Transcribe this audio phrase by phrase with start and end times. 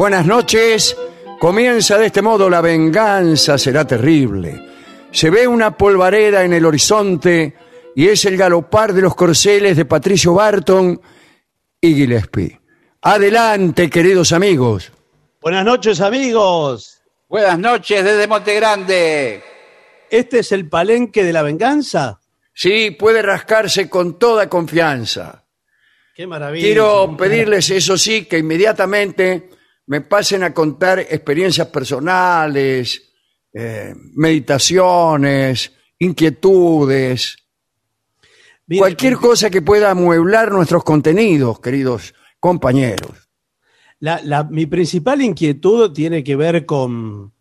[0.00, 0.96] Buenas noches.
[1.38, 4.58] Comienza de este modo la venganza será terrible.
[5.10, 7.54] Se ve una polvareda en el horizonte
[7.94, 10.98] y es el galopar de los corceles de Patricio Barton
[11.78, 12.58] y Gillespie.
[13.02, 14.90] Adelante, queridos amigos.
[15.38, 17.02] Buenas noches, amigos.
[17.28, 19.42] Buenas noches desde Monte Grande.
[20.10, 22.18] ¿Este es el palenque de la venganza?
[22.54, 25.44] Sí, puede rascarse con toda confianza.
[26.14, 26.64] Qué maravilla.
[26.64, 29.59] Quiero pedirles, eso sí, que inmediatamente
[29.90, 33.10] me pasen a contar experiencias personales,
[33.52, 37.36] eh, meditaciones, inquietudes,
[38.66, 43.28] Bien, cualquier cosa que pueda amueblar nuestros contenidos, queridos compañeros.
[43.98, 47.32] la- la- mi principal inquietud tiene que ver con,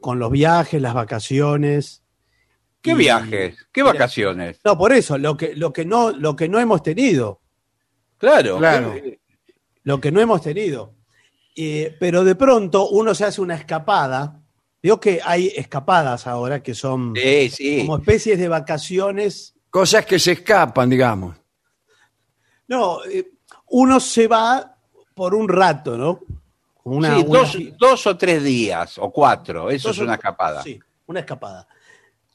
[0.00, 2.02] con los viajes, las vacaciones.
[2.80, 3.66] ¿Qué Y- viajes?
[3.72, 3.92] ¿Qué Mira.
[3.94, 4.60] vacaciones?
[4.64, 7.40] No, por eso, lo que, lo que, no, lo que no hemos tenido.
[8.18, 8.56] Claro.
[8.58, 8.94] Claro.
[8.94, 9.18] ¿qué-
[9.82, 10.94] Lo que no hemos tenido.
[11.60, 14.40] Eh, pero de pronto uno se hace una escapada.
[14.80, 17.78] Digo que hay escapadas ahora que son Sí, sí.
[17.80, 19.54] como especies de vacaciones.
[19.68, 21.36] Cosas que se escapan, digamos.
[22.68, 23.32] No, eh,
[23.70, 24.76] uno se va
[25.14, 26.20] por un rato, ¿no?
[26.82, 29.68] Como una- Sí, una- dos, dos o tres días, o cuatro.
[29.70, 30.62] Eso dos es una escapada.
[30.62, 31.66] Sí, una escapada.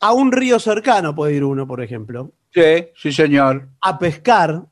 [0.01, 3.69] A un río cercano puede ir uno, por ejemplo, Sí, sí, señor.
[3.81, 4.63] a pescar.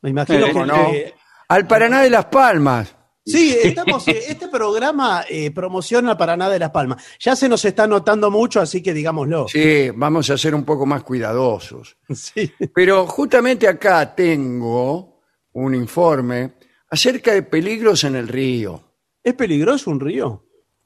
[0.00, 0.58] Me imagino Sí, que.
[0.64, 0.90] ¿no?
[0.92, 1.14] que-
[1.48, 2.94] Al Paraná de las Palmas.
[3.30, 7.02] Sí, estamos, eh, este programa eh, promociona Paraná de las Palmas.
[7.18, 9.46] Ya se nos está notando mucho, así que digámoslo.
[9.48, 11.96] Sí, vamos a ser un poco más cuidadosos.
[12.14, 12.52] Sí.
[12.74, 16.52] Pero justamente acá tengo un informe
[16.90, 18.82] acerca de peligros en el río.
[19.22, 20.44] ¿Es peligroso un río?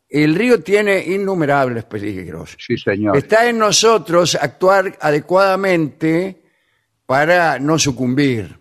[0.09, 2.57] El río tiene innumerables peligros.
[2.59, 3.17] Sí, señor.
[3.17, 6.43] Está en nosotros actuar adecuadamente
[7.07, 8.59] para no sucumbir.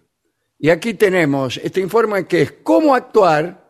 [0.57, 3.62] Y aquí tenemos este informe que es cómo actuar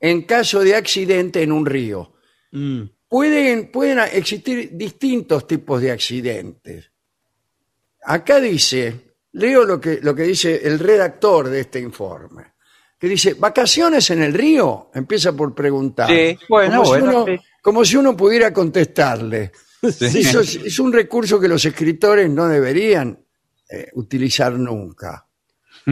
[0.00, 2.14] en caso de accidente en un río.
[2.52, 2.82] Mm.
[3.08, 6.90] Pueden, pueden existir distintos tipos de accidentes.
[8.02, 12.52] Acá dice, leo lo que, lo que dice el redactor de este informe,
[12.98, 16.08] que dice, vacaciones en el río, empieza por preguntar.
[16.08, 17.44] Sí, bueno, como, si bueno, uno, sí.
[17.62, 19.52] como si uno pudiera contestarle.
[19.82, 23.24] Eso es, es un recurso que los escritores no deberían
[23.70, 25.27] eh, utilizar nunca.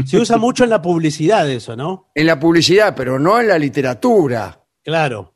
[0.04, 2.10] Se usa mucho en la publicidad eso, ¿no?
[2.14, 4.60] En la publicidad, pero no en la literatura.
[4.82, 5.34] Claro.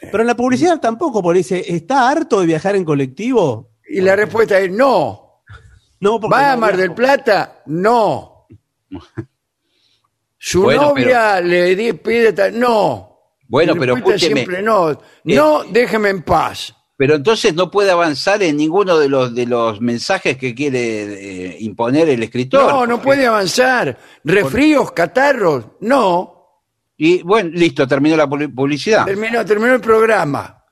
[0.00, 3.70] Pero en la publicidad tampoco, porque dice, ¿está harto de viajar en colectivo?
[3.88, 5.42] Y la respuesta es no.
[6.00, 6.92] No, porque ¿Va a Mar del.
[6.94, 7.62] Plata?
[7.66, 8.46] No.
[10.38, 13.08] Su Bueno, novia le di- pide tal- no.
[13.46, 14.34] Bueno, pero escúcheme.
[14.36, 14.98] siempre no.
[15.24, 16.74] No, déjeme en paz.
[17.00, 20.80] Pero entonces no puede avanzar en ninguno de los de los mensajes que quiere
[21.52, 22.70] eh, imponer el escritor.
[22.70, 23.96] No, no puede avanzar.
[24.22, 26.60] Refríos, catarros, no.
[26.98, 29.06] Y bueno, listo, terminó la publi- publicidad.
[29.06, 30.62] Terminó, terminó el programa.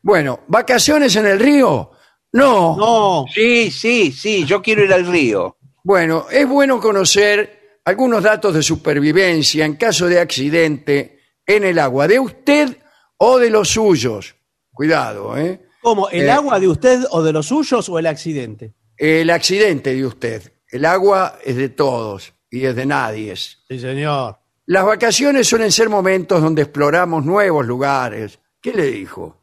[0.00, 1.90] Bueno, ¿vacaciones en el río?
[2.32, 2.76] No.
[2.78, 5.58] No, Sí, sí, sí, yo quiero ir al río.
[5.84, 12.08] Bueno, es bueno conocer algunos datos de supervivencia en caso de accidente en el agua,
[12.08, 12.78] de usted
[13.18, 14.34] o de los suyos.
[14.80, 15.60] Cuidado, ¿eh?
[15.82, 16.08] ¿cómo?
[16.08, 18.72] ¿El Eh, agua de usted o de los suyos o el accidente?
[18.96, 20.54] El accidente de usted.
[20.70, 23.36] El agua es de todos y es de nadie.
[23.36, 24.38] Sí, señor.
[24.64, 28.38] Las vacaciones suelen ser momentos donde exploramos nuevos lugares.
[28.58, 29.36] ¿Qué le dijo?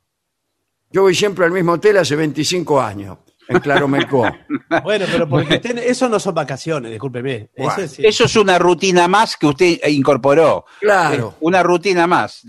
[0.89, 4.25] Yo voy siempre al mismo hotel hace 25 años, en Claromecó.
[4.83, 7.51] Bueno, pero porque usted- eso no son vacaciones, discúlpeme.
[7.53, 8.01] Eso es sí.
[8.03, 10.65] Eso es una rutina más que usted incorporó.
[10.79, 11.27] Claro.
[11.29, 12.41] Es Una rutina más.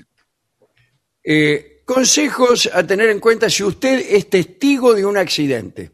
[1.23, 5.91] Eh, consejos a tener en cuenta si usted es testigo de un accidente.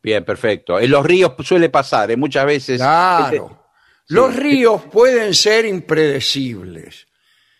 [0.00, 0.78] Bien, perfecto.
[0.78, 2.16] En los ríos suele pasar, ¿eh?
[2.16, 2.78] muchas veces.
[2.78, 3.64] Claro.
[4.08, 7.06] Los ríos pueden ser impredecibles.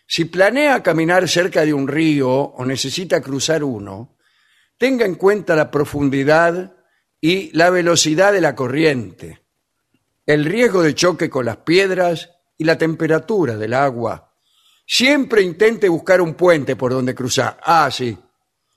[0.05, 4.15] Si planea caminar cerca de un río o necesita cruzar uno,
[4.77, 6.75] tenga en cuenta la profundidad
[7.19, 9.41] y la velocidad de la corriente,
[10.27, 14.34] el riesgo de choque con las piedras y la temperatura del agua.
[14.85, 17.57] Siempre intente buscar un puente por donde cruzar.
[17.63, 18.17] Ah, sí.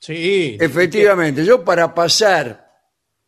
[0.01, 0.57] Sí.
[0.61, 2.71] Efectivamente, yo para pasar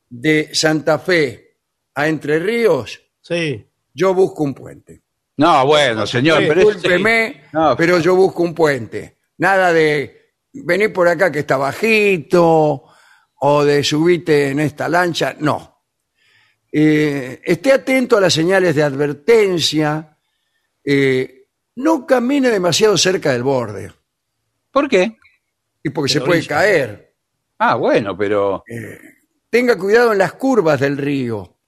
[0.08, 1.58] de Santa Fe
[1.94, 3.66] a Entre Ríos, Sí.
[3.92, 5.02] yo busco un puente.
[5.36, 7.76] No, bueno, señor, Sí, pero es- Discúlpeme, No.
[7.76, 9.18] pero yo busco un puente.
[9.38, 12.84] Nada de venir por acá que está bajito
[13.42, 15.82] o de subirte en esta lancha, no.
[16.72, 20.16] Eh, esté atento a las señales de advertencia.
[20.84, 21.39] eh,
[21.76, 23.92] no camine demasiado cerca del borde,
[24.70, 25.16] ¿Por qué?
[25.82, 26.48] y porque se puede orilla.
[26.48, 27.14] caer.
[27.58, 28.64] Ah, bueno, pero.
[29.50, 31.58] Tenga cuidado en las curvas del río.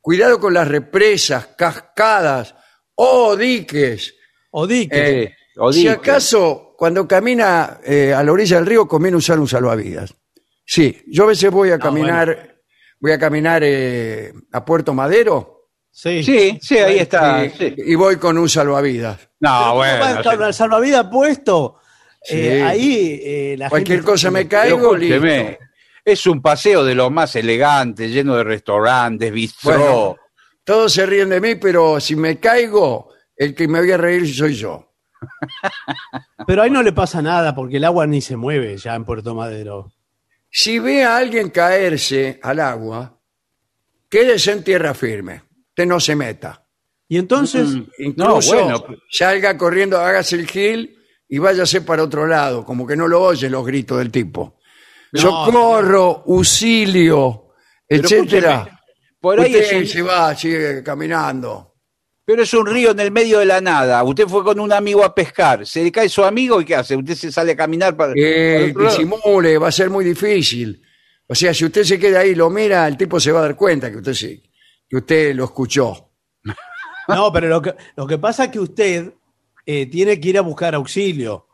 [0.00, 2.54] Cuidado con las represas, cascadas
[2.94, 4.14] o diques.
[4.50, 5.22] O di que.
[5.22, 9.48] Eh, o si acaso cuando camina eh, a la orilla del río conviene usar un
[9.48, 10.14] salvavidas.
[10.64, 12.60] Sí, yo a veces voy a caminar,
[13.00, 15.51] voy a caminar eh, a Puerto Madero
[15.92, 16.22] sí.
[16.24, 17.44] Sí, sí, ahí está.
[17.44, 17.74] y, sí.
[17.76, 19.18] y voy con un salvavidas.
[19.38, 20.20] No, Pero ¿cómo va a bueno.
[20.20, 21.78] estar el salvavidas puesto?
[22.22, 22.36] Sí.
[22.38, 25.24] Eh, ahí eh, la Cualquier gente- cosa me caigo, listo.
[26.04, 29.78] Es un paseo de lo más elegante, lleno de restaurantes, bistró.
[29.78, 30.16] Bueno.
[30.64, 34.32] Todos se ríen de mí, pero si me caigo, el que me voy a reír
[34.34, 34.88] soy yo.
[36.46, 39.34] Pero ahí no le pasa nada porque el agua ni se mueve ya en Puerto
[39.36, 39.92] Madero.
[40.50, 43.18] Si ve a alguien caerse al agua,
[44.08, 45.42] quédese en tierra firme.
[45.72, 46.64] Usted no se meta.
[47.08, 48.84] Y entonces, Mm, Incluso no, bueno.
[49.10, 50.96] salga corriendo, hágase el gil
[51.28, 54.58] y váyase para otro lado, como que no lo oye los gritos del tipo.
[55.12, 57.48] No, Socorro, auxilio,
[57.88, 58.80] etcétera.
[59.20, 61.68] Por ahí Usted es un- se va, sigue caminando.
[62.24, 64.02] Pero es un río en el medio de la nada.
[64.04, 65.66] Usted fue con un amigo a pescar.
[65.66, 66.96] Se le cae su amigo y ¿qué hace?
[66.96, 68.12] Usted se sale a caminar para.
[68.12, 68.88] para Eh, lado.
[68.90, 70.80] disimule, va a ser muy difícil.
[71.26, 73.42] O sea, si usted se queda ahí y lo mira, el tipo se va a
[73.42, 74.42] dar cuenta que usted sí,
[74.92, 76.10] que usted lo escuchó.
[77.08, 79.14] no, pero lo que, lo que pasa es que usted
[79.64, 81.46] eh, tiene que ir a buscar auxilio.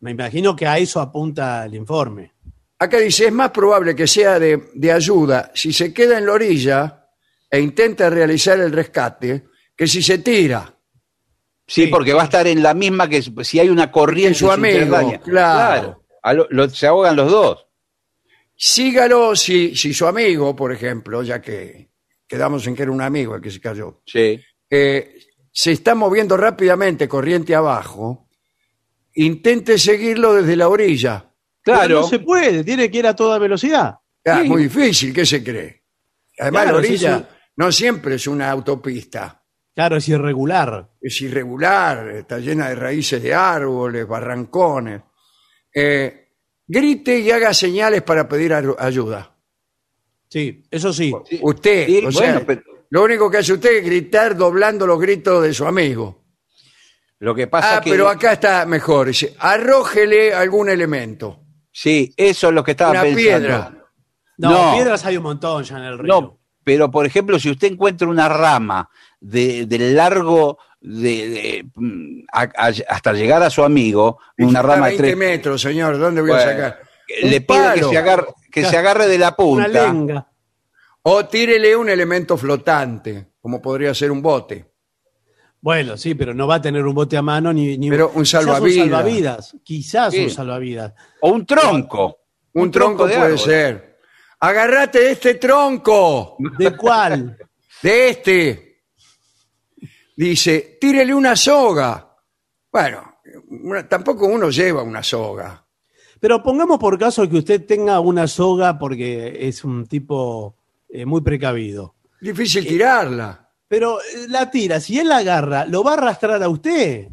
[0.00, 2.32] Me imagino que a eso apunta el informe.
[2.78, 6.32] Acá dice, es más probable que sea de, de ayuda si se queda en la
[6.32, 7.06] orilla
[7.50, 9.44] e intenta realizar el rescate
[9.74, 10.74] que si se tira.
[11.66, 11.86] Sí, Sí.
[11.86, 14.34] porque va a estar en la misma que si hay una corriente.
[14.34, 15.18] Que su amigo, subterránea.
[15.20, 16.04] claro.
[16.22, 17.66] A lo- lo- se ahogan los dos.
[18.54, 21.88] Sígalo si, si su amigo, por ejemplo, ya que
[22.32, 24.40] quedamos en que era un amigo el que se cayó, Sí.
[24.70, 25.16] eh,
[25.52, 28.26] se está moviendo rápidamente corriente abajo,
[29.14, 31.26] intente seguirlo desde la orilla.
[31.62, 32.00] Pero Claro.
[32.00, 33.96] no se puede, tiene que ir a toda velocidad.
[34.24, 34.48] Ah, Sí.
[34.48, 35.82] Muy difícil, ¿qué se cree?
[36.38, 37.24] Además, Claro, la orilla sí.
[37.56, 39.44] no siempre es una autopista.
[39.74, 40.90] Claro, es irregular.
[41.00, 45.02] es irregular, está llena de raíces de árboles, barrancones.
[45.74, 46.28] Eh,
[46.66, 49.31] grite y haga señales para pedir ayuda.
[50.32, 51.12] Sí, eso sí.
[51.28, 51.38] Sí.
[51.42, 55.42] Usted, Sí, o sea, pero- lo único que hace usted es gritar doblando los gritos
[55.42, 56.22] de su amigo.
[57.18, 57.90] Lo que pasa Ah, que.
[57.90, 59.08] pero acá está mejor.
[59.08, 61.40] Dice, arrójele algún elemento.
[61.70, 63.22] Sí, eso es lo que estaba Una pensando.
[63.22, 63.74] piedra.
[64.38, 64.74] No, No.
[64.74, 66.08] piedras hay un montón ya en el río.
[66.20, 68.88] No, pero por ejemplo, si usted encuentra una rama
[69.20, 74.86] de, del largo de, de, mm, a- a- hasta llegar a su amigo, una rama
[74.86, 75.98] de 20 tres, metros, señor.
[75.98, 76.80] ¿Dónde voy a sacar?
[77.24, 79.68] le pide que se, agarre, que se agarre de la Una punta.
[79.68, 80.28] lenga.
[81.02, 84.70] O tírele un elemento flotante, como podría ser un bote.
[85.60, 88.22] Bueno, sí, pero no va a tener un bote a mano ni, ni Pero un
[88.22, 88.84] quizás salvavidas.
[88.88, 89.56] salvavidas.
[89.64, 90.24] Quizás Sí.
[90.24, 90.92] un salvavidas.
[91.20, 92.18] O un tronco.
[92.54, 93.38] Un, tronco, de puede árbol.
[93.38, 93.98] ser.
[94.40, 97.38] Agarrate de este tronco, ¿De cuál?
[97.82, 98.82] de este.
[100.16, 102.14] Dice, tírele una soga.
[102.70, 103.14] Bueno,
[103.48, 105.61] una- tampoco uno lleva una soga.
[106.22, 110.54] Pero pongamos por caso que usted tenga una soga porque es un tipo
[110.88, 111.96] eh, muy precavido.
[112.20, 113.50] Difícil tirarla.
[113.66, 117.08] Pero eh, la tira, si él la agarra, lo va a arrastrar a usted.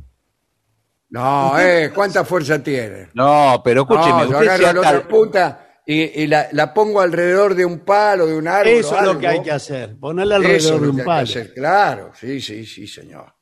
[1.09, 3.09] No, eh, ¿cuánta fuerza tiene?
[3.15, 6.71] No, pero escúcheme, No, yo usted agarro sea la otra punta y, y la, la
[6.71, 8.73] pongo alrededor de un palo, de un árbol.
[8.73, 9.97] Eso es lo que hay que hacer.
[9.99, 11.23] Ponerle Eso alrededor es de lo un que hay que palo.
[11.23, 13.33] hacer, Claro, sí, sí, sí, señor.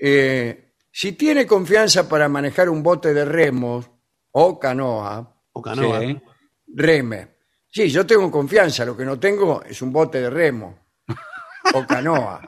[0.00, 3.90] Eh, si tiene confianza para manejar un bote de remos
[4.40, 6.00] o canoa, O canoa.
[6.00, 6.20] Sí.
[6.74, 7.38] reme.
[7.70, 10.78] Sí, yo tengo confianza, lo que no tengo es un bote de remo
[11.74, 12.40] o canoa.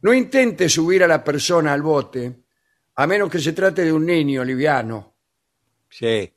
[0.00, 2.44] No intente subir a la persona al bote,
[2.96, 5.16] a menos que se trate de un niño liviano.
[5.90, 6.32] Sí.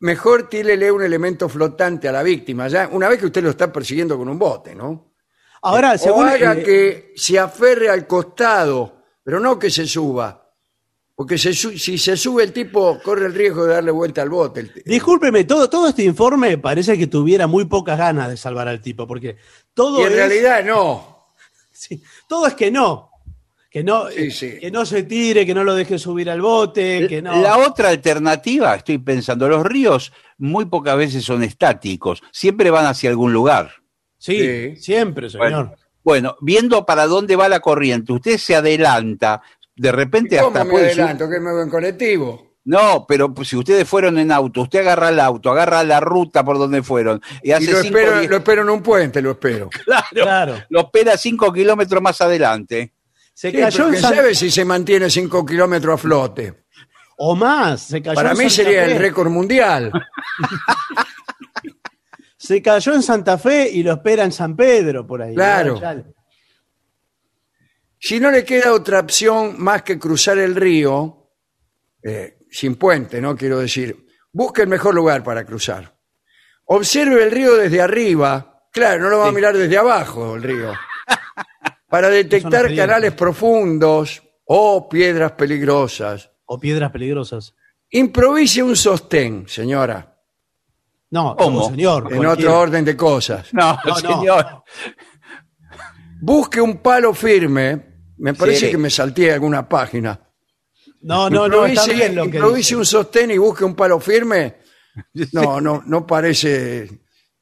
[0.00, 3.70] Mejor tírele un elemento flotante a la víctima, ya una vez que usted lo está
[3.72, 5.14] persiguiendo con un bote, ¿no?
[5.62, 10.47] Ahora, o según haga eh, que se aferre al costado, pero no que se suba.
[11.18, 14.28] Porque se su- si se sube el tipo, corre el riesgo de darle vuelta al
[14.30, 14.60] bote.
[14.60, 18.80] El- Discúlpeme, todo, todo este informe parece que tuviera muy pocas ganas de salvar al
[18.80, 19.36] tipo, porque
[19.74, 21.32] todo y en es, realidad no.
[21.72, 23.10] sí, todo es que no.
[23.68, 24.58] Que no, Sí, eh, sí.
[24.60, 27.42] que no se tire, que no lo deje subir al bote, que no.
[27.42, 33.10] La otra alternativa, estoy pensando, los ríos muy pocas veces son estáticos, siempre van hacia
[33.10, 33.72] algún lugar.
[34.16, 34.76] sí, Sí.
[34.76, 35.50] siempre, señor.
[35.50, 35.72] Bueno,
[36.04, 39.42] bueno, viendo para dónde va la corriente, usted se adelanta,
[39.78, 41.30] de repente ¿Cómo hasta me puede subir- adelanto?
[41.30, 42.48] ¿Que me voy en colectivo?
[42.64, 46.44] No, pero pues, si ustedes fueron en auto, usted agarra el auto, agarra la ruta
[46.44, 49.70] por donde fueron y lo cinco espero, di- lo espero en un puente, lo espero.
[49.84, 50.54] Claro, Claro.
[50.68, 52.92] lo espera cinco kilómetros más adelante.
[53.32, 56.64] Se Sí, cayó en ¿quién San- sabe si se mantiene 5 kilómetros a flote?
[57.18, 58.92] o más, se cayó Para en mí Santa sería Fe.
[58.92, 59.90] el récord mundial.
[62.36, 65.34] Se cayó en Santa Fe y lo espera en San Pedro por ahí.
[65.34, 65.80] Claro.
[68.00, 71.30] Si no le queda otra opción más que cruzar el río,
[72.02, 73.36] eh, sin puente, ¿no?
[73.36, 75.96] Quiero decir, busque el mejor lugar para cruzar.
[76.66, 78.62] Observe el río desde arriba.
[78.72, 80.72] Claro, no lo va a mirar desde abajo el río.
[81.88, 86.30] Para detectar canales profundos o piedras peligrosas.
[86.44, 87.54] O piedras peligrosas.
[87.90, 90.14] Improvise un sostén, señora,
[91.10, 91.60] No, ¿Cómo?
[91.60, 92.02] no, señor.
[92.12, 92.32] en cualquiera.
[92.50, 93.48] otro orden de cosas.
[93.54, 94.64] No, No, no.
[96.20, 97.86] Busque un palo firme.
[98.18, 98.70] Me parece Sí.
[98.72, 100.20] que me salté alguna página.
[101.02, 102.76] No, no, no, está bien lo que improvise dice.
[102.76, 104.56] un sostén y busque un palo firme.
[105.32, 106.88] No, no, no parece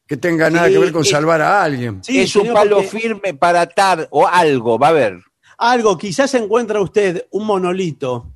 [0.07, 2.05] que tenga nada Sí, que ver con es- salvar a alguien.
[2.05, 5.19] Sí, es un señor, palo porque firme para atar o algo, va a ver.
[5.57, 8.35] Algo, quizás encuentra usted un monolito.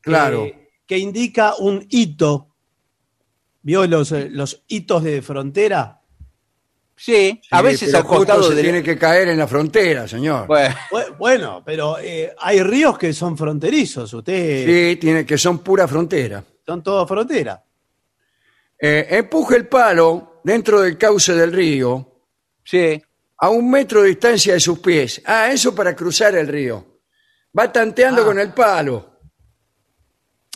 [0.00, 0.44] Claro.
[0.44, 2.54] que- que indica un hito.
[3.62, 6.02] ¿Vio los, eh, los hitos de frontera?
[6.96, 8.64] Sí, a Sí, veces pero al justo costado se del...
[8.64, 10.46] tiene que caer en la frontera, señor.
[10.46, 14.12] Bueno, Bu- Bueno, pero eh, hay ríos que son fronterizos.
[14.14, 16.42] Usted Sí, tiene que son pura frontera.
[16.64, 17.62] son todos frontera.
[18.78, 22.22] Eh, empuje el palo dentro del cauce del río
[22.62, 23.02] sí.
[23.38, 25.20] a un metro de distancia de sus pies.
[25.24, 27.00] Ah, eso para cruzar el río.
[27.58, 28.24] Va tanteando Ah.
[28.26, 29.18] con el palo.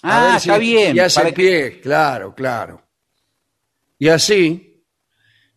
[0.02, 0.96] A Ah, ver si- está bien.
[0.96, 2.82] Y hace para que- pie, claro, claro.
[3.98, 4.67] Y así,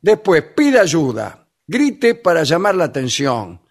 [0.01, 3.62] después pida ayuda, grite para llamar la atención.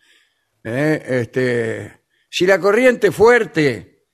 [0.62, 4.04] Eh, este, si la corriente es fuerte,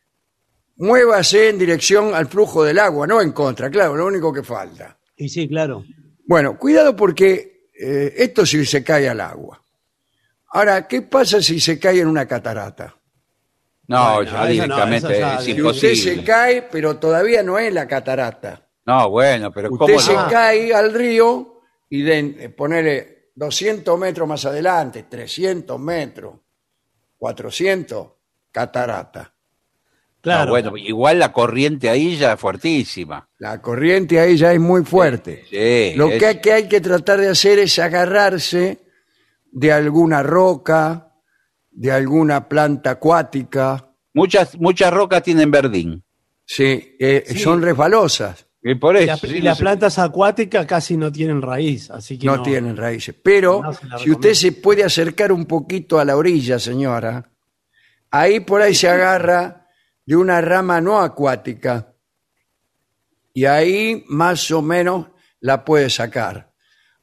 [0.77, 4.99] muévase en dirección al flujo del agua, no en contra, claro, lo único que falta.
[5.17, 5.85] Y sí, claro.
[6.27, 9.63] Bueno, cuidado porque eh, esto sí se cae al agua.
[10.51, 12.95] Ahora, ¿qué pasa si se cae en una catarata?
[13.89, 15.93] No, Bueno, ya no, directamente eso ya- es Si imposible.
[15.93, 18.69] usted se cae, pero todavía no es la catarata.
[18.85, 20.29] No, bueno, pero Usted ¿cómo se no?
[20.29, 21.56] cae al río
[21.99, 26.35] y de, ponele 200 metros más adelante, 300 metros,
[27.19, 28.09] 400,
[28.51, 29.33] catarata.
[30.21, 30.47] Claro.
[30.47, 33.29] No, bueno, igual la corriente ahí ya es fuertísima.
[33.39, 35.45] La corriente ahí ya es muy fuerte.
[35.49, 38.81] Sí, Lo es- que hay, que hay que tratar de hacer es agarrarse
[39.53, 41.13] de alguna roca,
[41.71, 46.03] de alguna planta acuática, muchas, muchas rocas tienen verdín.
[46.49, 47.39] sí, eh, Sí.
[47.41, 49.07] son resbalosas, Y por Y, eso.
[49.07, 52.43] la- sí, y no las plantas acuáticas casi no tienen raíz, así que no, no,
[52.43, 53.15] tienen raíces.
[53.23, 57.31] Pero No si usted se puede acercar un poquito a la orilla, señora,
[58.11, 59.69] ahí por ahí se agarra
[60.05, 61.93] de una rama no acuática.
[63.33, 65.07] Y ahí más o menos
[65.41, 66.51] la puede sacar.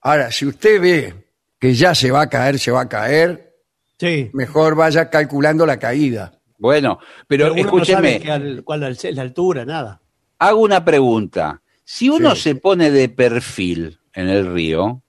[0.02, 3.54] Ahora, si usted ve que ya se va a caer, se va a caer,
[3.98, 4.30] Sí.
[4.34, 6.34] mejor vaya calculando la caída.
[6.58, 10.02] Bueno, pero, uno no escúcheme, sabe que al- cuál es la altura, nada.
[10.48, 11.62] Hago una pregunta.
[11.84, 12.42] Si uno Sí.
[12.42, 15.02] se pone de perfil en el río,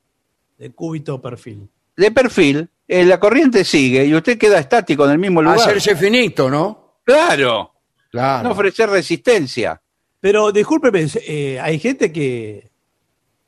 [0.59, 1.69] De cúbito perfil.
[1.97, 5.59] de perfil, eh, la corriente sigue y usted queda estático en el mismo lugar.
[5.59, 6.99] Hacerse finito, ¿no?
[7.05, 7.73] Claro,
[8.11, 8.49] Claro.
[8.49, 9.81] no ofrecer resistencia.
[10.21, 12.71] Pero discúlpeme, eh, hay gente que,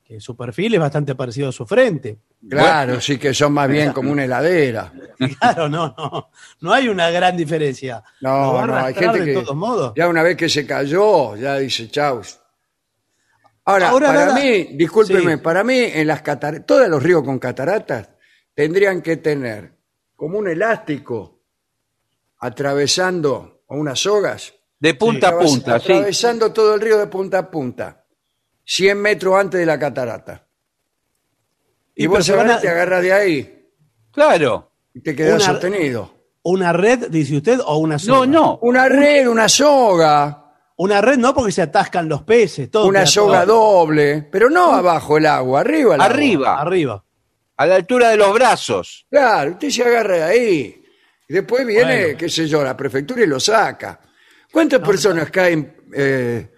[0.05, 2.19] que su perfil es bastante parecido a su frente.
[2.49, 4.93] Claro, sí que son más bien como una heladera.
[5.41, 6.31] Claro, no, no.
[6.61, 8.03] No hay una gran diferencia.
[8.21, 9.93] No, no, hay gente de que todos modos.
[9.97, 12.21] ya una vez que se cayó, ya dice chau.
[13.65, 15.41] Ahora, Ahora para nada- mí, discúlpeme, Sí.
[15.43, 18.11] para mí en las cataratas, todos los ríos con cataratas
[18.55, 19.73] tendrían que tener
[20.15, 21.41] como un elástico
[22.39, 25.93] atravesando o unas sogas, De punta a punta, sí.
[25.93, 28.05] atravesando todo el río de punta a punta,
[28.65, 30.46] 100 metros antes de la catarata.
[31.97, 33.69] Y, Y vos se van agarrás, a- te agarras de ahí
[34.13, 34.71] Claro.
[34.95, 36.15] y te quedas Una- sostenido.
[36.43, 38.27] ¿Una red, dice usted, o una No, soga?
[38.27, 38.59] no.
[38.63, 40.43] Una red, una soga.
[40.77, 42.71] Una red no porque se atascan los peces.
[42.71, 46.15] Todo una soga todo doble, pero no abajo el agua, arriba el agua.
[46.15, 47.05] Arriba, Arriba.
[47.57, 49.07] a la altura de los brazos.
[49.11, 50.83] Claro, usted se agarra de ahí.
[51.29, 52.19] Y después viene, Bueno.
[52.19, 53.99] qué sé yo, la prefectura y lo saca.
[54.53, 56.49] ¿Cuántas personas caen eh,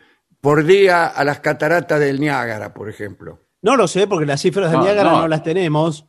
[0.41, 3.39] por día a las cataratas del Niágara, por ejemplo?
[3.63, 5.19] No lo sé porque las cifras de No, Niágara no.
[5.21, 5.29] no.
[5.29, 6.07] las tenemos,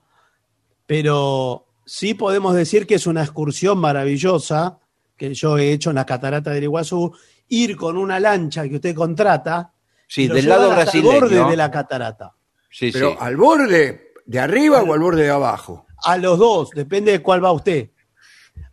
[0.85, 4.79] pero sí podemos decir que es una excursión maravillosa
[5.17, 7.13] que yo he hecho en las cataratas del Iguazú,
[7.49, 9.73] ir con una lancha que usted contrata
[10.07, 11.11] Sí, del lado brasileño.
[11.19, 12.33] borde de la catarata.
[12.71, 13.17] Sí, Pero sí.
[13.19, 15.85] al borde de arriba o al borde de abajo.
[16.03, 17.89] A los dos, depende de cuál va usted.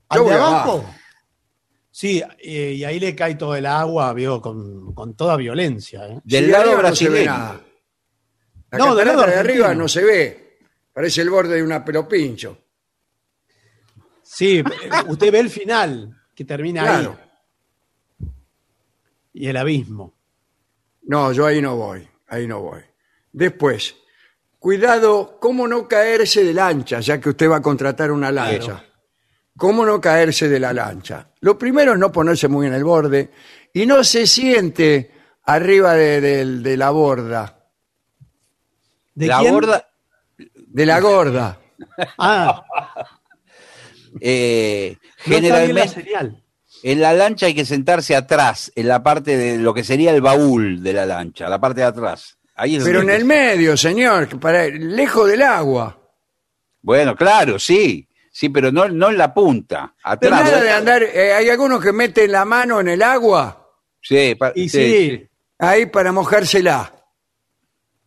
[0.08, 0.84] Al de abajo, abajo.
[1.90, 6.06] sí, eh, y ahí le cae todo el agua, vio, con, con toda violencia.
[6.06, 6.20] ¿eh?
[6.24, 7.30] Del lado no se ve brasileño.
[7.32, 7.60] nada.
[8.78, 10.58] La No, del catarata lado de arriba no se ve.
[10.92, 12.58] Parece el borde de una pelopincho.
[14.22, 14.64] Sí, eh,
[15.08, 17.18] usted ve el final, que termina Claro.
[18.20, 18.28] ahí.
[19.34, 20.14] Y el abismo.
[21.02, 22.80] No, yo ahí no voy, ahí no voy.
[23.32, 23.94] Después,
[24.58, 28.82] cuidado, cómo no caerse de lancha, ya que usted va a contratar una lancha.
[29.56, 31.30] ¿Cómo no caerse de la lancha?
[31.40, 33.30] Lo primero es no ponerse muy en el borde
[33.72, 35.10] y no se siente
[35.44, 37.65] arriba de, de- de la borda,
[39.16, 39.52] ¿De la quién?
[39.54, 39.88] borda,
[40.38, 41.58] de la gorda.
[42.18, 42.64] Ah,
[44.20, 46.04] eh, no la generalmente
[46.82, 50.20] en la lancha hay que sentarse atrás, en la parte de lo que sería el
[50.20, 52.36] baúl de la lancha, la parte de atrás.
[52.54, 55.98] Ahí es Pero en el medio, señor, que para, lejos del agua.
[56.82, 60.44] Bueno, claro, sí, sí, pero no, no en la punta, atrás.
[60.44, 63.62] nada de andar, eh, hay algunos que meten la mano en el agua
[64.00, 65.28] Sí, pa- Y sí, sí, sí.
[65.58, 66.92] ahí para mojársela.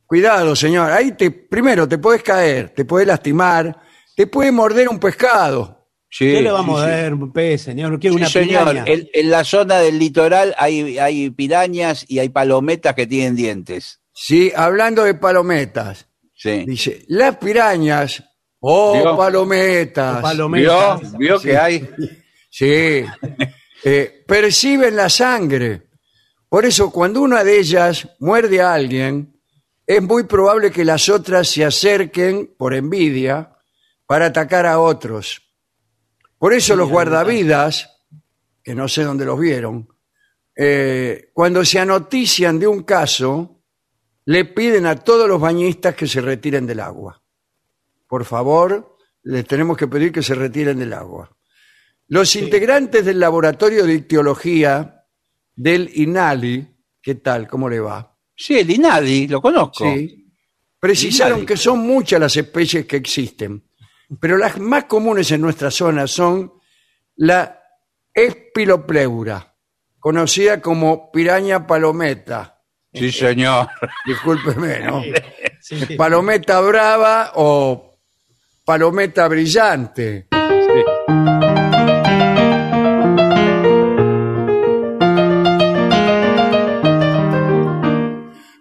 [0.09, 0.89] Cuidado, señor.
[0.91, 3.79] Ahí te, primero te puedes caer, te puedes lastimar,
[4.15, 5.87] te puede morder un pescado.
[6.09, 7.01] Sí, ¿qué le vamos sí, a sí.
[7.03, 7.99] dar un pez, señor?
[7.99, 8.69] ¿Qué Sí, una señor.
[8.69, 8.83] piraña?
[8.91, 14.01] En, en la zona del litoral hay, hay pirañas y hay palometas que tienen dientes.
[14.11, 16.07] Sí, hablando de palometas.
[16.33, 16.63] Sí.
[16.65, 18.23] Dice, las pirañas,
[18.61, 19.15] oh, ¿Vio?
[19.15, 20.23] palometas.
[20.23, 20.95] Palometa.
[20.97, 21.17] ¿Vio?
[21.19, 21.87] ¿Vio que hay?
[22.51, 23.05] Sí.
[23.85, 25.83] Eh, perciben la sangre.
[26.49, 29.38] Por eso, cuando una de ellas muerde a alguien,
[29.89, 33.57] es muy probable que las otras se acerquen por envidia
[34.05, 35.41] para atacar a otros.
[36.37, 38.03] Por eso los guardavidas,
[38.61, 39.89] que no sé dónde los vieron,
[40.55, 43.63] eh, cuando se anotician de un caso,
[44.25, 47.19] le piden a todos los bañistas que se retiren del agua.
[48.05, 51.35] Por favor, les tenemos que pedir que se retiren del agua.
[52.09, 55.07] Los integrantes del laboratorio de ictiología
[55.55, 57.47] del INALI, ¿qué tal?
[57.47, 58.18] ¿Cómo le va?
[58.41, 59.83] Sí, el INADI, lo conozco.
[59.83, 60.25] Sí.
[60.79, 61.45] Precisaron INADI.
[61.45, 63.61] que son muchas las especies que existen,
[64.17, 66.53] pero las más comunes en nuestra zona son
[67.17, 67.61] la
[68.13, 69.55] espilopleura,
[69.99, 72.61] conocida como piraña palometa.
[72.93, 73.67] Sí, señor.
[74.05, 75.03] Discúlpeme, ¿no?
[75.59, 75.97] Sí.
[75.97, 77.99] Palometa brava o
[78.63, 80.28] palometa brillante.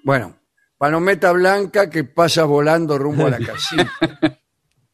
[0.08, 0.38] Bueno,
[0.78, 3.92] palometa blanca que pasa volando rumbo a la casita.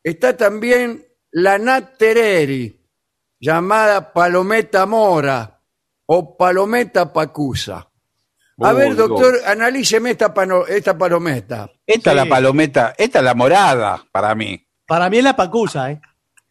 [0.02, 2.84] Está también la Nattereri,
[3.38, 5.62] llamada palometa mora
[6.06, 7.88] o palometa pacusa.
[8.58, 11.70] A Uy, ver, doctor, analíceme esta, pano- esta palometa.
[11.86, 12.24] Esta es Sí.
[12.24, 14.66] la palometa, esta es la morada para mí.
[14.84, 16.00] Para mí es la pacusa, ¿eh?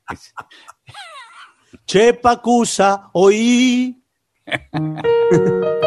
[1.86, 4.02] che, pacusa, oí.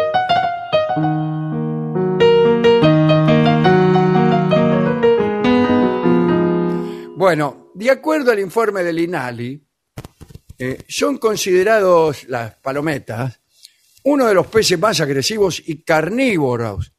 [7.16, 9.66] Bueno, de acuerdo al informe del INALI,
[10.58, 13.40] eh, son considerados las palometas
[14.04, 16.92] uno de los peces más agresivos y carnívoros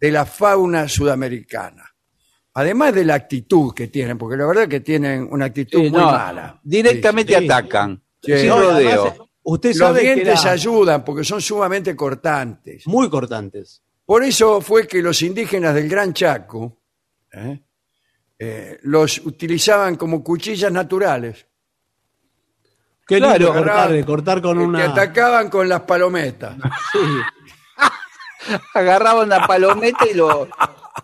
[0.00, 1.84] de la fauna sudamericana.
[2.54, 5.90] Además de la actitud que tienen, porque la verdad es que tienen una actitud Sí,
[5.90, 6.58] muy no, mala.
[6.64, 8.02] Directamente Sí, atacan.
[8.22, 8.38] Sí.
[8.38, 9.02] Sin No, y rodeo.
[9.04, 12.86] además, usted Los sabe que dientes era ayudan porque son sumamente cortantes.
[12.88, 13.82] muy cortantes.
[14.04, 16.80] Por eso fue que los indígenas del Gran Chaco
[17.32, 17.60] ¿eh?
[18.38, 21.46] Eh, los utilizaban como cuchillas naturales.
[23.06, 24.78] Qué Claro, lindo cortar, de cortar con una.
[24.78, 26.56] Que atacaban con las palometas.
[26.92, 26.98] Sí.
[28.74, 30.48] Agarraban una palometa y lo.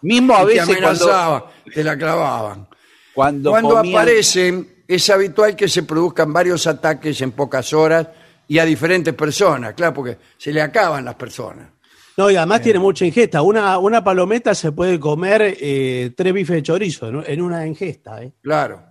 [0.03, 1.43] Mismo a Y te veces cuando, amenazaban,
[1.75, 2.69] te la clavaban.
[3.15, 8.09] cuando, Cuando comían- aparecen, es habitual que se produzcan varios ataques en pocas horas
[8.49, 11.69] y a diferentes personas, claro, porque se le acaban las personas.
[12.17, 13.43] No, y además tiene mucha ingesta.
[13.43, 18.23] Una, una palometa se puede comer eh, tres bifes de chorizo en, en una ingesta.
[18.23, 18.33] ¿eh?
[18.43, 18.85] Claro.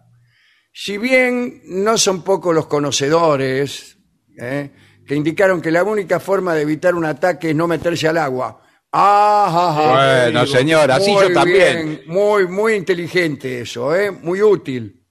[0.72, 3.98] Si bien no son pocos los conocedores
[4.38, 4.72] ¿eh?
[5.08, 8.60] que indicaron que la única forma de evitar un ataque es no meterse al agua.
[8.92, 10.24] Ah, ah, ah.
[10.26, 11.86] Bueno, señor, así yo también.
[11.86, 14.12] bien, muy, muy inteligente eso, ¿eh?
[14.12, 15.02] muy útil.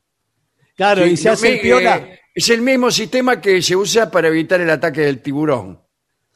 [0.77, 1.97] Claro, Sí, y se hace el mi- piola.
[1.97, 5.81] eh, es el mismo sistema que se usa para evitar el ataque del tiburón.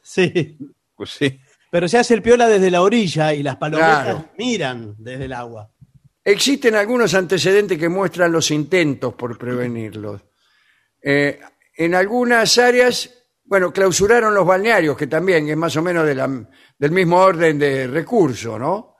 [0.03, 0.57] Sí.
[0.97, 1.39] Pues sí.
[1.71, 4.29] Pero se hace el piola desde la orilla y las palometas Claro.
[4.39, 5.71] miran desde el agua.
[6.25, 10.23] Existen algunos antecedentes que muestran los intentos por prevenirlos.
[11.03, 11.39] Eh,
[11.77, 13.11] en algunas áreas,
[13.45, 16.49] bueno, clausuraron los balnearios, que también es más o menos de la-
[16.79, 18.95] del mismo orden de recurso, ¿no?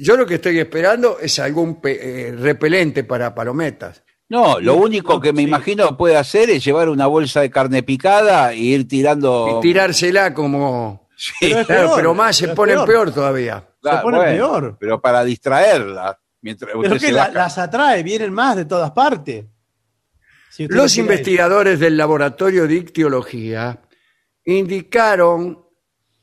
[0.00, 4.02] Yo lo que estoy esperando es algún pe- eh, repelente para palometas.
[4.30, 5.48] No, lo único que me sí.
[5.48, 9.58] imagino puede hacer es llevar una bolsa de carne picada e ir tirando.
[9.58, 11.03] Y tirársela como...
[11.16, 12.86] Sí, Pero es Claro, peor, pero más se es ponen peor.
[12.88, 13.68] peor todavía.
[13.80, 14.76] claro, se pone peor.
[14.80, 16.18] Pero para distraerla.
[16.42, 17.32] Mientras Pero usted que se la- baja.
[17.32, 19.44] las atrae, vienen más de todas partes.
[20.50, 23.80] Si Los investigadores del laboratorio de ictiología
[24.44, 25.64] indicaron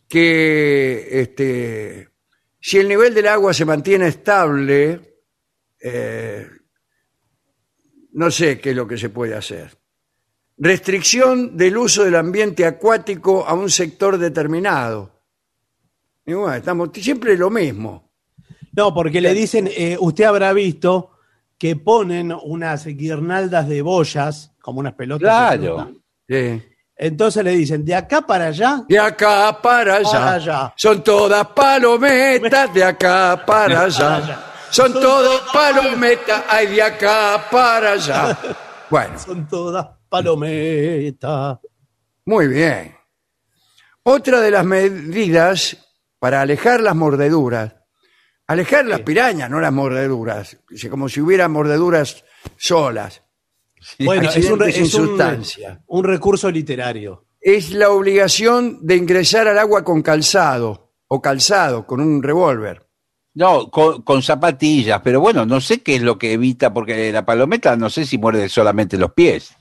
[0.07, 2.09] que este,
[2.59, 5.17] si el nivel del agua se mantiene estable,
[5.81, 6.47] eh,
[8.13, 9.77] no sé qué es lo que se puede hacer.
[10.63, 15.09] Restricción del uso del ambiente acuático a un sector determinado.
[16.23, 18.11] Y bueno, estamos siempre lo mismo.
[18.73, 21.13] No, porque le dicen, eh, usted habrá visto
[21.57, 25.21] que ponen unas guirnaldas de boyas, como unas pelotas.
[25.53, 25.75] de Claro.
[25.77, 25.91] pelota.
[26.29, 26.63] Sí.
[26.95, 30.11] Entonces le dicen, de acá para allá, De acá para allá.
[30.11, 30.73] Para allá.
[30.77, 34.15] Son todas palometas de acá para allá.
[34.17, 34.39] allá.
[34.69, 38.37] Son todas palometas, hay de acá para allá.
[38.91, 41.59] Bueno, son todas palometas.
[42.25, 42.95] muy bien.
[44.03, 45.77] Otra de las medidas
[46.19, 47.75] para alejar las mordeduras,
[48.47, 50.57] alejar las pirañas, no las mordeduras,
[50.89, 52.23] como si hubiera mordeduras
[52.57, 53.23] solas,
[53.99, 55.81] Bueno, es un, accidentes sin es un- sustancia.
[55.87, 57.25] un recurso literario.
[57.39, 62.87] es la obligación de ingresar al agua con calzado o calzado, con un revólver.
[63.33, 67.25] No, con, con zapatillas, pero bueno, no sé qué es lo que evita, porque la
[67.25, 69.55] palometa no sé si muerde solamente los pies.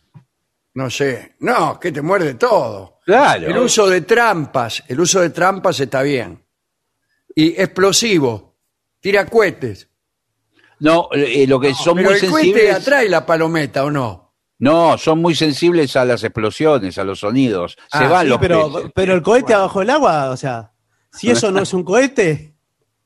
[0.75, 1.35] No sé.
[1.41, 3.01] No, que te muerde todo.
[3.05, 3.47] Claro.
[3.49, 6.45] El uso de trampas, el uso de trampas está bien.
[7.35, 8.57] Y explosivo,
[9.01, 9.89] tira cohetes.
[10.81, 12.75] No, eh, lo que son Pero muy el cohete sensibles.
[12.75, 14.35] atrae la palometa, ¿o no?
[14.61, 17.77] No, son muy sensibles a las explosiones, a los sonidos.
[17.91, 18.91] Se Ah, van Sí, los pero, peces.
[18.95, 20.73] pero el cohete abajo del agua, o sea,
[21.13, 22.55] si eso no es un cohete,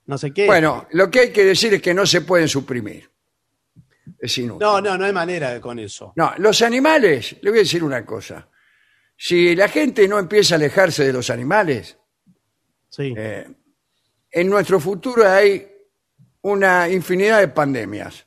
[0.06, 0.46] no sé qué.
[0.46, 3.10] Bueno, lo que hay que decir es que no se pueden suprimir.
[4.18, 4.60] Es inútil.
[4.66, 6.12] no, no, no hay manera con eso.
[6.16, 8.48] No, los animales, le voy a decir una cosa.
[9.16, 11.96] Si la gente no empieza a alejarse de los animales,
[12.88, 13.14] Sí.
[13.16, 13.46] eh,
[14.30, 15.66] en nuestro futuro hay
[16.42, 18.26] una infinidad de pandemias.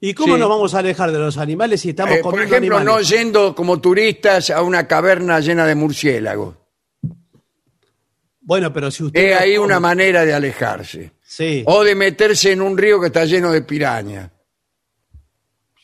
[0.00, 0.40] ¿Y cómo sí.
[0.40, 3.08] nos vamos a alejar de los animales si estamos Eh, por comiendo ejemplo, no animales?
[3.08, 6.56] yendo como turistas a una caverna llena de murciélagos.
[8.40, 9.20] Bueno, pero si usted.
[9.32, 11.12] Es ahí una manera de alejarse.
[11.26, 11.64] Sí.
[11.66, 14.30] O de meterse en un río que está lleno de pirañas.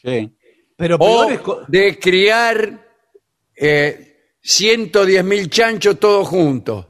[0.03, 0.37] Sí.
[0.77, 2.89] Pero O peor es co- de criar
[3.55, 6.87] eh, 110 mil chanchos todos juntos.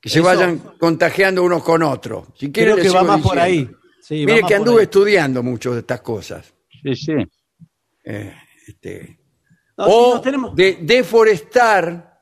[0.00, 2.28] Que se Eso- vayan contagiando unos con otros.
[2.38, 3.58] Si quiere, creo le que va sigo más por ahí.
[3.58, 3.78] diciendo.
[4.02, 4.84] Sí, va Mire más que por anduve ahí.
[4.84, 6.54] estudiando mucho de estas cosas.
[6.82, 7.12] Sí, sí.
[8.04, 8.34] Eh,
[8.66, 9.18] este,
[9.76, 12.20] No, sí, o nos tenemos- de deforestar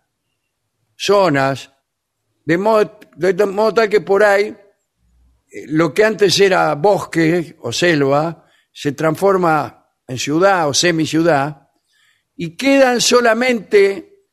[0.97, 1.71] zonas
[2.45, 4.57] de modo, de modo tal que por ahí
[5.69, 11.69] lo que antes era bosque o selva se transforma en ciudad o semiciudad
[12.37, 14.27] y quedan solamente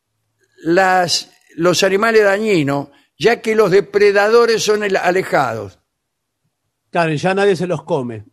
[0.63, 5.79] las, los animales dañinos, ya que los depredadores son el- alejados.
[6.91, 8.25] Claro, y ya nadie se los come.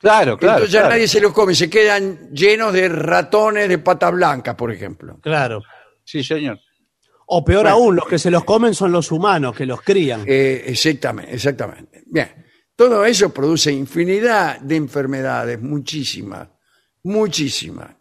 [0.00, 0.54] Claro, claro.
[0.58, 0.94] Entonces ya claro.
[0.94, 5.18] nadie se los come, se quedan llenos de ratones de pata blanca, por ejemplo.
[5.22, 5.62] Claro.
[6.04, 6.58] Sí, señor.
[7.26, 10.24] O peor aún, los que se los comen son los humanos, que los crían.
[10.26, 12.02] Eh, exactamente, exactamente.
[12.06, 12.44] Bien,
[12.76, 16.48] todo eso produce infinidad de enfermedades, muchísimas,
[17.04, 17.96] muchísimas.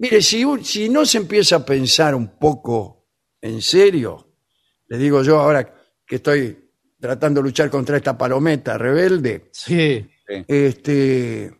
[0.00, 3.08] Mire, si, un- si no se empieza a pensar un poco
[3.40, 4.36] en serio,
[4.88, 5.74] le digo yo ahora
[6.06, 10.06] que estoy tratando de luchar contra esta palometa rebelde, Sí.
[10.46, 11.52] este,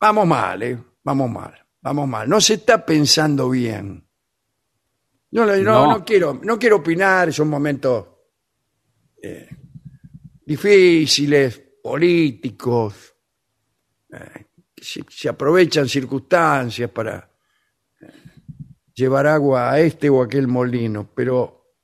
[0.00, 0.78] vamos mal, ¿eh?
[1.04, 2.28] Vamos mal, vamos mal.
[2.28, 4.05] No se está pensando bien.
[5.36, 6.04] No, no, no, No.
[6.04, 8.06] quiero, no quiero opinar, son momentos
[9.22, 9.48] eh,
[10.46, 13.14] difíciles, políticos,
[14.12, 17.30] eh, que se, se aprovechan circunstancias para
[18.00, 18.06] eh,
[18.94, 21.74] llevar agua a este o aquel molino, pero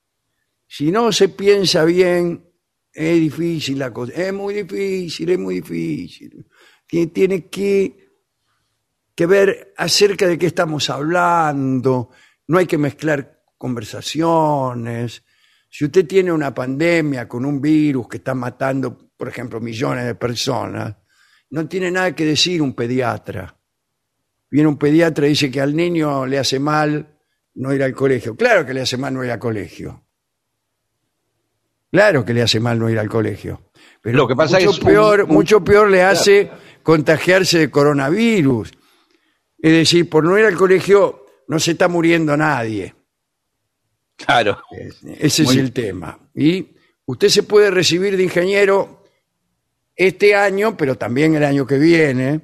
[0.67, 2.49] si no se piensa bien,
[2.91, 6.47] es difícil la cosa, es muy difícil, es muy difícil.
[6.87, 8.09] Tiene, tiene que,
[9.15, 12.09] que ver acerca de qué estamos hablando,
[12.47, 15.22] no hay que mezclar conversaciones.
[15.70, 20.14] Si usted tiene una pandemia con un virus que está matando, por ejemplo, millones de
[20.16, 20.96] personas,
[21.51, 23.57] no tiene nada que decir un pediatra.
[24.51, 27.18] Viene un pediatra y dice que al niño le hace mal
[27.55, 28.35] no ir al colegio.
[28.37, 30.05] Claro que le hace mal no ir al colegio.
[31.90, 33.70] Claro que le hace mal no ir al colegio.
[34.03, 36.51] Pero Lo que pasa mucho es peor, un- mucho peor le hace
[36.83, 38.72] contagiarse de coronavirus.
[39.59, 42.94] Es decir, por no ir al colegio no se está muriendo nadie.
[44.24, 44.62] Claro.
[45.18, 46.18] Ese Muy- es el tema.
[46.35, 46.68] Y
[47.06, 49.04] usted se puede recibir de ingeniero
[49.94, 52.40] este año, pero también el año que viene.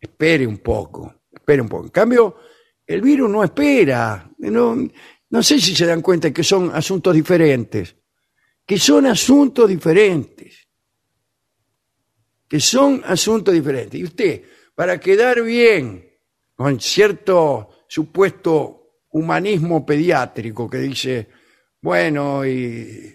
[0.00, 1.84] Espere un poco, espere un poco.
[1.84, 2.36] En cambio,
[2.86, 4.30] el virus no espera.
[4.38, 4.76] No,
[5.30, 7.96] no sé si se dan cuenta que son asuntos diferentes.
[8.66, 10.68] Que son asuntos diferentes.
[12.46, 13.98] Que son asuntos diferentes.
[13.98, 14.42] Y usted,
[14.74, 16.06] para quedar bien
[16.54, 18.83] con cierto supuesto
[19.14, 21.28] humanismo pediátrico que dice,
[21.80, 23.14] bueno, y,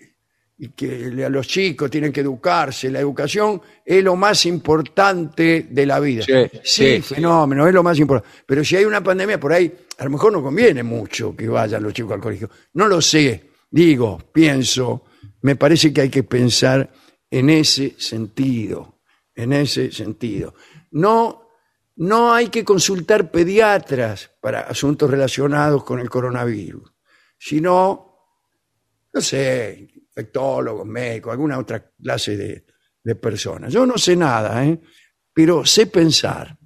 [0.58, 5.86] y que a los chicos tienen que educarse, la educación es lo más importante de
[5.86, 6.24] la vida.
[6.24, 8.44] Sí, Sí, sí, fenómeno, es lo más importante.
[8.46, 11.84] Pero si hay una pandemia por ahí, a lo mejor no conviene mucho que vayan
[11.84, 12.50] los chicos al colegio.
[12.74, 15.04] No lo sé, digo, pienso,
[15.42, 16.90] me parece que hay que pensar
[17.30, 19.02] en ese sentido,
[19.36, 20.54] en ese sentido.
[20.92, 21.49] No
[22.00, 26.94] no hay que consultar pediatras para asuntos relacionados con el coronavirus,
[27.38, 28.16] sino,
[29.12, 32.66] no sé, infectólogos, médicos, alguna otra clase de,
[33.04, 33.74] de personas.
[33.74, 34.80] Yo no sé nada, ¿eh?
[35.34, 36.58] pero sé pensar.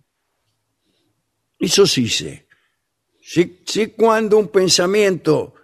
[1.58, 2.48] Eso sí sé.
[3.19, 5.56] Sé, sé cuándo un pensamiento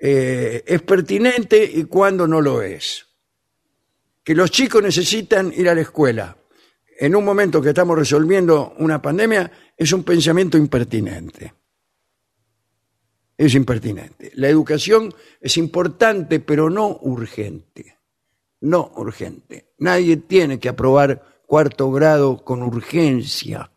[0.00, 3.06] eh, es pertinente y cuándo no lo es.
[4.24, 6.37] Que los chicos necesitan ir a la escuela
[7.00, 11.54] en un momento que estamos resolviendo una pandemia es un pensamiento impertinente.
[13.36, 14.32] Es impertinente.
[14.34, 17.98] La educación es importante, pero no urgente.
[18.62, 19.74] No urgente.
[19.78, 23.70] Nadie tiene que aprobar cuarto grado con urgencia.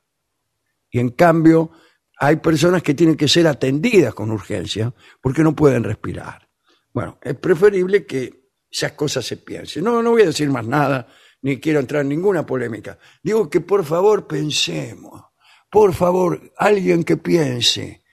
[0.90, 1.70] Y en cambio,
[2.18, 6.50] hay personas que tienen que ser atendidas con urgencia porque no pueden respirar.
[6.92, 9.84] Bueno, es preferible que esas cosas se piensen.
[9.84, 11.08] No, no voy a decir más nada,
[11.42, 12.98] ni quiero entrar en ninguna polémica.
[13.24, 15.24] Digo que por favor pensemos.
[15.70, 18.04] Por favor, alguien que piense.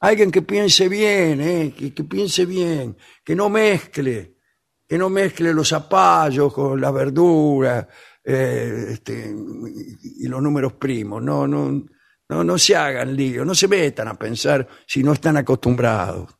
[0.00, 1.74] Alguien que piense bien, ¿eh?
[1.74, 4.36] que, piense bien, que no mezcle,
[4.86, 7.86] que no mezcle los zapallos con las verduras
[8.22, 11.22] eh, este, y, y los números primos.
[11.22, 11.86] No, no,
[12.28, 16.36] no, no se hagan lío, no se metan a pensar si no están acostumbrados.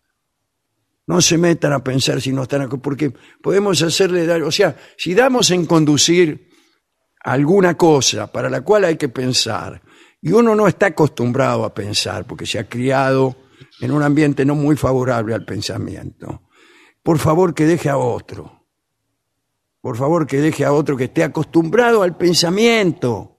[1.06, 4.46] No se metan a pensar si no están porque podemos hacerle daño.
[4.46, 6.50] O sea, si damos en conducir
[7.20, 9.82] alguna cosa para la cual hay que pensar,
[10.20, 13.36] y uno no está acostumbrado a pensar porque se ha criado
[13.80, 16.42] en un ambiente no muy favorable al pensamiento,
[17.02, 18.56] por favor que deje a otro.
[19.80, 23.38] Por favor que deje a otro que esté acostumbrado al pensamiento.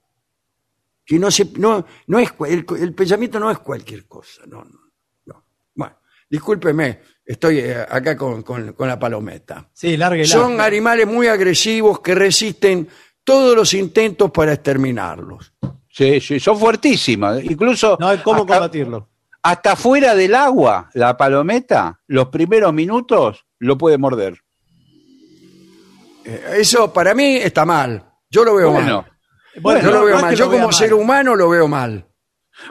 [1.04, 4.46] Que no se, no, no es, el, el pensamiento no es cualquier cosa.
[4.46, 4.80] No, no,
[5.26, 5.44] no.
[5.74, 5.96] Bueno,
[6.30, 9.68] discúlpeme, estoy eh, acá con, con- con la palometa.
[9.72, 12.88] Sí, largue, Son animales muy agresivos que resisten
[13.22, 15.52] todos los intentos para exterminarlos.
[15.90, 17.42] Sí, sí, son fuertísimas.
[17.44, 19.08] Incluso No hay cómo hasta, combatirlo.
[19.42, 24.38] hasta fuera del agua, la palometa, los primeros minutos lo puede morder.
[26.24, 28.04] Eh, Eso para mí está mal.
[28.30, 29.12] Yo lo veo Bueno, mal.
[29.60, 30.30] Bueno, Yo lo no- veo no es mal.
[30.30, 30.74] que Yo lo vea como mal.
[30.78, 32.06] ser humano lo veo mal.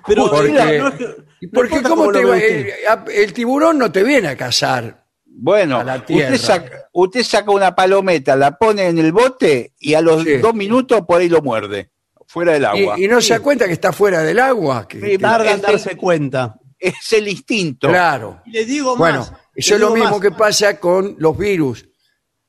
[0.06, 2.30] Pero Porque- mira, no es que- ¿Y no por qué importa cómo cómo te lo
[2.30, 2.74] va- ve
[3.06, 3.14] usted.
[3.16, 5.06] el, el tiburón no te viene a cazar?
[5.26, 6.34] Bueno, a la tierra.
[6.34, 10.38] usted saca, usted saca una palometa, la pone en el bote y a los Sí.
[10.38, 11.92] dos minutos por ahí lo muerde.
[12.30, 12.96] fuera del agua.
[13.00, 14.86] Y, y no se da cuenta que está fuera del agua.
[14.88, 16.56] que- Sí, que- Tarda en darse cuenta.
[16.78, 17.88] Es el instinto.
[17.88, 18.42] claro.
[18.46, 19.34] Y le digo Bueno, más.
[19.56, 20.22] eso es lo digo mismo más.
[20.22, 21.88] que pasa con los virus.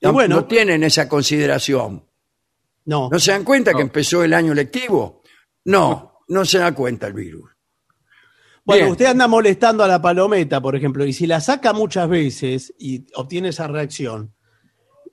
[0.01, 0.35] Y No, bueno.
[0.37, 2.05] no tienen esa consideración.
[2.87, 3.09] No.
[3.13, 5.23] ¿No se dan cuenta que empezó el año lectivo?
[5.67, 7.49] No, no se da cuenta el virus.
[8.69, 8.93] Bueno, Bien.
[8.93, 13.07] usted anda molestando a la palometa, por ejemplo, y si la saca muchas veces y
[13.15, 14.35] obtiene esa reacción,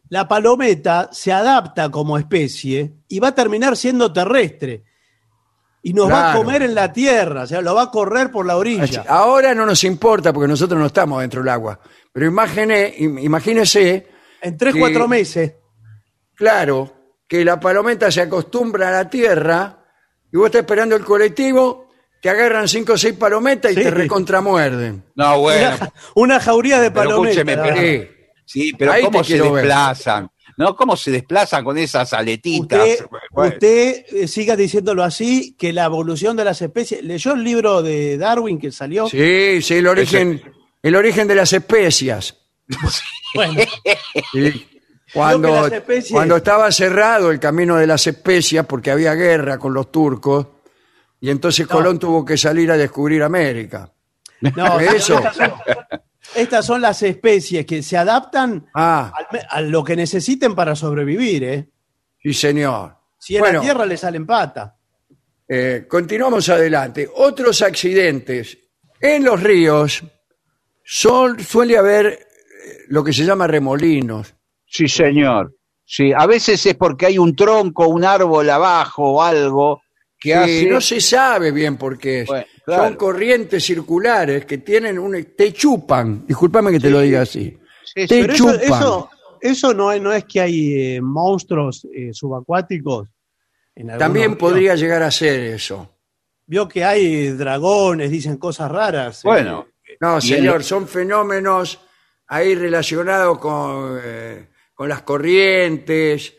[0.10, 4.84] la palometa se adapta como especie y va a terminar siendo terrestre.
[5.82, 8.46] Y nos va a comer en la tierra, o sea, lo va a correr por
[8.46, 9.06] la orilla.
[9.08, 11.80] Ahora no nos importa porque nosotros no estamos dentro del agua.
[12.12, 14.06] Pero imagine, im- imagínese,
[14.42, 15.54] En tres, que- cuatro meses.
[16.34, 16.92] claro,
[17.26, 19.80] que la palometa se acostumbra a la tierra
[20.30, 21.85] y vos estás esperando el colectivo,
[22.26, 23.84] te agarran cinco o seis palometas y Sí.
[23.84, 25.04] te recontramuerden.
[25.14, 25.76] No, bueno.
[25.78, 27.38] Una, una jauría de Pero palometas.
[27.38, 28.16] escúcheme, pero-
[28.48, 28.74] Sí.
[28.78, 29.66] Pero Ahí ¿cómo se quiero ver.
[29.66, 30.28] desplazan?
[30.58, 30.76] ¿No?
[30.76, 32.80] ¿Cómo se desplazan con esas aletitas?
[32.80, 37.04] Usted, Bueno, usted eh, siga diciéndolo así, que la evolución de las especies.
[37.04, 39.08] ¿Leyó el libro de Darwin que salió?
[39.08, 40.42] Sí, sí, el origen,
[40.82, 42.38] el origen de las especias.
[43.36, 43.62] Bueno,
[44.32, 44.68] Sí.
[45.14, 49.74] Cuando, las especies- cuando estaba cerrado el camino de las especias porque había guerra con
[49.74, 50.48] los turcos
[51.26, 53.92] y entonces Colón tuvo que salir a descubrir América.
[54.56, 55.18] no, Eso.
[55.18, 55.52] Estas, son,
[56.36, 61.44] estas son las especies que se adaptan Ah, al a lo que necesiten para sobrevivir.
[61.44, 61.70] ¿eh?
[62.22, 62.96] sí señor.
[63.18, 64.76] Si en Bueno, la tierra le salen pata.
[65.48, 67.10] eh, continuamos adelante.
[67.16, 68.58] Otros accidentes.
[69.02, 70.04] En los ríos
[70.84, 72.20] son, suele haber eh,
[72.90, 74.36] lo que se llama remolinos.
[74.68, 75.56] Sí, señor.
[75.86, 79.82] Sí, a veces es porque hay un tronco, un árbol abajo o algo
[80.26, 80.66] que Sí, hace...
[80.70, 82.28] no se sabe bien por qué es.
[82.28, 82.84] Bueno, claro.
[82.84, 85.24] Son corrientes circulares que tienen un...
[85.38, 86.26] te chupan.
[86.28, 87.58] Disculpame que te lo diga así.
[87.84, 88.60] Sí, Te eso, chupan.
[88.62, 89.10] eso,
[89.42, 93.08] eso no, es, no es que hay eh, monstruos eh, subacuáticos.
[93.76, 95.92] En También podría llegar a ser eso.
[96.48, 99.20] Vio que hay dragones, dicen cosas raras.
[99.20, 99.28] eh.
[99.28, 99.68] Bueno,
[100.00, 101.80] No, señor, el- son fenómenos
[102.28, 106.34] ahí relacionados con, eh, con las corrientes,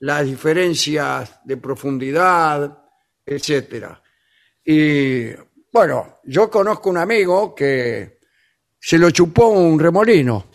[0.00, 2.78] las diferencias de profundidad,
[3.30, 4.02] etcétera.
[4.64, 5.30] Y
[5.72, 8.18] bueno, yo conozco un amigo que
[8.78, 10.46] se lo chupó un remolino.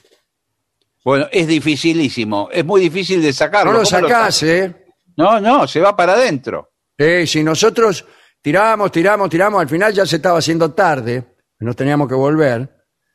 [1.03, 2.49] bueno, es dificilísimo.
[2.51, 3.71] Es muy difícil de sacarlo.
[3.71, 4.43] No lo ¿Cómo sacás?
[4.43, 4.85] ¿eh?
[5.17, 6.71] No, no, se va para adentro.
[6.97, 8.05] Eh, si nosotros
[8.41, 11.23] tiramos, tiramos, tiramos, al final ya se estaba haciendo tarde,
[11.59, 12.69] nos teníamos que volver.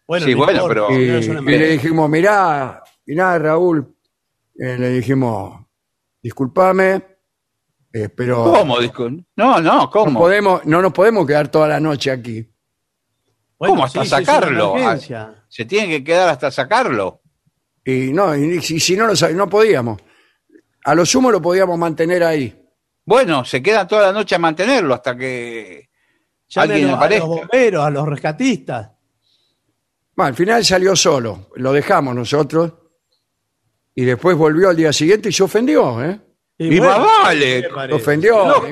[0.07, 3.95] Bueno, Sí, no bueno, pero- Y, no y le dijimos, mirá, mirá, Raúl,
[4.59, 5.65] eh, le dijimos,
[6.23, 7.03] discúlpame,
[7.93, 8.79] eh, pero ¿Cómo?
[8.81, 10.19] No, no, no, ¿cómo?
[10.19, 12.47] podemos, no nos podemos quedar toda la noche aquí.
[13.59, 14.77] Bueno, ¿Cómo hasta sí, sacarlo?
[14.77, 15.45] emergencia.
[15.49, 17.21] Se tiene que quedar hasta sacarlo.
[17.85, 20.01] Y no, y, si, si no, lo no podíamos.
[20.85, 22.57] A lo sumo lo podíamos mantener ahí.
[23.05, 25.91] Bueno, se quedan toda la noche a mantenerlo hasta que
[26.49, 27.27] Llamen alguien a, los- a aparezca.
[27.27, 28.91] los bomberos, a los rescatistas.
[30.15, 32.73] Bueno, al final salió solo, lo dejamos nosotros.
[33.95, 36.21] Y después volvió al día siguiente y se ofendió, ¿eh?
[36.63, 37.63] Y bueno, más vale.
[37.63, 37.95] ¿qué Se parece?
[38.03, 38.63] ofendió.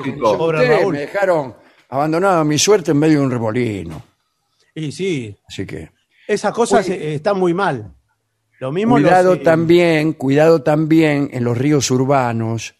[0.91, 1.55] Me dejaron
[1.89, 4.03] abandonado a mi suerte en medio de un remolino.
[4.75, 5.89] Y sí, Así que
[6.27, 7.91] esas cosas están muy mal.
[8.59, 12.75] Lo mismo cuidado los, eh, también, cuidado también en los ríos urbanos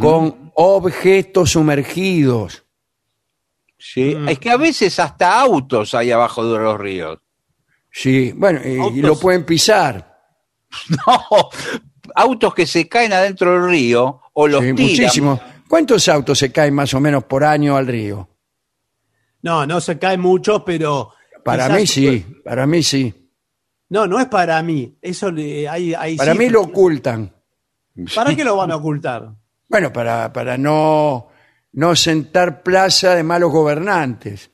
[0.00, 2.64] con objetos sumergidos.
[3.78, 4.28] Sí, Mm.
[4.28, 7.18] es que a veces hasta autos hay abajo de los ríos.
[7.90, 10.18] Sí, bueno, y, y lo pueden pisar.
[11.06, 11.50] No,
[12.14, 14.82] autos que se caen adentro del río o los Sí, tiran.
[14.90, 15.40] muchísimos.
[15.68, 18.28] ¿Cuántos autos se caen más o menos por año al río?
[19.42, 21.10] No, no se cae mucho, pero.
[21.44, 23.14] Para quizás- mí sí, para mí sí.
[23.88, 24.96] No, no es para mí.
[25.02, 27.32] Eso le, hay, hay Para mí lo ocultan.
[28.14, 29.30] ¿Para qué lo van a ocultar?
[29.68, 31.28] Bueno, para, para no,
[31.72, 34.50] no sentar plaza de malos gobernantes.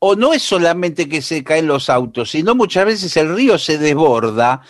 [0.00, 3.78] O no es solamente que se caen los autos, sino muchas veces el río se
[3.78, 4.60] desborda,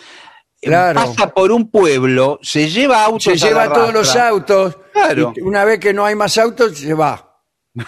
[0.65, 0.99] Claro.
[1.01, 3.23] pasa por un pueblo, se lleva autos.
[3.23, 4.77] Se a lleva la todos los autos.
[4.93, 5.33] Claro.
[5.35, 7.39] y una vez que no hay más autos, se va.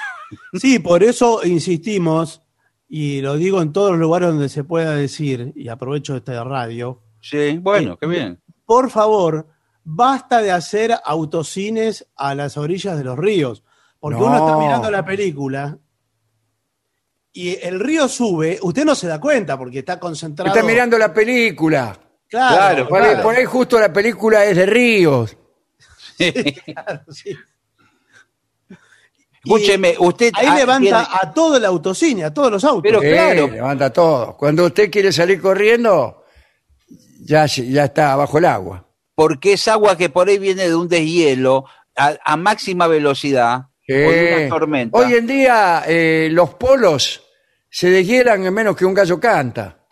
[0.54, 2.42] Sí, por eso insistimos,
[2.90, 7.04] y lo digo en todos los lugares donde se pueda decir, y aprovecho esta radio,
[7.22, 8.42] Sí, bueno, qué bien.
[8.66, 9.48] por favor,
[9.84, 13.64] basta de hacer autocines a las orillas de los ríos,
[14.00, 14.26] porque No.
[14.26, 15.78] uno está mirando la película
[17.32, 20.54] y el río sube, usted no se da cuenta porque está concentrado.
[20.56, 21.98] Está mirando la película.
[22.30, 25.38] Claro, Claro, Por ahí- Por ahí justo la película es de ríos.
[26.66, 27.36] claro, sí.
[29.44, 30.32] Escúcheme, usted.
[30.36, 32.82] Ahí ah, levanta tiene- a todo el autocine, a todos los autos.
[32.84, 33.48] Pero- Eh, claro.
[33.48, 34.36] levanta todo.
[34.36, 36.24] Cuando usted quiere salir corriendo,
[37.22, 38.82] ya, ya está bajo el agua.
[39.18, 41.64] porque es agua que por ahí viene de un deshielo
[41.96, 43.94] a, a máxima velocidad Sí.
[43.94, 44.98] una tormenta.
[44.98, 47.24] Hoy en día eh, los polos
[47.70, 49.85] se deshielan en menos que un gallo canta.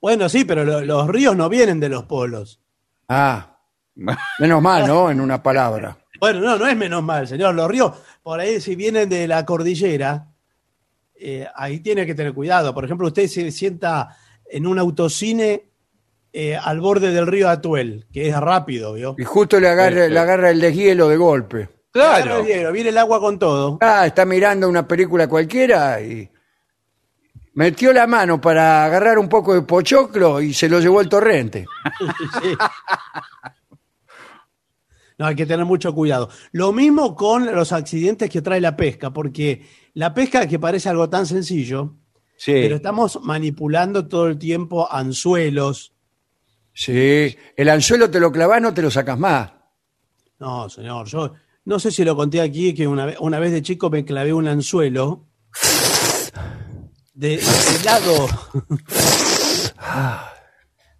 [0.00, 2.60] Bueno, sí, pero lo- los ríos no vienen de los polos.
[3.08, 3.58] Ah,
[4.38, 5.10] menos mal, ¿no?
[5.10, 5.96] En una palabra.
[6.20, 7.54] Bueno, no, no es menos mal, señor.
[7.54, 7.92] Los ríos,
[8.22, 10.26] por ahí, si vienen de la cordillera,
[11.14, 12.74] eh, ahí tiene que tener cuidado.
[12.74, 14.16] Por ejemplo, usted se sienta
[14.50, 15.64] en un autocine
[16.32, 19.14] eh, al borde del río Atuel, que es rápido, ¿vio?
[19.18, 21.68] Y justo le agarra, le agarra el deshielo de golpe.
[21.94, 22.40] Agarra Claro.
[22.40, 23.78] el hielo, Viene el agua con todo.
[23.80, 26.28] Ah, está mirando una película cualquiera y
[27.58, 31.66] metió la mano para agarrar un poco de pochoclo y se lo llevó el torrente.
[32.40, 32.54] Sí.
[35.18, 36.28] No, hay que tener mucho cuidado.
[36.52, 41.10] Lo mismo con los accidentes que trae la pesca, porque la pesca que parece algo
[41.10, 41.96] tan sencillo,
[42.36, 42.52] Sí.
[42.52, 45.92] pero estamos manipulando todo el tiempo anzuelos.
[46.72, 49.50] Sí, el anzuelo te lo clavas, no te lo sacas más.
[50.38, 51.32] No, señor, yo
[51.64, 54.32] no sé si lo conté aquí, que una vez, una vez de chico me clavé
[54.32, 55.26] un anzuelo
[57.18, 58.28] de, de lado.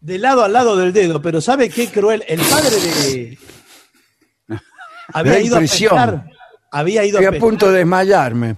[0.00, 2.24] De lado al lado del dedo, pero ¿sabe qué cruel?
[2.26, 3.38] El padre de.
[5.12, 6.30] Había ido a pescar.
[6.70, 7.48] Había ido a Estoy a pescar.
[7.48, 8.56] punto de desmayarme.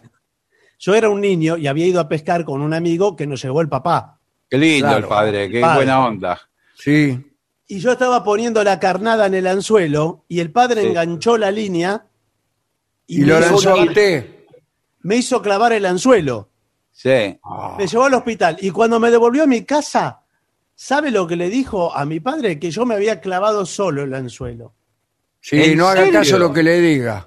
[0.79, 3.61] Yo era un niño y había ido a pescar con un amigo que nos llevó
[3.61, 4.19] el papá.
[4.49, 4.99] Qué lindo Claro.
[4.99, 5.77] el padre, qué Padre.
[5.77, 6.41] buena onda.
[6.75, 7.23] Sí.
[7.69, 10.89] Y yo estaba poniendo la carnada en el anzuelo y el padre Sí.
[10.89, 12.07] enganchó la línea
[13.07, 14.27] Y, me, lo lanzó a usted.
[15.03, 16.50] me hizo clavar el anzuelo.
[16.93, 17.39] Sí.
[17.79, 20.21] Me llevó al hospital y cuando me devolvió a mi casa,
[20.75, 22.59] ¿sabe lo que le dijo a mi padre?
[22.59, 24.75] Que yo me había clavado solo el anzuelo.
[25.41, 26.21] Sí, ¿En no haga serio?
[26.21, 27.27] caso lo que le diga.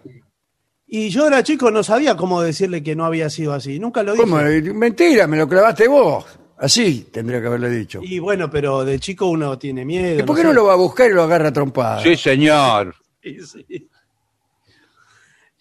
[0.85, 3.79] Y yo era chico, no sabía cómo decirle que no había sido así.
[3.79, 4.23] Nunca lo dije.
[4.23, 4.37] ¿Cómo?
[4.75, 6.25] Mentira, me lo clavaste vos.
[6.59, 7.99] Así tendría que haberle dicho.
[8.03, 10.19] Y bueno, pero de chico uno tiene miedo.
[10.19, 10.47] ¿Y por qué sé.
[10.47, 12.01] no lo va a buscar y lo agarra a trompada?
[12.03, 12.95] Sí, señor.
[13.23, 13.89] Sí, sí.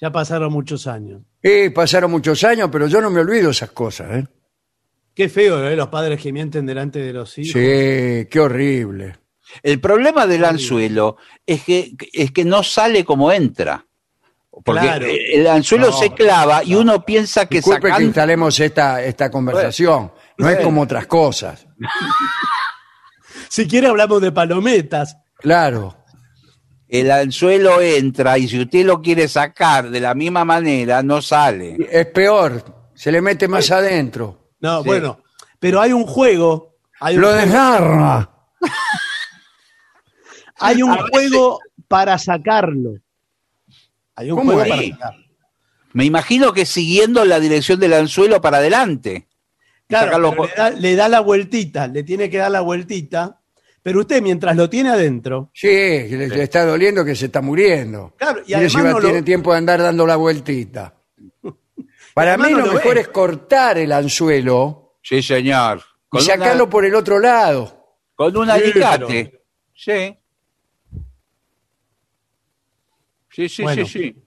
[0.03, 1.23] Ya pasaron muchos años.
[1.41, 4.27] Sí, pasaron muchos años, pero yo no me olvido esas cosas, ¿eh?
[5.15, 5.77] Qué feo, ¿eh?
[5.77, 7.53] Los padres que mienten delante de los hijos.
[7.53, 9.17] Sí, qué horrible.
[9.63, 13.87] El problema del anzuelo es que, es que no sale como entra.
[14.51, 15.07] Porque Claro.
[15.07, 20.11] el anzuelo No, se clava y uno piensa que Disculpe que instalemos esta, esta conversación.
[20.37, 21.65] No es como otras cosas.
[23.49, 25.19] Si quiere hablamos de palometas.
[25.37, 26.02] Claro.
[26.93, 31.79] El anzuelo entra y si usted lo quiere sacar de la misma manera, no sale.
[31.91, 32.91] Es peor.
[32.95, 34.51] Se le mete más adentro.
[34.61, 34.89] No, Sí.
[34.89, 35.21] bueno,
[35.59, 36.77] pero hay un juego.
[37.01, 38.31] Hay un, Lo juego, desgarra.
[40.59, 42.93] hay un juego para sacarlo.
[44.15, 44.93] Hay un ¿Cómo juego ahí?
[44.93, 45.27] para sacarlo.
[45.95, 49.29] Me imagino que siguiendo la dirección del anzuelo para adelante.
[49.89, 53.41] Claro, le, da, le da la vueltita, le tiene que dar la vueltita.
[53.83, 58.15] Pero usted, mientras lo tiene adentro, Sí, le, le está doliendo que se está muriendo.
[58.17, 60.95] Claro, y Mire si además va- no lo- tiene tiempo de andar dando la vueltita.
[62.15, 65.83] Para mí no lo lo mejor es cortar el anzuelo Sí, señor.
[66.13, 67.97] y sacarlo una- por el otro lado.
[68.15, 69.43] con un Sí, alicate.
[69.75, 70.17] Sí.
[73.31, 73.87] Sí, sí, Bueno.
[73.87, 74.23] sí, sí.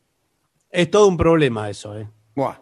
[0.71, 2.09] es todo un problema eso, ¿eh?
[2.35, 2.57] Buah.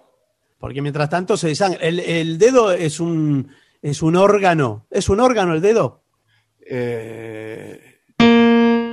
[0.60, 1.80] Porque mientras tanto se desangra.
[1.82, 3.50] El, el dedo es un,
[3.82, 4.86] es un órgano.
[4.92, 6.03] ¿Es un órgano el dedo?
[6.70, 7.82] Eh,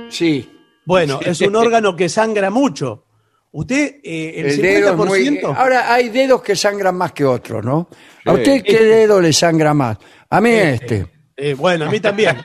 [0.09, 0.49] sí,
[0.85, 3.05] Bueno, es un órgano que sangra mucho.
[3.53, 5.07] Usted, eh, el, el, dedo es 50%.
[5.07, 5.39] muy...
[5.57, 7.89] Ahora hay dedos que sangran más que otros, ¿no?
[8.25, 9.97] ¿A usted qué dedo le sangra más?
[10.29, 11.05] A mí este.
[11.35, 12.37] Eh, bueno, a mí también.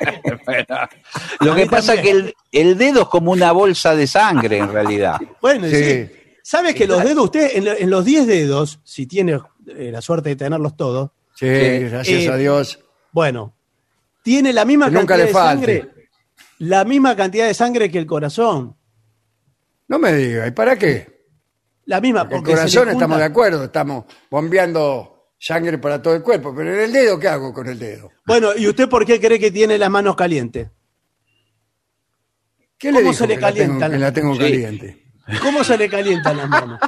[1.41, 4.73] Lo que pasa es que el, el dedo es como una bolsa de sangre en
[4.73, 5.17] realidad.
[5.41, 5.77] Bueno, Sí.
[5.85, 6.07] sí.
[6.43, 10.01] ¿Sabe que los dedos, usted en, lo- en los 10 dedos, si tiene eh, la
[10.01, 12.79] suerte de tenerlos todos, Sí, gracias Eh, a Dios.
[13.13, 13.56] bueno,
[14.27, 15.77] tiene la misma nunca cantidad le de falte.
[15.79, 16.09] sangre,
[16.59, 18.77] la misma cantidad de sangre que el corazón.
[19.87, 21.27] No me diga, ¿y para qué?
[21.85, 26.23] La misma, El porque corazón junta- estamos de acuerdo, estamos bombeando sangre para todo el
[26.25, 28.11] cuerpo, pero en el dedo, ¿qué hago con el dedo?
[28.27, 30.71] Bueno, ¿y usted por qué cree que tiene las manos calientes?
[32.77, 33.93] ¿Qué le ¿Cómo dijo se le que la tengo- calientan?
[33.93, 34.41] que la tengo Sí.
[34.41, 35.05] caliente?
[35.41, 36.81] ¿Cómo se le calientan las manos?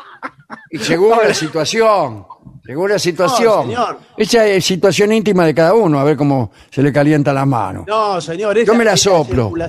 [0.71, 2.27] Y según la situación,
[2.69, 3.63] según la situación.
[3.69, 3.99] señor.
[4.19, 7.87] Esa es situación íntima de cada uno, a ver cómo se le calienta la mano.
[7.89, 8.63] No, señor.
[8.63, 9.51] Yo me la es soplo.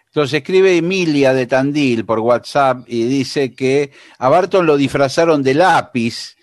[0.07, 5.55] Entonces escribe Emilia de Tandil por WhatsApp y dice que a Barton lo disfrazaron de
[5.55, 6.37] lápiz,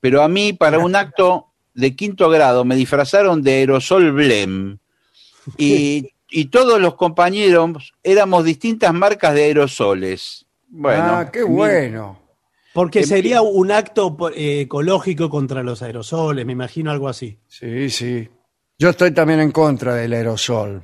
[0.00, 1.47] pero a mí para un acto
[1.78, 4.78] de quinto grado me disfrazaron de aerosol Blem.
[5.56, 10.44] Y, y todos los compañeros éramos distintas marcas de aerosoles.
[10.68, 12.18] Bueno, ah, qué bueno.
[12.74, 17.38] Porque Eh, sería un acto eh, ecológico contra los aerosoles, me imagino algo así.
[17.46, 18.28] Sí, sí.
[18.76, 20.82] Yo estoy también en contra del aerosol.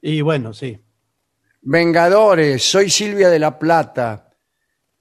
[0.00, 0.78] Y bueno, sí.
[1.60, 4.30] Vengadores, soy Silvia de la Plata.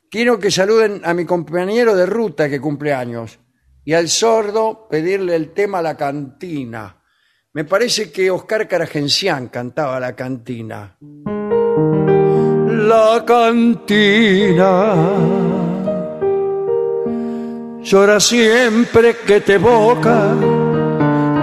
[0.09, 3.39] Quiero que saluden a mi compañero de ruta que cumple años
[3.83, 6.97] y al sordo pedirle el tema La Cantina.
[7.53, 10.97] Me parece que Oscar Caragencián cantaba La Cantina.
[12.67, 14.95] La Cantina
[17.81, 20.35] llora siempre que te evoca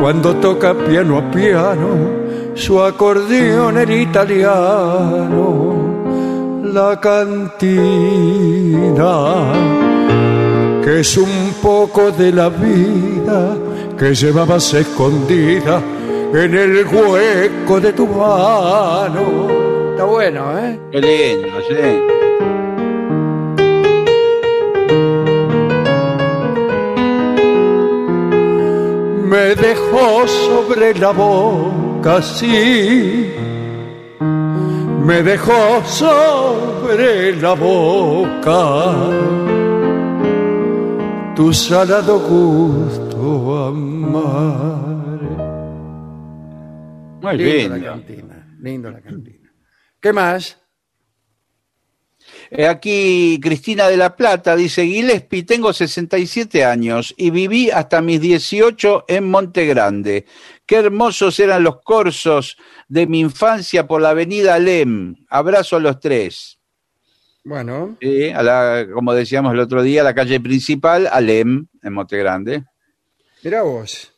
[0.01, 2.18] cuando toca piano a piano
[2.55, 5.74] su acordeón en italiano,
[6.64, 7.76] la cantina,
[10.89, 13.55] que es un poco de la vida
[13.99, 15.82] que llevabas escondida
[16.32, 19.49] en el hueco de tu mano.
[19.91, 20.80] Está bueno, ¿eh?
[20.91, 21.74] qué lindo, sí.
[29.28, 33.30] me dejó sobre la boca, sí.
[35.05, 39.58] Me dejó sobre la boca
[41.39, 45.20] tu salado gusto amar.
[47.22, 47.91] Muy Lindo la lindo.
[47.93, 49.53] cantina, lindo la cantina.
[50.01, 50.59] ¿Qué más?
[52.51, 58.20] Eh, Aquí Cristina de la Plata dice, Gillespie, tengo 67 años y viví hasta mis
[58.20, 60.26] 18 en Monte Grande.
[60.66, 62.57] Qué hermosos eran los corsos
[62.89, 65.14] de mi infancia por la avenida Alem.
[65.28, 66.58] Abrazo a los tres.
[67.49, 72.19] Bueno, Sí, a la, como decíamos el otro día, la calle principal, Alem, en Monte
[72.19, 72.65] Grande.
[73.43, 74.13] mira vos.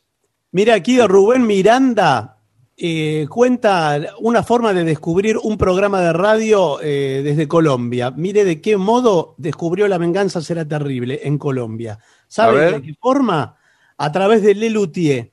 [0.51, 2.39] Mira, aquí Rubén Miranda
[2.75, 8.11] eh, cuenta una forma de descubrir un programa de radio eh, desde Colombia.
[8.11, 11.99] Mire de qué modo descubrió La Venganza Será Terrible en Colombia.
[12.27, 13.55] ¿Sabe de qué forma?
[13.97, 15.31] A través de Lelutier.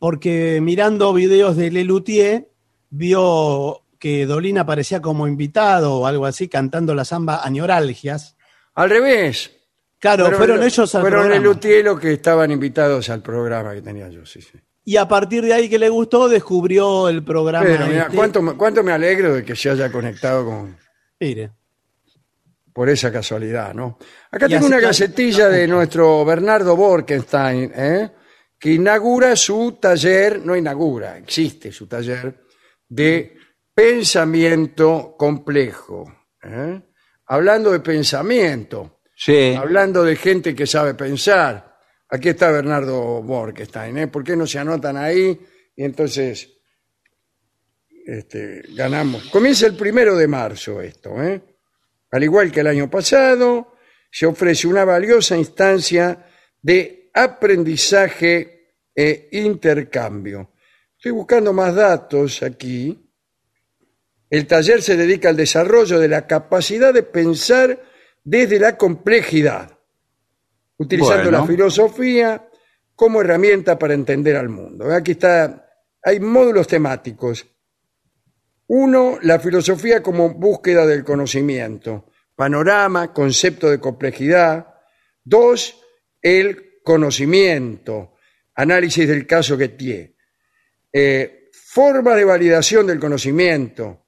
[0.00, 2.50] Porque mirando videos de Lelutier,
[2.88, 8.36] vio que Dolina aparecía como invitado o algo así, cantando la samba Añoralgias.
[8.74, 9.52] Al revés.
[10.00, 11.56] Claro, fueron, ellos al Fueron programa.
[11.84, 14.58] los que estaban invitados al programa que tenía yo, sí, sí.
[14.86, 17.66] Y a partir de ahí que le gustó, descubrió el programa.
[17.66, 18.16] Pero mira, este.
[18.16, 20.76] cuánto, me- cuánto me alegro de que se haya conectado con,
[21.20, 21.50] Mire.
[22.72, 23.98] por esa casualidad, ¿no?
[24.30, 28.10] Acá Y tengo una que- gacetilla de nuestro Bernardo Borkenstein, ¿eh?
[28.58, 32.40] que inaugura su taller, no inaugura, existe su taller
[32.88, 33.36] de
[33.74, 36.04] pensamiento complejo.
[36.42, 36.80] ¿eh?
[37.26, 39.54] Hablando de pensamiento, Sí.
[39.54, 41.76] hablando de gente que sabe pensar.
[42.08, 44.08] Aquí está Bernardo Borkenstein, ¿eh?
[44.08, 45.38] ¿Por qué no se anotan ahí?
[45.76, 46.48] Y entonces
[48.06, 49.24] este, ganamos.
[49.30, 51.40] Comienza el primero de marzo esto, ¿eh?
[52.10, 53.74] Al igual que el año pasado,
[54.10, 56.26] se ofrece una valiosa instancia
[56.60, 60.54] de aprendizaje e intercambio.
[60.96, 63.09] Estoy buscando más datos aquí.
[64.30, 67.82] El taller se dedica al desarrollo de la capacidad de pensar
[68.22, 69.76] desde la complejidad,
[70.78, 71.38] utilizando Bueno.
[71.38, 72.48] la filosofía
[72.94, 74.92] como herramienta para entender al mundo.
[74.92, 75.68] Aquí está,
[76.02, 77.46] hay módulos temáticos.
[78.68, 82.06] Uno, la filosofía como búsqueda del conocimiento.
[82.36, 84.74] Panorama, concepto de complejidad.
[85.24, 85.76] Dos,
[86.22, 88.14] el conocimiento,
[88.54, 90.14] análisis del caso que tiene.
[90.92, 94.06] Eh, forma de validación del conocimiento.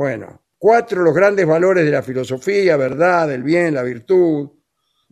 [0.00, 4.48] Bueno, cuatro, los grandes valores de la filosofía, verdad, el bien, la virtud.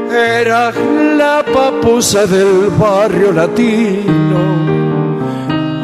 [0.09, 0.71] Era
[1.17, 4.63] la papusa del barrio latino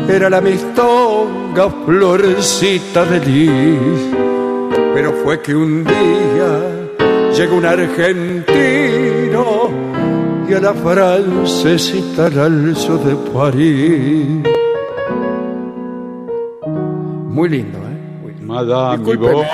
[0.10, 4.39] era la mistonga florecita de lis.
[4.94, 6.90] Pero fue que un día
[7.36, 8.50] llegó un argentino
[10.48, 14.44] y a la francesita la alzó de París.
[17.28, 18.36] Muy lindo, ¿eh?
[18.42, 19.48] Madame Discúlpeme.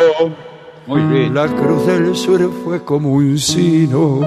[0.88, 1.33] Muy bien.
[1.33, 4.21] La cruz del sur fue como un sino.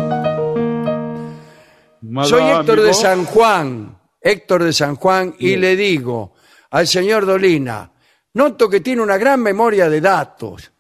[2.03, 2.95] Madame Soy Héctor de.
[2.95, 6.35] San Juan, Héctor de San Juan, y le digo
[6.71, 7.91] al señor Dolina,
[8.35, 10.71] noto que tiene una gran memoria de datos.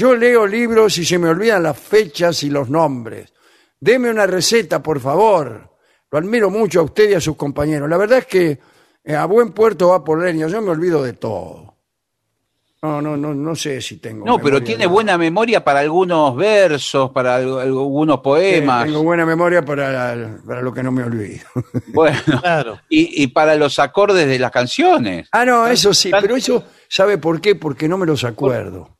[0.00, 3.34] Yo leo libros y se me olvidan las fechas y los nombres.
[3.78, 5.76] Deme una receta, por favor.
[6.10, 7.86] Lo admiro mucho a usted y a sus compañeros.
[7.86, 8.58] La verdad es que
[9.04, 10.46] eh, a buen puerto va por leña.
[10.48, 11.74] Yo me olvido de todo.
[12.82, 14.24] No, no, no, no sé si tengo.
[14.24, 18.86] No, pero tiene de- buena memoria para algunos versos, para al- algunos poemas.
[18.86, 21.44] Tengo buena memoria para, para lo que no me olvido.
[21.92, 22.80] Bueno, Claro.
[22.88, 25.28] y, y para los acordes de las canciones.
[25.30, 27.54] Ah, no, eso sí, pero eso, ¿sabe por qué?
[27.54, 28.96] Porque no me los acuerdo.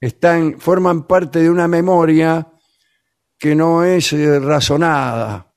[0.00, 2.46] Están, forman parte de una memoria
[3.38, 5.52] que no es eh, razonada.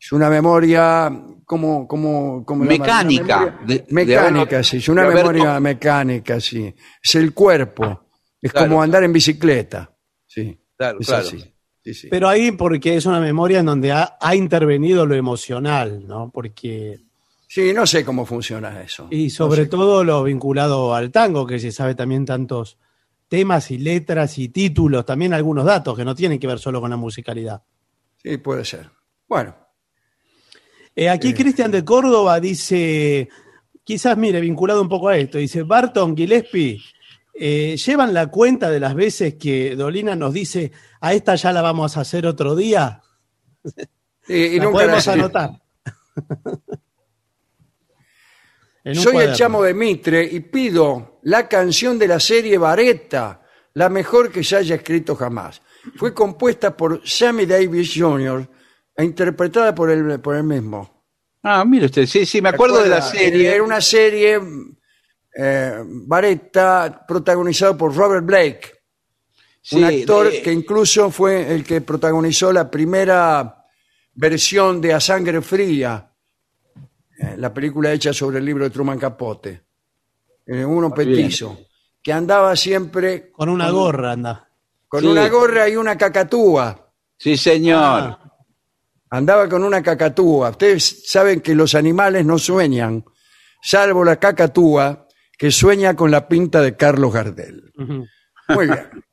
[0.00, 1.10] Es una memoria
[1.44, 6.74] como, como, como Mecánica, de- de mecánica, sí, es una memoria mecánica, sí.
[7.02, 8.06] Es el cuerpo.
[8.40, 8.68] Es Claro.
[8.68, 9.90] como andar en bicicleta.
[10.26, 10.58] Sí.
[10.76, 11.26] Claro, es claro.
[11.26, 11.54] así.
[11.82, 12.08] Sí, sí.
[12.10, 16.30] Pero ahí porque es una memoria en donde ha, ha intervenido lo emocional, ¿no?
[16.32, 16.98] Porque,
[17.46, 19.06] Sí, no sé cómo funciona eso.
[19.10, 22.78] y sobre todo lo vinculado al tango, que se sabe también tantos
[23.28, 26.90] temas y letras y títulos, también algunos datos que no tienen que ver solo con
[26.90, 27.62] la musicalidad.
[28.22, 28.90] Sí, puede ser.
[29.28, 29.54] Bueno,
[30.96, 33.28] Eh, aquí Cristian de Córdoba dice,
[33.82, 36.80] quizás mire, vinculado un poco a esto, dice, Barton Gillespie,
[37.34, 40.70] eh, ¿llevan la cuenta de las veces que Dolina nos dice,
[41.00, 43.02] a esta ya la vamos a hacer otro día?
[44.28, 45.50] y, y la nunca podemos la- anotar.
[48.94, 53.42] Soy el chamo de Mitre y pido la canción de la serie Vareta,
[53.74, 55.60] la mejor que se haya escrito jamás.
[55.96, 58.48] Fue compuesta por Sammy Davis Jr.
[58.96, 61.04] e interpretada por él, por él mismo.
[61.42, 63.52] Ah, mire usted, sí, sí, me acuerdo de la serie.
[63.54, 64.40] Era una serie
[65.36, 68.70] eh, Vareta protagonizada por Robert Blake,
[69.60, 73.64] Sí, un actor de- que incluso fue el que protagonizó la primera
[74.14, 76.10] versión de A Sangre Fría,
[77.18, 79.63] eh, la película hecha sobre el libro de Truman Capote.
[80.46, 81.22] Eh, uno Muy bien.
[81.22, 81.58] petizo,
[82.02, 84.48] que andaba siempre Con una gorra, anda.
[84.88, 85.06] con Sí.
[85.06, 86.90] una gorra y una cacatúa.
[87.16, 87.78] Sí, señor.
[87.80, 88.20] Ah,
[89.10, 90.50] Andaba con una cacatúa.
[90.50, 93.04] Ustedes saben que los animales no sueñan,
[93.62, 95.06] salvo la cacatúa,
[95.38, 97.72] que sueña con la pinta de Carlos Gardel.
[98.48, 98.88] Muy bien.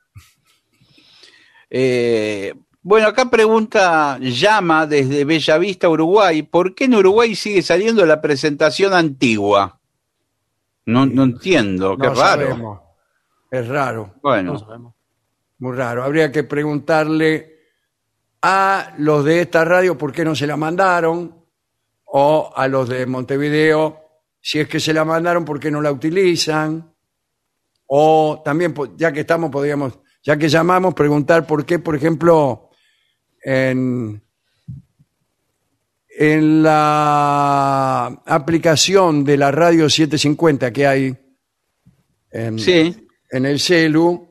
[1.69, 8.21] Eh, bueno, acá pregunta Llama desde Bellavista, Uruguay, ¿por qué en Uruguay sigue saliendo la
[8.21, 9.79] presentación antigua?
[10.92, 12.20] No, no entiendo, qué No raro.
[12.20, 12.80] sabemos.
[13.50, 14.96] Es raro, No Bueno, sabemos.
[15.60, 16.04] muy raro.
[16.04, 17.60] Habría que preguntarle
[18.42, 21.36] a los de esta radio por qué no se la mandaron,
[22.06, 24.00] o a los de Montevideo,
[24.42, 26.94] si es que se la mandaron, por qué no la utilizan,
[27.88, 32.70] o también, ya que estamos, podríamos, ya que llamamos, preguntar por qué, por ejemplo,
[33.44, 34.22] en,
[36.24, 41.17] en la aplicación de la radio 750 que hay
[42.30, 43.07] en, Sí.
[43.32, 44.28] en el celu,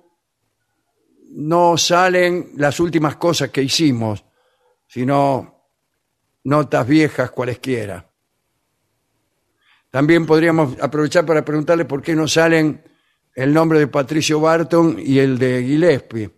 [1.32, 4.24] no salen las últimas cosas que hicimos,
[4.86, 5.64] sino
[6.44, 8.08] notas viejas cualesquiera.
[9.90, 12.84] También podríamos aprovechar para preguntarle por qué no salen
[13.34, 16.30] el nombre de Patricio Barton y el de Gillespie,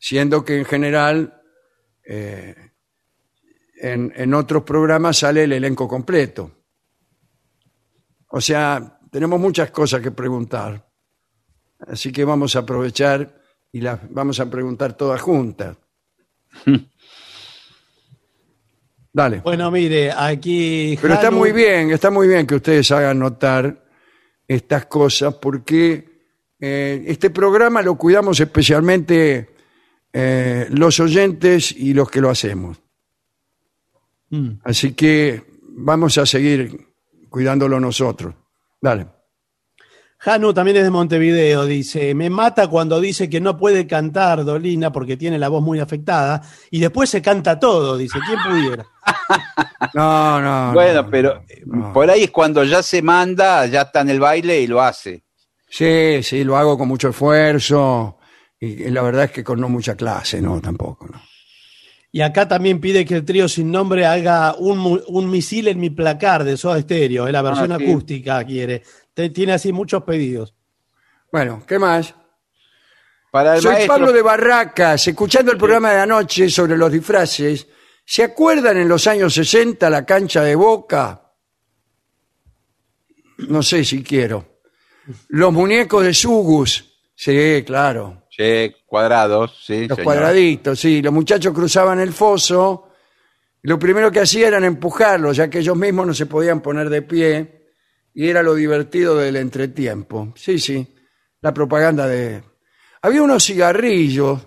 [0.00, 1.40] siendo que en general
[2.04, 2.61] eh,
[3.82, 6.50] en, en otros programas sale el elenco completo.
[8.28, 10.88] O sea, tenemos muchas cosas que preguntar.
[11.80, 15.76] Así que vamos a aprovechar y las vamos a preguntar todas juntas.
[19.12, 19.40] Dale.
[19.40, 20.96] Bueno, mire, aquí.
[21.02, 23.84] Pero está muy bien, está muy bien que ustedes hagan notar
[24.46, 26.08] estas cosas porque
[26.60, 29.50] eh, este programa lo cuidamos especialmente
[30.12, 32.80] eh, los oyentes y los que lo hacemos.
[34.32, 34.60] Mm.
[34.64, 35.44] Así que
[35.76, 36.88] vamos a seguir
[37.28, 38.34] cuidándolo nosotros.
[38.80, 39.06] Dale.
[40.18, 44.92] Janu también es de Montevideo, dice, me mata cuando dice que no puede cantar Dolina
[44.92, 48.86] porque tiene la voz muy afectada y después se canta todo, dice, ¿quién pudiera?
[49.94, 50.72] No, no.
[50.72, 51.92] Bueno, no, pero no.
[51.92, 55.24] por ahí es cuando ya se manda, ya está en el baile y lo hace.
[55.68, 58.16] Sí, sí, lo hago con mucho esfuerzo
[58.60, 61.08] y, y la verdad es que con no mucha clase, no, tampoco.
[61.08, 61.20] No.
[62.14, 65.88] Y acá también pide que el trío sin nombre haga un, un misil en mi
[65.88, 67.84] placar de Soda Stereo, es la versión Ah, sí.
[67.90, 68.82] acústica quiere.
[69.32, 70.54] Tiene así muchos pedidos.
[71.32, 72.14] Bueno, ¿qué más?
[73.30, 77.66] Para el Soy maestro, Pablo de Barracas, escuchando el programa de anoche sobre los disfraces.
[78.04, 81.32] ¿Se acuerdan en los años 60 la cancha de Boca?
[83.48, 84.60] No sé si quiero.
[85.28, 86.84] Los muñecos de Sugus.
[87.14, 88.24] Sí, claro.
[88.30, 89.88] Sí, cuadrados, sí.
[89.88, 90.04] Los señor.
[90.04, 91.00] cuadraditos, sí.
[91.00, 92.90] Los muchachos cruzaban el foso.
[93.62, 96.90] y Lo primero que hacían era empujarlos, ya que ellos mismos no se podían poner
[96.90, 97.70] de pie.
[98.12, 100.34] Y era lo divertido del entretiempo.
[100.36, 100.94] Sí, sí.
[101.40, 102.42] La propaganda de.
[103.00, 104.46] Había unos cigarrillos.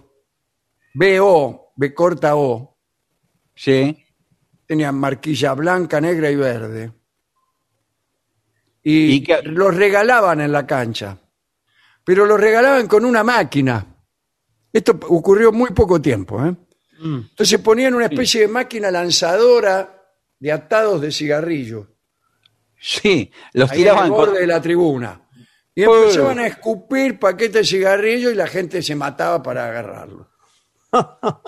[0.94, 2.78] BO, B corta O.
[3.56, 3.98] Sí.
[4.68, 6.92] Tenían marquilla blanca, negra y verde.
[8.84, 11.18] Y, ¿Y los regalaban en la cancha.
[12.04, 13.95] Pero los regalaban con una máquina.
[14.76, 16.44] Esto ocurrió muy poco tiempo.
[16.46, 16.54] ¿eh?
[17.00, 17.20] Mm.
[17.30, 20.04] Entonces ponían una especie de máquina lanzadora
[20.40, 21.88] de atados de cigarrillos
[22.78, 25.22] Sí, los ahí tiraban con- borde de la tribuna.
[25.74, 30.30] Y empezaban a escupir paquetes de cigarrillos y la gente se mataba para agarrarlo.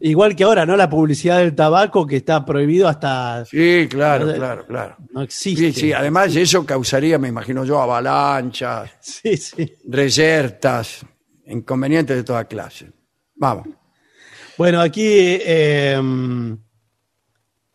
[0.00, 0.76] Igual que ahora, ¿no?
[0.76, 3.44] La publicidad del tabaco que está prohibido hasta...
[3.46, 4.96] Sí, claro, claro, claro.
[5.10, 5.72] No existe.
[5.72, 9.74] Sí, sí, además eso causaría, me imagino yo, avalanchas, Sí, sí.
[9.88, 11.06] reyertas,
[11.46, 12.90] inconvenientes de toda clase.
[13.34, 13.68] Vamos.
[14.58, 16.00] Bueno, aquí eh,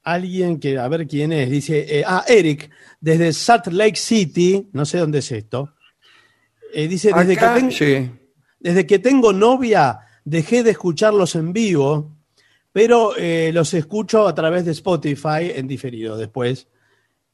[0.03, 2.69] alguien que, a ver quién es, dice, eh, ah, Eric,
[2.99, 5.73] desde Salt Lake City, no sé dónde es esto,
[6.73, 8.11] eh, dice, desde que, ten- sí.
[8.59, 12.17] desde que tengo novia, dejé de escucharlos en vivo,
[12.71, 16.67] pero eh, los escucho a través de Spotify en diferido después.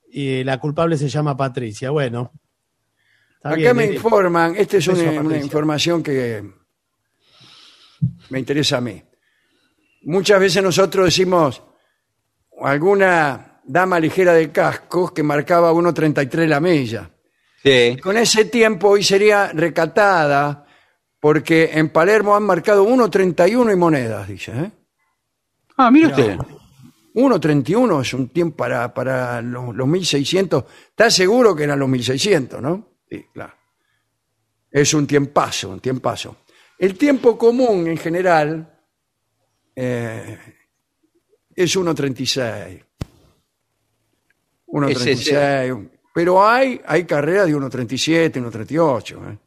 [0.10, 1.92] Y la culpable se llama Patricia.
[1.92, 2.32] Bueno.
[3.50, 6.44] Está Acá bien, me eh, informan, esta es una, información que
[8.30, 9.02] me interesa a mí.
[10.04, 11.62] Muchas veces nosotros decimos
[12.62, 17.10] alguna dama ligera de cascos que marcaba 1.33 la milla.
[17.64, 17.98] Sí.
[18.02, 20.66] Con ese tiempo hoy sería recatada
[21.20, 24.52] porque en Palermo han marcado 1.31 y monedas, dice.
[24.52, 24.72] ¿eh?
[25.76, 26.38] Ah, mire usted.
[27.16, 30.64] 1.31 es un tiempo para, para los, los 1600.
[30.90, 32.97] ¿Está seguro que eran los 1600, no?
[33.10, 33.54] Sí, claro.
[34.70, 36.38] Es un tiempazo, un tiempazo.
[36.78, 38.80] El tiempo común en general
[39.76, 40.38] eh,
[41.56, 42.84] es 1.36.
[44.68, 45.90] 1.36.
[46.14, 49.32] Pero hay, hay carreras de 1.37, 1.38.
[49.32, 49.38] ¿eh?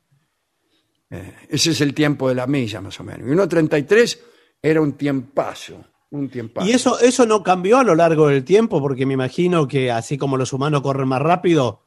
[1.10, 3.28] Eh, ese es el tiempo de la milla, más o menos.
[3.28, 4.18] Y 1.33
[4.62, 5.84] era un tiempazo.
[6.10, 6.66] Un tiempazo.
[6.66, 10.16] Y eso, eso no cambió a lo largo del tiempo, porque me imagino que así
[10.16, 11.82] como los humanos corren más rápido.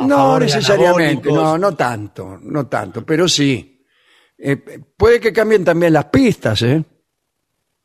[0.00, 3.84] No necesariamente, no, no tanto, no tanto, pero sí.
[4.36, 4.56] Eh,
[4.96, 6.82] puede que cambien también las pistas, ¿eh?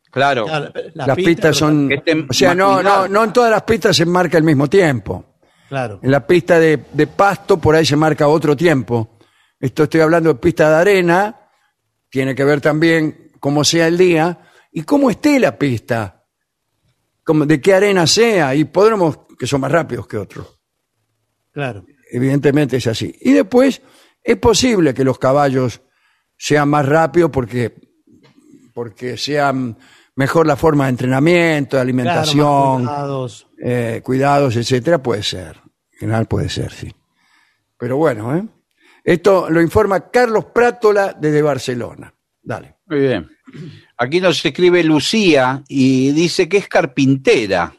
[0.10, 0.46] Claro.
[0.46, 1.90] Claro, Las, pistas, son...
[2.30, 5.36] O sea, no, no, no en todas las pistas se marca al mismo tiempo.
[5.68, 6.00] Claro.
[6.02, 9.18] En la pista de, de pasto por ahí se marca otro tiempo.
[9.60, 11.50] Esto estoy hablando de pista de arena,
[12.10, 14.40] tiene que ver también cómo sea el día
[14.72, 16.26] y cómo esté la pista,
[17.24, 20.60] como de qué arena sea, y podremos que son más rápidos que otros.
[21.52, 21.86] Claro.
[22.16, 23.14] Evidentemente es así.
[23.22, 23.82] Y después
[24.24, 25.82] es posible que los caballos
[26.38, 27.76] sean más rápidos porque,
[28.74, 29.78] porque sean
[30.16, 33.48] mejor la forma de entrenamiento, de Claro, alimentación, cuidados.
[33.62, 35.58] eh, cuidados, etcétera, puede ser.
[35.92, 36.94] En general puede ser, sí.
[37.78, 38.46] Pero bueno, ¿eh?
[39.04, 42.14] Esto lo informa Carlos Prátola desde Barcelona.
[42.42, 42.78] Dale.
[42.86, 43.30] Muy bien.
[43.98, 47.74] Aquí nos escribe Lucía y dice que es carpintera.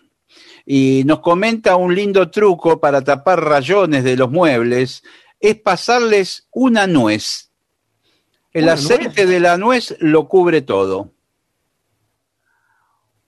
[0.66, 5.02] Y nos comenta un lindo truco para tapar rayones de los muebles,
[5.38, 7.52] es pasarles una nuez.
[8.52, 11.12] El ¿Una aceite de la nuez lo cubre todo.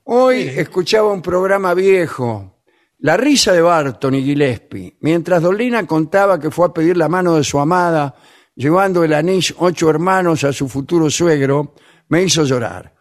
[0.02, 2.62] Hoy escuchaba un programa viejo,
[3.00, 7.36] La risa de Barton y Gillespie, mientras Dolina contaba que fue a pedir la mano
[7.36, 8.16] de su amada,
[8.56, 11.74] llevando el anís ocho hermanos a su futuro suegro,
[12.08, 12.94] me hizo llorar.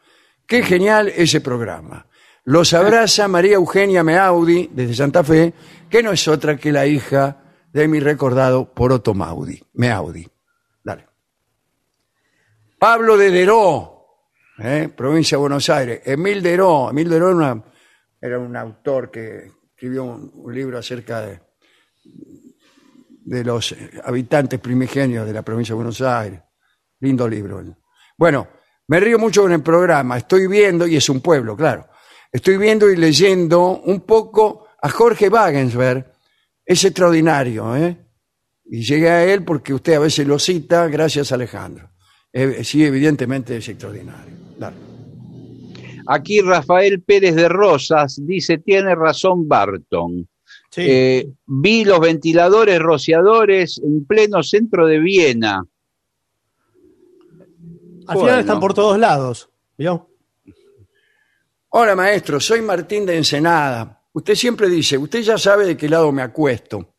[0.45, 2.05] Qué genial ese programa.
[2.47, 5.53] Los abraza María Eugenia Meaudi, desde Santa Fe,
[5.89, 7.43] que no es otra que la hija
[7.73, 10.25] de mi recordado Poroto Maudi, Meaudi.
[10.81, 11.09] Dale.
[12.79, 14.05] Pablo de Deró,
[14.59, 14.89] ¿eh?
[14.95, 16.01] provincia de Buenos Aires.
[16.05, 16.89] Emil Deró.
[16.89, 17.31] Emil Deró
[18.21, 21.41] era, un autor que escribió un, libro acerca de,
[23.25, 23.75] de los
[24.05, 26.39] habitantes primigenios de la provincia de Buenos Aires.
[27.01, 27.61] Lindo libro.
[28.17, 28.47] Bueno,
[28.87, 30.15] me río mucho con el programa.
[30.15, 31.89] Estoy viendo, y es un pueblo, claro.
[32.31, 36.11] Estoy viendo y leyendo un poco a Jorge Wagensberg.
[36.65, 37.97] Es extraordinario, ¿eh?
[38.65, 41.89] Y llegué a él porque usted a veces lo cita, gracias Alejandro.
[42.33, 44.35] Eh, sí, evidentemente es extraordinario.
[44.57, 44.75] Dale.
[46.07, 50.27] Aquí Rafael Pérez de Rosas dice, tiene razón Barton.
[50.69, 50.81] Sí.
[50.85, 55.63] Eh, vi los ventiladores rociadores en pleno centro de Viena.
[58.07, 58.21] Al bueno.
[58.21, 59.49] final están por todos lados.
[59.77, 60.09] ¿vio?
[61.79, 64.03] Hola maestro, soy Martín de Ensenada.
[64.13, 66.95] Usted siempre dice, usted ya sabe de qué lado me acuesto.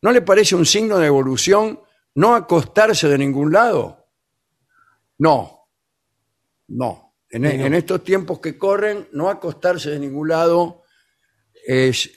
[0.00, 1.78] ¿No le parece un signo de evolución
[2.14, 4.08] no acostarse de ningún lado?
[5.18, 5.68] No,
[6.68, 7.16] no.
[7.28, 7.48] En, no.
[7.50, 10.84] en estos tiempos que corren, no acostarse de ningún lado
[11.66, 12.10] es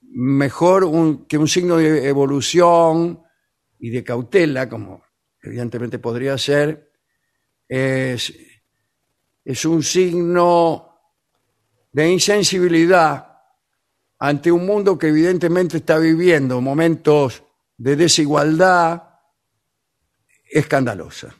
[0.00, 3.22] mejor un- que un signo de evolución
[3.78, 5.04] y de cautela, como
[5.42, 6.90] evidentemente podría ser,
[7.68, 8.34] es,
[9.44, 10.86] es un signo
[11.92, 13.26] de insensibilidad
[14.18, 17.42] ante un mundo que evidentemente está viviendo momentos
[17.76, 19.02] de desigualdad
[20.50, 21.34] escandalosa.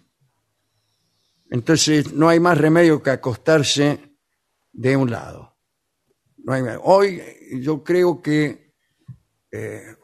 [1.51, 4.17] Entonces no hay más remedio que acostarse
[4.73, 5.57] de un lado.
[6.39, 7.23] No hay- hoy
[7.61, 8.75] yo creo que
[9.53, 9.97] eh,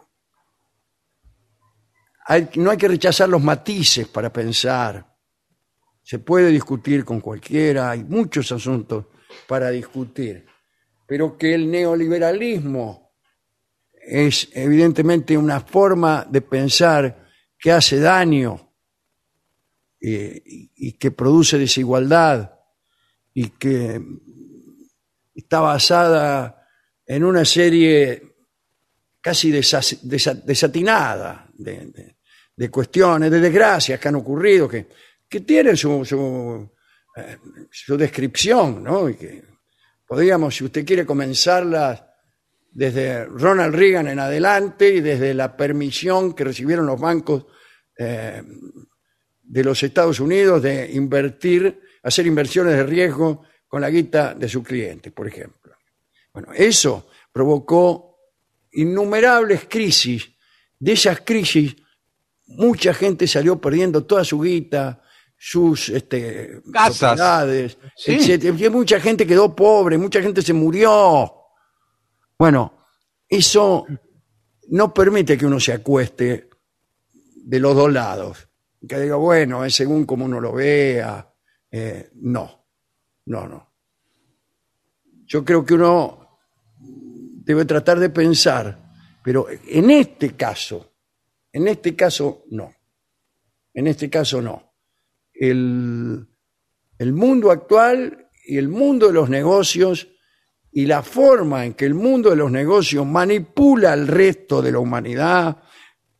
[2.56, 5.16] no hay que rechazar los matices para pensar.
[6.02, 9.06] Se puede discutir con cualquiera, hay muchos asuntos
[9.46, 10.46] para discutir,
[11.06, 13.06] pero que el neoliberalismo
[14.06, 17.26] es evidentemente una forma de pensar
[17.58, 18.72] que hace daño
[20.00, 22.52] eh, y, que produce desigualdad
[23.34, 24.00] y que
[25.34, 26.68] está basada
[27.04, 28.36] en una serie
[29.20, 34.86] casi desatinada de, cuestiones, de desgracias que han ocurrido, que,
[35.28, 36.70] que tienen su,
[37.16, 37.38] eh,
[37.70, 39.08] su descripción, ¿no?
[39.08, 39.42] Y que
[40.06, 42.04] podríamos, si usted quiere, comenzarlas
[42.70, 47.46] desde Ronald Reagan en adelante y desde la permisión que recibieron los bancos
[47.96, 48.42] eh,
[49.42, 54.62] de los Estados Unidos de invertir, hacer inversiones de riesgo con la guita de sus
[54.62, 55.74] clientes, por ejemplo.
[56.34, 58.18] Bueno, eso provocó
[58.72, 60.28] innumerables crisis.
[60.78, 61.74] De esas crisis,
[62.46, 65.02] mucha gente salió perdiendo toda su guita,
[65.38, 66.98] sus este, Casas.
[66.98, 68.14] propiedades, Sí.
[68.14, 68.56] etcétera.
[68.58, 71.32] Y mucha gente quedó pobre, mucha gente se murió.
[72.38, 72.86] Bueno,
[73.28, 73.86] eso
[74.68, 76.48] no permite que uno se acueste
[77.34, 78.48] de los dos lados.
[78.88, 81.32] Que diga, bueno, es según como uno lo vea.
[81.70, 82.66] Eh, no,
[83.26, 83.72] no, no.
[85.26, 86.38] Yo creo que uno
[86.78, 90.92] debe tratar de pensar, pero en este caso,
[91.52, 92.72] en este caso no.
[93.74, 94.65] En este caso no.
[95.38, 96.26] El,
[97.00, 100.08] mundo actual y el mundo de los negocios
[100.72, 104.78] y la forma en que el mundo de los negocios manipula al resto de la
[104.78, 105.62] humanidad,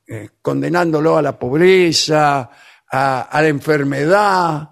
[0.06, 2.50] eh, condenándolo a la pobreza,
[2.90, 4.70] a, la enfermedad,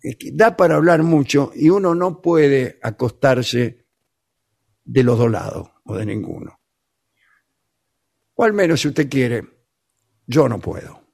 [0.00, 3.86] que da para hablar mucho y uno no puede acostarse
[4.84, 6.60] de los dos lados o de ninguno.
[8.34, 9.44] O al menos si usted quiere,
[10.26, 11.09] yo no puedo.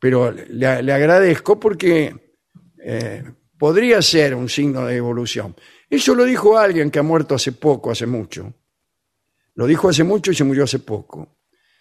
[0.00, 2.34] Pero le, le agradezco porque
[2.78, 3.24] eh,
[3.58, 5.56] podría ser un signo de evolución.
[5.90, 8.52] Eso lo dijo alguien que ha muerto hace poco, hace mucho.
[9.54, 11.36] Lo dijo hace mucho y se murió hace poco.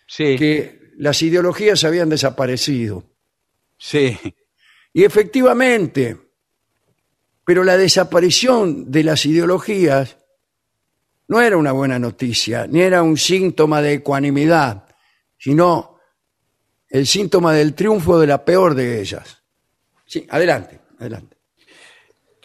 [0.07, 3.03] Sí, Que las ideologías habían desaparecido.
[3.77, 4.17] sí.
[4.93, 6.17] Y efectivamente,
[7.45, 10.17] Pero la desaparición de las ideologías
[11.27, 14.87] no era una buena noticia, ni era un síntoma de ecuanimidad,
[15.37, 15.96] sino
[16.89, 19.41] el síntoma del triunfo de la peor de ellas.
[20.05, 21.35] Sí, adelante, adelante.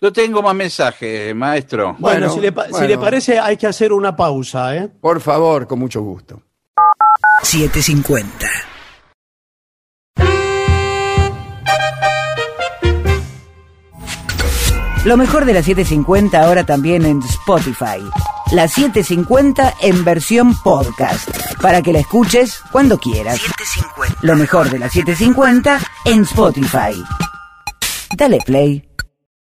[0.01, 1.95] Yo tengo más mensajes, maestro.
[1.99, 2.89] Bueno, Bueno, si, le, pa- si bueno.
[2.89, 4.89] le parece, hay que hacer una pausa, ¿eh?
[5.01, 6.43] Por favor, con mucho gusto.
[7.45, 8.49] 750.
[15.05, 17.99] Lo mejor de la 750 ahora también en Spotify.
[18.53, 21.27] La 750 en versión podcast.
[21.63, 23.41] Para que la escuches cuando quieras.
[23.41, 24.19] 750.
[24.21, 27.03] Lo mejor de la 750 en Spotify.
[28.15, 28.92] Dale play.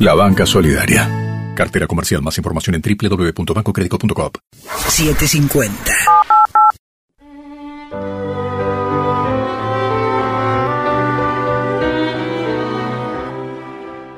[0.00, 1.52] la banca solidaria.
[1.54, 2.22] Cartera comercial.
[2.22, 4.30] Más información en www.bancocredico.com.
[4.88, 5.94] 750.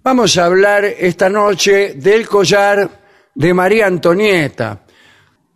[0.02, 2.88] Vamos a hablar esta noche del collar
[3.34, 4.86] de María Antonieta.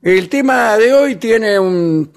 [0.03, 2.13] El tema de hoy tiene un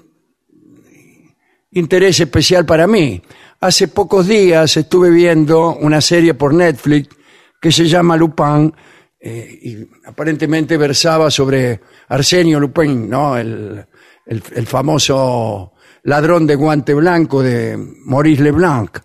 [1.70, 3.22] interés especial para mí.
[3.58, 7.16] Hace pocos días estuve viendo una serie por Netflix
[7.60, 8.72] que se llama Lupin
[9.20, 13.36] eh, y aparentemente versaba sobre Arsenio Lupin, ¿no?
[13.36, 13.84] el,
[14.26, 15.72] el- el famoso
[16.04, 18.98] ladrón de guante blanco de Maurice Leblanc.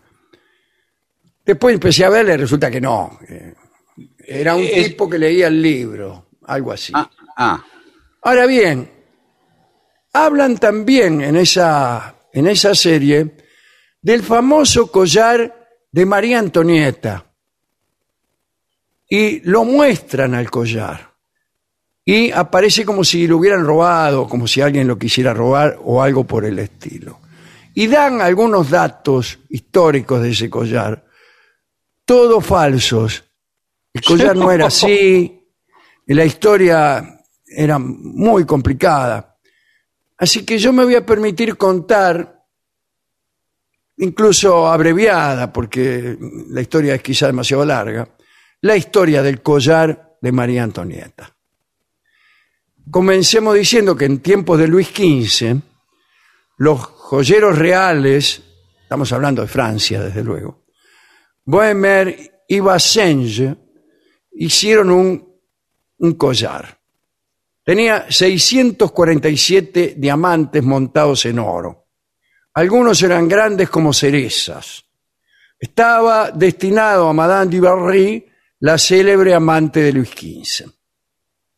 [1.46, 3.20] Después empecé a verle y resulta que no.
[3.28, 3.54] eh,
[4.26, 6.94] Era un Es- tipo que leía el libro, algo así.
[6.96, 7.66] Ah, ah.
[8.22, 8.90] Ahora bien,
[10.14, 13.36] hablan también en esa, en esa serie
[14.02, 17.26] del famoso collar de María Antonieta.
[19.16, 21.14] Y lo muestran al collar.
[22.04, 26.24] Y aparece como si lo hubieran robado, como si alguien lo quisiera robar o algo
[26.24, 27.20] por el estilo.
[27.76, 31.06] Y dan algunos datos históricos de ese collar,
[32.06, 33.24] todos falsos.
[33.94, 35.48] El collar no era así,
[36.08, 39.38] la historia era muy complicada.
[40.18, 42.44] Así que yo me voy a permitir contar,
[43.98, 46.18] incluso abreviada, porque
[46.50, 48.10] la historia es quizá demasiado larga,
[48.64, 51.36] la historia del collar de María Antonieta.
[52.90, 55.58] Comencemos diciendo que en tiempos de Luis XV,
[56.58, 58.42] los joyeros reales,
[58.82, 60.64] estamos hablando de Francia desde luego,
[61.44, 63.54] Bohemer y Bassenge
[64.32, 65.40] hicieron un,
[65.98, 66.80] un collar.
[67.66, 71.88] Tenía 647 diamantes montados en oro.
[72.54, 74.86] Algunos eran grandes como cerezas.
[75.60, 78.30] Estaba destinado a Madame du Barry,
[78.64, 80.72] la célebre amante de Luis XV.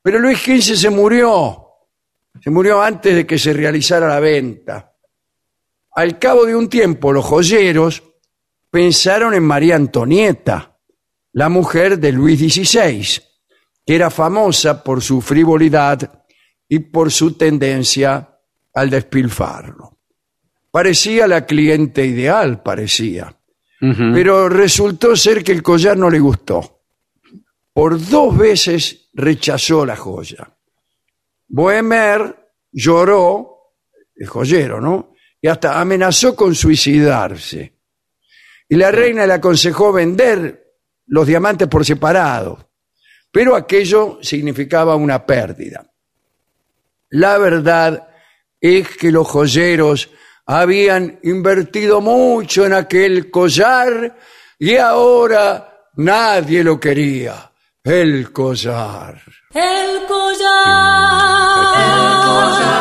[0.01, 1.67] Pero Luis XV se murió.
[2.41, 4.91] Se murió antes de que se realizara la venta.
[5.91, 8.01] Al cabo de un tiempo, los joyeros
[8.71, 10.79] pensaron en María Antonieta,
[11.33, 13.21] la mujer de Luis XVI,
[13.85, 16.23] que era famosa por su frivolidad
[16.67, 18.39] y por su tendencia
[18.73, 19.99] al despilfarro.
[20.71, 23.37] Parecía la cliente ideal, parecía.
[23.79, 26.74] Pero resultó ser que el collar no le gustó.
[27.76, 30.49] Por dos veces rechazó la joya.
[31.49, 33.73] Bohemer lloró,
[34.15, 35.13] el joyero, ¿no?
[35.41, 37.73] Y hasta amenazó con suicidarse.
[38.69, 42.69] Y la reina le aconsejó vender los diamantes por separado,
[43.30, 45.86] pero aquello significaba una pérdida.
[47.09, 48.07] La verdad
[48.61, 50.11] es que los joyeros
[50.45, 54.17] habían invertido mucho en aquel collar
[54.57, 57.51] y ahora nadie lo quería.
[57.86, 59.21] El collar.
[59.53, 61.75] El collar.
[61.77, 62.74] El collar.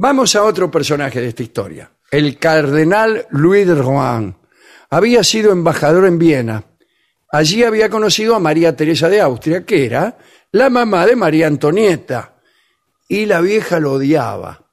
[0.00, 1.90] Vamos a otro personaje de esta historia.
[2.08, 4.38] El cardenal Louis de Rohan
[4.90, 6.62] había sido embajador en Viena.
[7.32, 10.16] Allí había conocido a María Teresa de Austria, que era
[10.52, 12.36] la mamá de María Antonieta.
[13.08, 14.70] Y la vieja lo odiaba.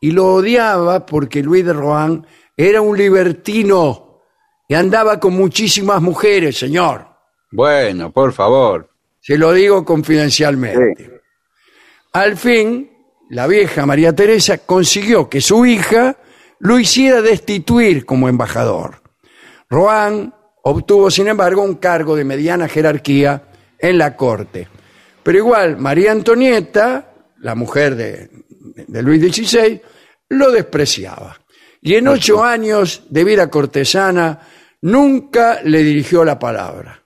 [0.00, 4.22] Y lo odiaba porque Louis de Rohan era un libertino
[4.68, 7.06] y andaba con muchísimas mujeres, señor.
[7.52, 8.90] Bueno, por favor.
[9.20, 11.20] Se lo digo confidencialmente.
[12.12, 12.90] Al fin,
[13.30, 16.16] la vieja María Teresa consiguió que su hija
[16.60, 19.02] lo hiciera destituir como embajador.
[19.68, 23.42] Rohan obtuvo, sin embargo, un cargo de mediana jerarquía
[23.78, 24.68] en la corte.
[25.22, 28.30] Pero igual, María Antonieta, la mujer de,
[28.86, 29.80] de Luis XVI,
[30.28, 31.38] lo despreciaba.
[31.80, 34.40] Y en ocho años de vida cortesana,
[34.82, 37.02] nunca le dirigió la palabra.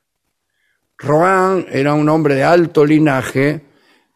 [0.99, 3.68] Rohan era un hombre de alto linaje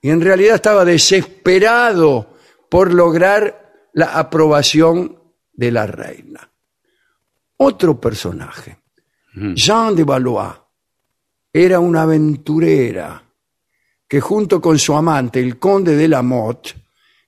[0.02, 2.34] y en realidad estaba desesperado
[2.68, 5.16] por lograr la aprobación
[5.52, 6.50] de la reina.
[7.58, 8.78] Otro personaje,
[9.54, 10.54] Jean de Valois,
[11.52, 13.22] era una aventurera
[14.08, 16.74] que junto con su amante, el conde de la Motte,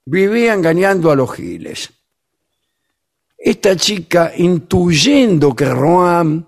[0.05, 1.91] vivía engañando a los giles.
[3.39, 6.47] Esta chica, intuyendo que Rohan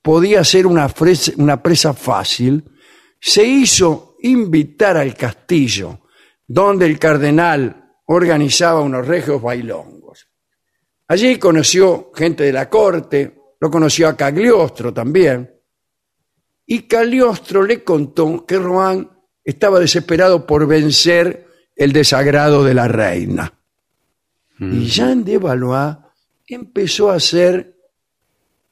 [0.00, 2.64] podía ser una presa fácil,
[3.20, 6.00] se hizo invitar al castillo,
[6.46, 10.28] donde el cardenal organizaba unos regios bailongos.
[11.08, 15.52] Allí conoció gente de la corte, lo conoció a Cagliostro también,
[16.66, 19.08] y Cagliostro le contó que Rohan
[19.44, 21.46] estaba desesperado por vencer
[21.76, 23.52] el desagrado de la reina.
[24.58, 25.96] Y Jean de Valois
[26.48, 27.76] empezó a hacer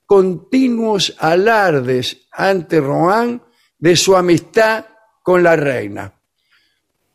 [0.06, 3.42] continuos alardes ante Rohan
[3.78, 4.86] de su amistad
[5.24, 6.12] con la reina.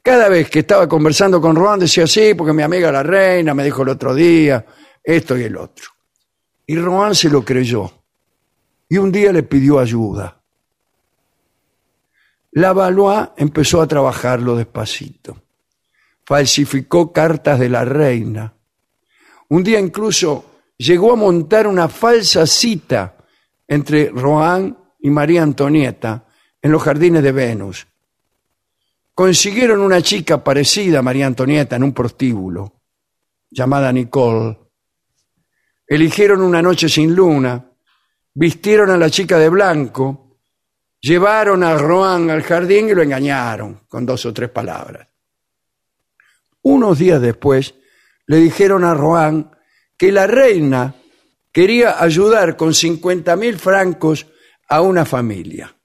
[0.02, 3.64] Cada vez que estaba conversando con Rohan decía, sí, porque mi amiga la reina me
[3.64, 4.66] dijo el otro día
[5.04, 5.86] esto y el otro.
[6.66, 7.92] Y Rohan se lo creyó.
[8.90, 10.42] Y un día le pidió ayuda.
[12.54, 15.44] La Valois empezó a trabajarlo despacito.
[16.26, 18.52] Falsificó cartas de la reina.
[19.50, 20.46] Un día incluso
[20.78, 23.18] llegó a montar una falsa cita
[23.68, 26.26] entre Rohan y María Antonieta
[26.60, 27.86] en los jardines de Venus.
[29.20, 32.84] Consiguieron una chica parecida a María Antonieta en un prostíbulo,
[33.52, 34.58] llamada Nicole.
[35.86, 37.70] Eligieron una noche sin luna,
[38.34, 40.38] vistieron a la chica de blanco,
[41.02, 45.10] llevaron a Rohan al jardín y lo engañaron con dos o tres palabras.
[46.62, 47.76] Unos días después
[48.26, 49.52] le dijeron a Rohan
[49.98, 50.96] que la reina
[51.52, 54.28] quería ayudar con 50 mil francos
[54.70, 55.76] a una familia.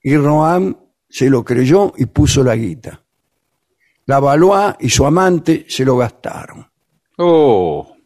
[0.00, 0.85] Y Rohan
[1.16, 3.02] se lo creyó y puso la guita.
[4.04, 6.70] La Valois y su amante se lo gastaron.
[7.16, 7.96] Oh,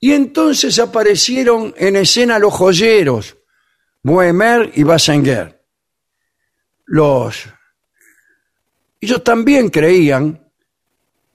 [0.00, 3.36] Y entonces aparecieron en escena los joyeros,
[4.02, 5.62] Bohemer y Bassenger.
[6.86, 7.50] Los...
[8.98, 10.50] Ellos también creían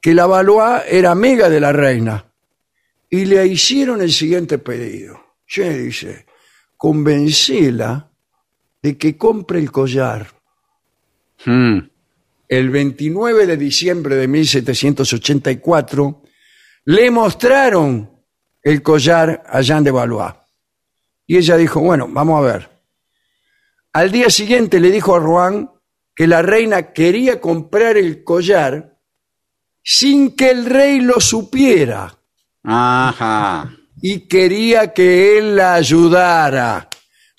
[0.01, 2.25] que la Valois era amiga de la reina
[3.07, 5.35] y le hicieron el siguiente pedido.
[5.45, 6.25] Che, dice,
[6.75, 8.09] convencela
[8.81, 10.38] de que compre el collar.
[11.45, 11.79] Mm,
[12.47, 16.23] El 29 de diciembre de 1784
[16.85, 18.09] le mostraron
[18.61, 20.33] el collar a Jean de Valois.
[21.27, 22.69] Y ella dijo, bueno, vamos a ver.
[23.93, 25.69] Al día siguiente le dijo a Rohan
[26.15, 28.97] que la reina quería comprar el collar
[29.83, 32.17] sin que el rey lo supiera
[32.63, 33.71] ajá.
[34.01, 36.89] y quería que él la ayudara.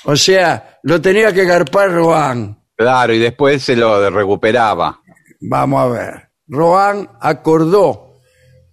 [0.05, 2.60] O sea, lo tenía que garpar Rohan.
[2.81, 5.03] Claro, y después se lo recuperaba.
[5.43, 6.31] Vamos a ver.
[6.49, 8.15] Rohan acordó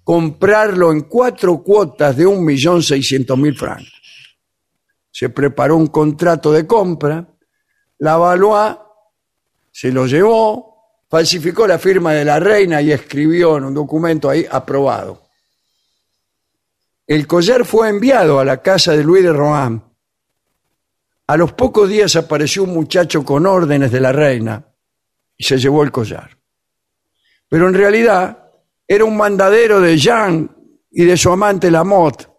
[0.01, 3.91] comprarlo en cuatro cuotas de un millón seiscientos mil francos.
[5.11, 7.27] Se preparó un contrato de compra,
[7.97, 8.77] la Valois
[9.73, 14.47] se lo llevó, falsificó la firma de la reina y escribió en un documento ahí
[14.49, 15.21] aprobado.
[17.05, 19.86] El collar fue enviado a la casa de Luis de Rohan.
[21.27, 24.65] A los pocos días apareció un muchacho con órdenes de la reina
[25.35, 26.37] y se llevó el collar.
[27.49, 28.49] Pero en realidad
[28.87, 30.49] era un mandadero de Jean
[30.91, 32.29] y de su amante Lamotte.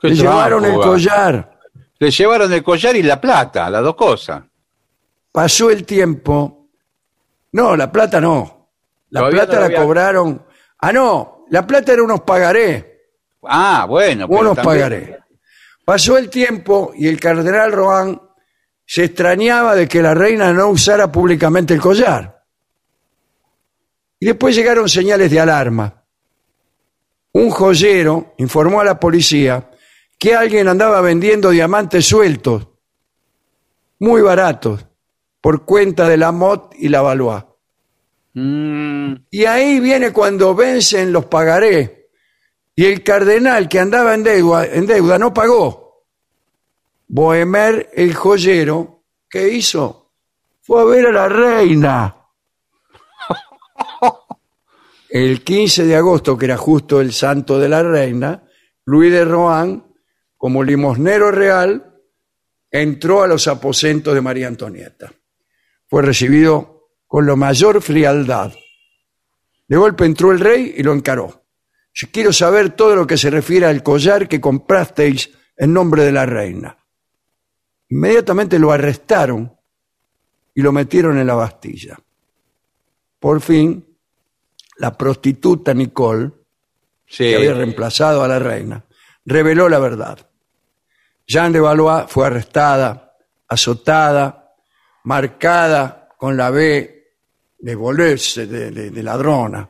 [0.00, 1.58] Qué Le llevaron el collar.
[1.98, 4.42] Le llevaron el collar y la plata, las dos cosas.
[5.32, 6.68] Pasó el tiempo.
[7.52, 8.70] No, la plata no.
[9.10, 10.46] La Todavía plata no la había- cobraron.
[10.78, 13.08] Ah, no, la plata era unos pagaré.
[13.44, 14.28] Ah, bueno.
[14.28, 15.18] pero Unos también- pagaré.
[15.86, 18.20] Pasó el tiempo y el cardenal Rohan
[18.84, 22.42] se extrañaba de que la reina no usara públicamente el collar.
[24.18, 26.02] Y después llegaron señales de alarma.
[27.34, 29.70] Un joyero informó a la policía
[30.18, 32.66] que alguien andaba vendiendo diamantes sueltos,
[34.00, 34.84] muy baratos,
[35.40, 37.44] por cuenta de la Mot y la Valois.
[38.34, 42.05] Mm, Y ahí viene cuando vencen los pagaré.
[42.78, 46.04] Y el cardenal que andaba en deuda, en deuda no pagó.
[47.08, 50.12] Bohemer, el joyero, ¿qué hizo?
[50.60, 52.16] Fue a ver a la reina.
[55.08, 58.42] El 15 de agosto, que era justo el santo de la reina,
[58.84, 59.86] Luis de Rohan,
[60.36, 61.94] como limosnero real,
[62.70, 65.12] entró a los aposentos de María Antonieta.
[65.86, 68.52] Fue recibido con la mayor frialdad.
[69.68, 71.45] De golpe entró el rey y lo encaró.
[71.98, 76.12] Yo quiero saber todo lo que se refiere al collar que comprasteis en nombre de
[76.12, 76.76] la reina.
[77.88, 79.56] Inmediatamente lo arrestaron
[80.54, 81.96] y lo metieron en la Bastilla.
[83.18, 83.96] Por fin,
[84.76, 86.32] la prostituta Nicole,
[87.06, 87.24] sí.
[87.30, 88.84] que había reemplazado a la reina,
[89.24, 90.28] reveló la verdad.
[91.26, 93.16] Jeanne de Valois fue arrestada,
[93.48, 94.54] azotada,
[95.04, 97.14] marcada con la B
[97.58, 99.66] de voleuse, de, de- de ladrona.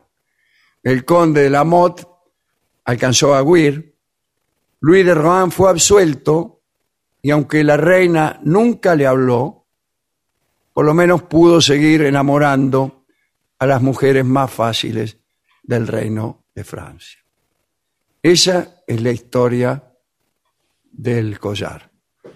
[0.83, 2.05] El conde de Lamotte
[2.87, 3.95] alcanzó a huir.
[4.81, 6.63] Luis de Rohan fue absuelto
[7.21, 9.67] y aunque la reina nunca le habló,
[10.73, 13.05] por lo menos pudo seguir enamorando
[13.59, 15.19] a las mujeres más fáciles
[15.63, 17.19] del reino de Francia.
[18.23, 19.83] Esa es la historia
[20.93, 21.91] del collar,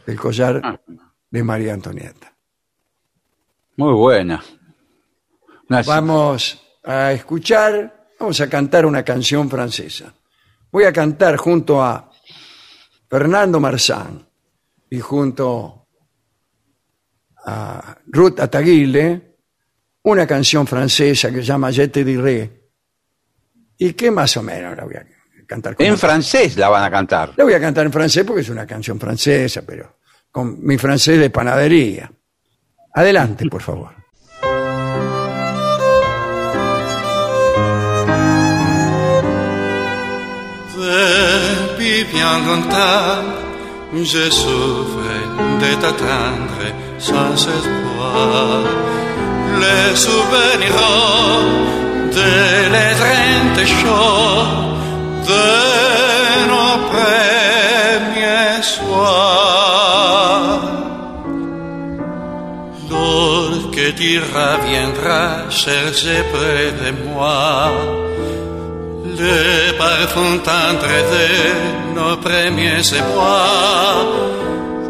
[0.06, 0.82] del collar
[1.30, 2.34] de María Antonieta.
[3.76, 4.42] Muy buena.
[5.68, 10.12] Vamos a escuchar, vamos a cantar una canción francesa.
[10.72, 12.10] Voy a cantar junto a
[13.08, 14.26] Fernando Marzán
[14.88, 15.88] y junto
[17.44, 19.36] a Ruth Ataguile
[20.02, 22.70] una canción francesa que se llama Je te diré
[23.78, 25.06] y que más o menos la voy a
[25.46, 27.32] cantar como En francés la van a cantar.
[27.36, 29.98] la voy a cantar en francés porque es una canción francesa, pero
[30.30, 32.10] con mi francés de panadería.
[32.94, 33.99] Adelante, por favor.
[41.90, 43.24] Bien longtemps,
[43.92, 45.10] je souffre
[45.60, 46.62] de t'attendre
[46.98, 48.62] sans espoir.
[49.58, 51.48] Les souvenirs
[52.14, 52.30] de
[52.72, 54.44] l'étreinte chaud
[55.26, 55.48] de
[56.52, 59.80] nos premiers soirs.
[62.88, 67.72] Lorsque tu reviendras chercher près de moi,
[69.20, 71.26] le parfum tendre de
[71.96, 74.06] nos premiers ébois.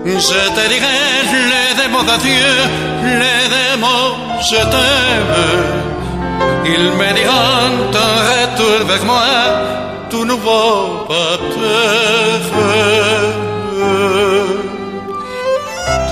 [0.04, 0.98] Je te dirai
[1.52, 2.52] les démons d'adieu,
[3.22, 5.36] les démons je t'aime.
[6.64, 9.28] Ils me diront ton retour vers moi,
[10.10, 11.80] tout nouveau parfum.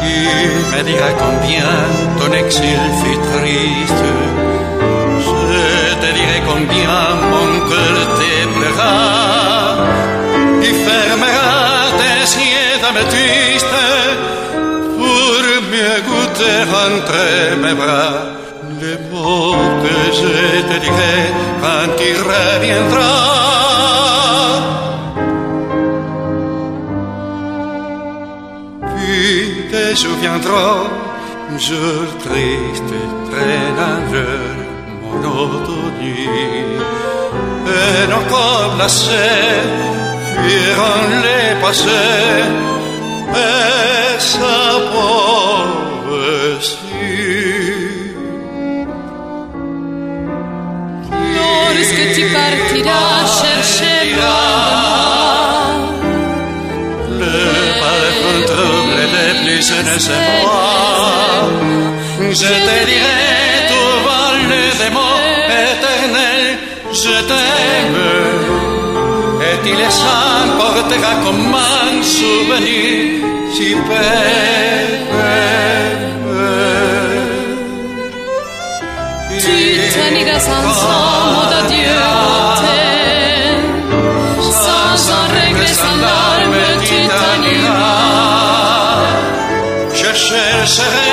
[0.01, 0.15] Tu
[0.73, 1.73] me diras combien
[2.19, 4.05] ton exil fut triste.
[5.27, 7.28] Je te dirai combien
[8.19, 8.95] te plaira.
[10.63, 13.77] Tu fermeras tes yeux d'améthyste
[14.97, 15.43] pour
[15.73, 18.39] mieux goûter entre mes bras
[18.81, 21.19] les mots que je te dirai
[21.63, 23.49] quand tu reviendras.
[28.95, 30.85] Puis te souviendras,
[31.59, 32.95] jour triste,
[33.31, 34.55] traîneur,
[35.03, 36.29] monotonie.
[37.79, 39.63] Et nos corps glacés
[40.31, 42.47] fuiront les passés,
[43.35, 44.59] et sa
[44.93, 45.79] pauvre
[51.37, 54.39] Lorsque tu partiras chercher loin
[57.21, 57.37] Le
[57.81, 61.49] parfum trouble des plus jeunes émois.
[62.31, 63.28] Je te dirai
[69.69, 73.75] y les han Ortega con man souvenir si
[79.41, 82.01] Titaniga sans son mot d'adieu
[84.65, 87.91] Sans un regret, sans larmes Titaniga
[90.01, 91.08] Je chercherai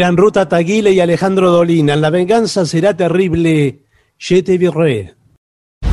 [0.00, 1.94] Eran Ruta Taguile y Alejandro Dolina.
[1.94, 3.84] La venganza será terrible.
[4.16, 5.12] Je te verrai.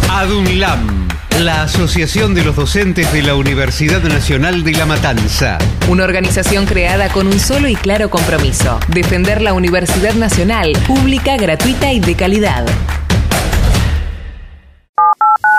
[0.09, 1.09] ADUNLAM,
[1.41, 5.57] la Asociación de los Docentes de la Universidad Nacional de La Matanza.
[5.89, 11.91] Una organización creada con un solo y claro compromiso, defender la Universidad Nacional, pública, gratuita
[11.91, 12.65] y de calidad.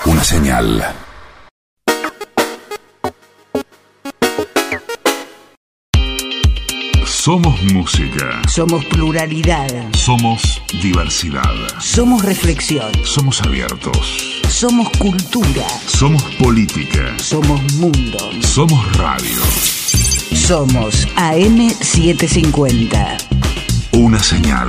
[0.06, 0.82] Una señal.
[7.28, 8.40] Somos música.
[8.48, 9.68] Somos pluralidad.
[9.92, 11.52] Somos diversidad.
[11.78, 12.90] Somos reflexión.
[13.04, 14.40] Somos abiertos.
[14.48, 15.68] Somos cultura.
[15.84, 17.14] Somos política.
[17.18, 18.30] Somos mundo.
[18.40, 19.42] Somos radio.
[20.34, 23.18] Somos AM750.
[23.92, 24.68] Una señal.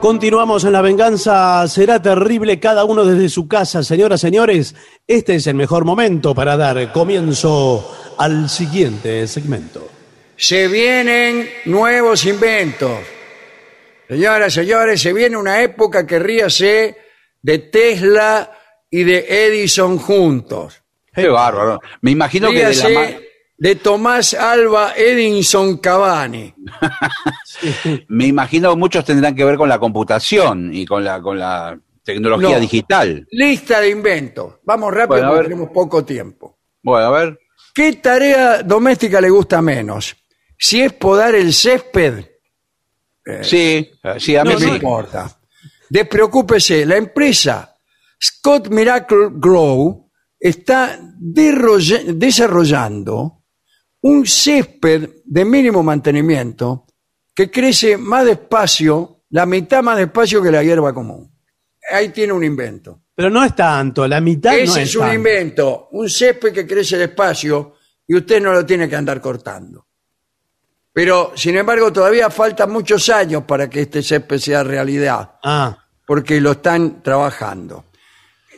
[0.00, 3.82] Continuamos en La Venganza Será Terrible, cada uno desde su casa.
[3.82, 4.76] Señoras, señores,
[5.08, 9.90] este es el mejor momento para dar comienzo al siguiente segmento.
[10.36, 13.00] Se vienen nuevos inventos.
[14.08, 16.96] Señoras, señores, se viene una época que ríase
[17.42, 18.52] de Tesla
[18.88, 20.80] y de Edison juntos.
[21.12, 21.80] Qué bárbaro.
[22.02, 23.18] Me imagino que de la
[23.58, 26.54] de Tomás Alba Edison Cavani.
[28.08, 31.78] me imagino que muchos tendrán que ver con la computación y con la, con la
[32.04, 32.60] tecnología No.
[32.60, 33.26] digital.
[33.30, 34.54] Lista de inventos.
[34.64, 36.58] Vamos rápido Bueno, porque tenemos poco tiempo.
[36.82, 37.38] Bueno, a ver.
[37.74, 40.16] ¿Qué tarea doméstica le gusta menos?
[40.56, 42.24] Si es podar el césped,
[43.42, 44.66] Sí, sí, a mí no sí.
[44.66, 45.38] me importa.
[45.90, 47.74] Despreocúpese, la empresa
[48.22, 50.10] Scott Miracle Grow
[50.40, 53.37] está desarrollando
[54.02, 56.86] un césped de mínimo mantenimiento
[57.34, 61.30] que crece más despacio, la mitad más despacio que la hierba común.
[61.90, 63.02] Ahí tiene un invento.
[63.14, 65.14] Pero no es tanto, la mitad Ese no es, es, un tanto.
[65.14, 67.74] invento, un césped que crece despacio
[68.06, 69.86] y usted no lo tiene que andar cortando.
[70.92, 75.76] Pero, sin embargo, todavía faltan muchos años para que este césped sea realidad, Ah,
[76.06, 77.86] porque lo están trabajando.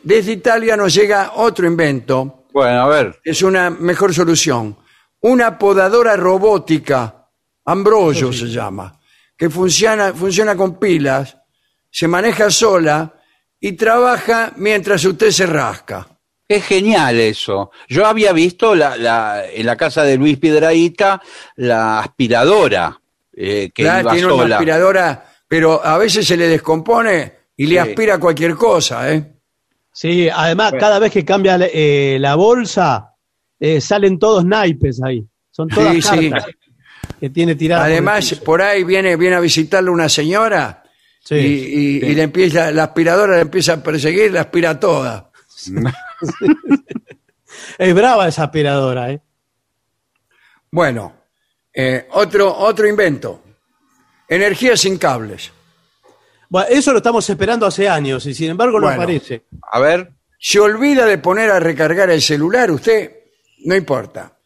[0.03, 3.19] Desde Italia nos llega otro invento, Bueno, a ver.
[3.23, 4.75] es una mejor solución.
[5.21, 7.27] Una podadora robótica,
[7.65, 8.99] Ambrosio se llama,
[9.37, 11.37] que funciona, funciona con pilas,
[11.89, 13.13] se maneja sola
[13.59, 16.07] y trabaja mientras usted se rasca.
[16.47, 17.71] Es genial eso.
[17.87, 21.21] Yo había visto la, la- en la casa de Luis Piedraíta
[21.57, 22.99] la aspiradora
[23.33, 27.75] eh, que Claro, iba tiene una aspiradora, pero a veces se le descompone y le
[27.75, 27.77] Sí.
[27.77, 29.31] aspira cualquier cosa, ¿eh?
[29.93, 33.10] sí, además, cada vez que cambia eh, la bolsa,
[33.61, 35.25] eh, salen todos naipes ahí.
[35.51, 36.29] Son todas Sí, sí.
[36.29, 36.47] cartas
[37.19, 37.85] que tiene tiradas.
[37.85, 40.83] Además, por ahí viene, viene a visitarle una señora
[41.23, 41.39] Sí, y,
[42.03, 45.29] y- y le empieza, la aspiradora le empieza a perseguir, la aspira toda.
[47.77, 49.21] es brava esa aspiradora, ¿eh?
[50.71, 51.13] Bueno,
[51.73, 53.43] eh, otro, otro invento.
[54.27, 55.51] Energía sin cables.
[56.49, 59.01] Bueno, eso lo estamos esperando hace años y sin embargo no Bueno.
[59.03, 59.43] aparece.
[59.71, 60.11] A ver.
[60.39, 63.20] Se olvida de poner a recargar el celular, usted,
[63.65, 64.37] no importa.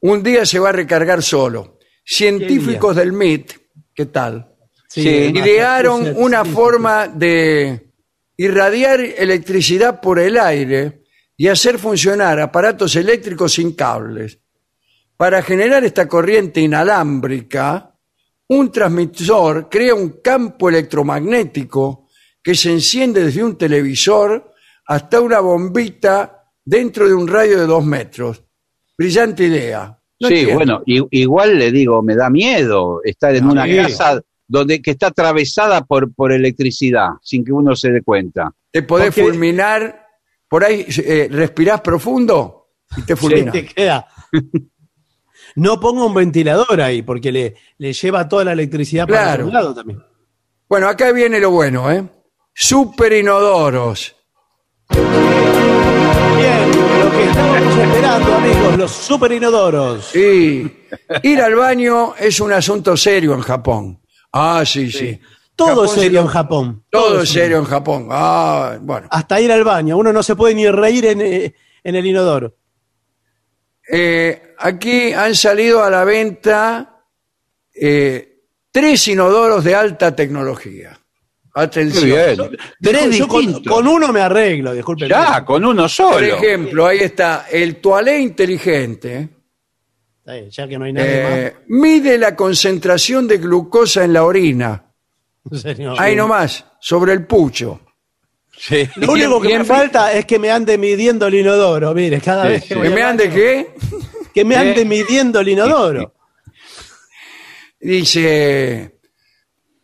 [0.00, 1.78] Un día se va a recargar solo.
[2.04, 3.52] Científicos del MIT,
[3.94, 4.54] ¿qué tal?
[4.88, 5.08] Sí.
[5.08, 7.92] Idearon una forma de
[8.36, 11.02] irradiar electricidad por el aire
[11.36, 14.38] y hacer funcionar aparatos eléctricos sin cables.
[15.16, 17.94] Para generar esta corriente inalámbrica,
[18.48, 22.06] un transmisor crea un campo electromagnético
[22.42, 24.52] que se enciende desde un televisor
[24.86, 28.44] hasta una bombita dentro de un radio de dos metros.
[28.98, 29.98] Brillante idea.
[30.20, 30.54] No sí, entiendo.
[30.54, 33.76] bueno, igual le digo, me da miedo estar en No, una sí.
[33.76, 38.50] casa donde que está atravesada por, por electricidad, sin que uno se dé cuenta.
[38.70, 40.06] Te podés Porque- fulminar,
[40.48, 43.52] por ahí eh, respirás profundo y te Sí, fulminas.
[43.52, 44.06] te queda.
[45.54, 49.44] No ponga un ventilador ahí porque le, le lleva toda la electricidad para Claro.
[49.46, 50.02] otro lado también.
[50.68, 52.04] Bueno, acá viene lo bueno, ¿eh?
[52.52, 54.16] superinodoros.
[56.36, 60.14] Bien, lo que estábamos esperando, amigos, los super inodoros.
[60.14, 60.70] Y
[61.22, 64.00] ir al baño es un asunto serio en Japón.
[64.32, 65.18] Ah, sí, sí.
[65.54, 66.84] Todo es se serio en Japón.
[66.90, 68.08] Todo es serio en Japón.
[68.10, 69.08] Ah, bueno.
[69.10, 69.96] Hasta ir al baño.
[69.96, 72.54] Uno no se puede ni reír en, eh, en el inodoro.
[73.90, 77.04] Eh, aquí han salido a la venta
[77.72, 80.95] eh, tres inodoros de alta tecnología.
[81.58, 82.56] Atención.
[82.82, 83.72] Tres Yo con, distintos.
[83.72, 85.08] con uno me arreglo, disculpen.
[85.08, 86.18] Ya, con uno Por solo.
[86.36, 89.30] ejemplo, ahí está el toalé inteligente.
[90.50, 91.08] Ya que no hay nadie
[91.46, 94.84] eh, mide la concentración de glucosa en la orina.
[95.44, 95.62] más.
[95.62, 95.96] Señor.
[95.98, 97.80] Ahí nomás, sobre el pucho.
[98.58, 98.88] Sí.
[98.96, 101.94] Lo único que me falta es que me ande midiendo el inodoro.
[101.94, 102.68] Mire, cada Sí, vez sí.
[102.68, 103.74] que, voy ¿Que me baño, ande qué?
[104.34, 104.84] Que me ande ¿Eh?
[104.84, 106.12] midiendo el inodoro.
[107.80, 108.95] Dice,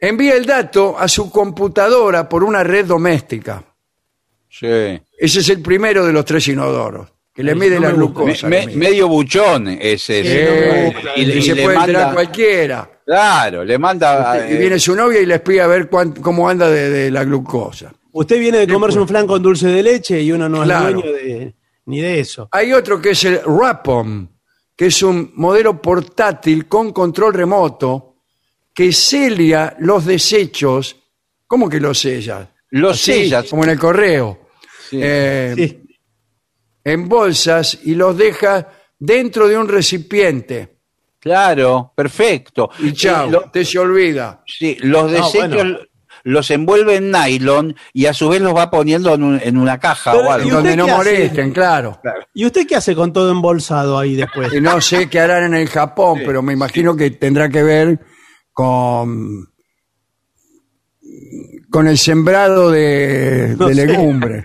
[0.09, 3.63] envía el dato a su computadora por una red doméstica.
[4.49, 4.67] Sí.
[4.67, 8.19] Ese es el primero de los tres inodoros, que le mide no la me gusta.
[8.21, 8.49] Me- glucosa.
[8.49, 10.23] me- medio buchón ese.
[10.23, 10.45] Sí, ese.
[10.45, 11.11] no me gusta.
[11.17, 12.91] y, le- y y se le puede enterar manda, cualquiera.
[13.07, 14.47] Claro, le manda.
[14.49, 17.11] y eh, viene su novia y le espía a ver cuán- cómo anda de, de
[17.11, 17.93] la glucosa.
[18.13, 20.89] Usted viene de comerse un flan con dulce de leche y uno no Claro.
[20.89, 21.55] es dueño de,
[21.87, 22.49] ni de eso.
[22.53, 24.29] Hay otro que es el Rapom,
[24.77, 28.12] que es un modelo portátil con control remoto
[28.75, 30.97] que selia los desechos.
[31.47, 32.51] ¿Cómo que los sella?
[32.71, 33.47] Los Así, sellas.
[33.51, 34.49] Como en el correo.
[34.91, 34.99] Sí.
[35.03, 35.79] Eh, Sí.
[36.85, 38.69] En bolsas y los deja
[38.99, 40.79] dentro de un recipiente.
[41.21, 42.71] Claro, perfecto.
[42.81, 44.43] Y chao, Eh, lo- te se olvida.
[44.47, 45.79] sí, los No, desechos bueno.
[46.25, 49.79] los envuelve en nylon y a su vez los va poniendo en, un- en una
[49.79, 50.49] caja Pero, o algo.
[50.49, 52.01] ¿y Donde no molesten, claro.
[52.35, 54.53] ¿Y usted qué hace con todo embolsado ahí después?
[54.53, 58.01] Y no sé qué harán en el Japón, pero me imagino que tendrá que ver
[58.53, 59.49] con
[61.71, 64.45] con el sembrado de, No de legumbres.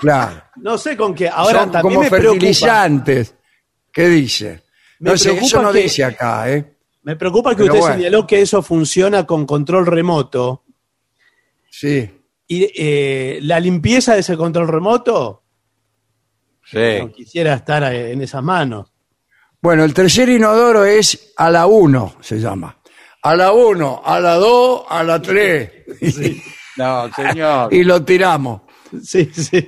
[0.00, 0.42] Claro.
[0.56, 1.28] No sé con qué.
[1.28, 2.32] Ahora Son también como me preocupa.
[2.32, 3.34] fertilizantes.
[3.92, 4.62] ¿Qué dice?
[5.00, 6.76] Me No sé, eso preocupa no que- dice acá, ¿eh?
[7.02, 7.96] Me preocupa que Pero usted bueno.
[7.96, 10.64] señaló que eso funciona con control remoto.
[11.70, 12.10] Sí.
[12.46, 15.42] Y eh, la limpieza de ese control remoto,
[16.64, 16.78] Sí.
[17.00, 18.90] no quisiera estar eh, en esas manos.
[19.60, 22.78] Bueno, el tercer inodoro es a la 1, se llama.
[23.24, 25.70] A la 1, a la 2, a la 3.
[26.76, 27.72] No, señor.
[27.72, 28.62] y lo tiramos.
[29.02, 29.66] Sí, sí.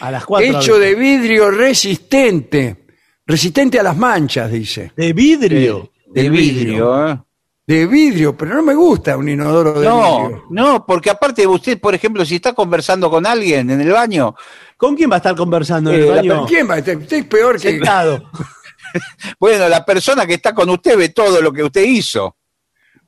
[0.00, 0.58] A las cuatro.
[0.60, 2.84] Hecho de vidrio resistente.
[3.26, 4.92] Resistente a las manchas, dice.
[4.96, 5.90] de vidrio.
[6.06, 7.18] de de vidrio, ¿eh?
[7.66, 10.44] De vidrio, pero no me gusta un inodoro de No, vidrio.
[10.50, 14.34] no, porque aparte usted, por ejemplo, si está conversando con alguien en el baño,
[14.76, 16.46] ¿Con quién va a estar conversando en Eh, el la baño?
[16.46, 16.76] ¿Quién va?
[16.76, 17.70] Usted usted es peor que...
[17.70, 18.30] Sentado.
[19.40, 22.36] bueno, la persona que está con usted ve todo lo que usted hizo.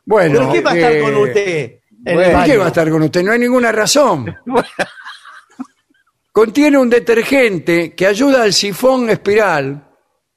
[0.05, 1.47] Bueno, ¿Pero quién va a estar eh, con usted?
[1.59, 3.23] en el bueno, ¿Por qué va a estar con usted?
[3.23, 4.35] No hay ninguna razón.
[6.33, 9.85] Contiene un detergente que ayuda al sifón espiral.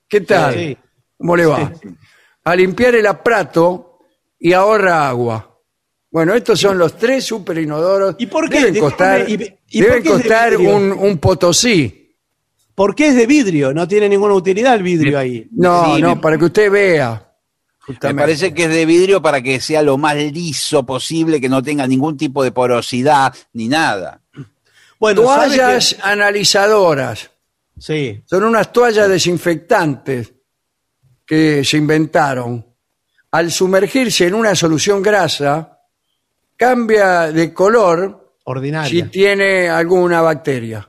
[0.08, 0.54] ¿Qué tal?
[0.56, 0.78] Sí.
[1.18, 1.72] ¿Cómo le va?
[2.44, 4.00] A limpiar el aprato
[4.40, 5.48] y ahorra agua.
[6.10, 8.16] Bueno, estos son los tres super inodoros.
[8.18, 8.58] ¿Y por qué?
[8.66, 9.34] Deben costar, ¿y-
[9.70, 12.01] y por deben qué un, un potosí.
[12.82, 13.76] ¿Por qué es de vidrio?
[13.76, 15.48] No tiene ninguna utilidad el vidrio ahí.
[15.52, 17.32] No, Sí, no, me- para que usted vea.
[18.02, 21.62] Me parece que es de vidrio para que sea lo más liso posible, que no
[21.62, 24.22] tenga ningún tipo de porosidad ni nada.
[25.00, 27.30] Bueno, ¿sabe Toallas analizadoras.
[27.78, 28.20] Sí.
[28.26, 30.34] Son unas toallas desinfectantes
[31.24, 32.66] que se inventaron.
[33.30, 35.82] Al sumergirse en una solución grasa,
[36.58, 39.08] cambia de color si Ordinaria.
[39.12, 40.88] tiene alguna bacteria.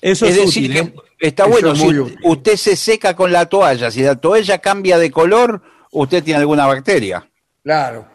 [0.00, 0.94] Eso es, es decir, útil, ¿eh?
[1.18, 2.18] que está Eso bueno, es si útil.
[2.24, 5.62] usted se seca con la toalla, si la toalla cambia de color,
[5.92, 7.28] usted tiene alguna bacteria.
[7.62, 8.06] Claro.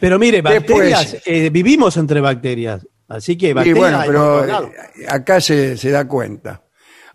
[0.00, 2.86] Pero mire, bacterias, eh, vivimos entre bacterias.
[3.08, 6.62] Así que Y bacterias bueno, hay por pero eh, acá se, se da cuenta.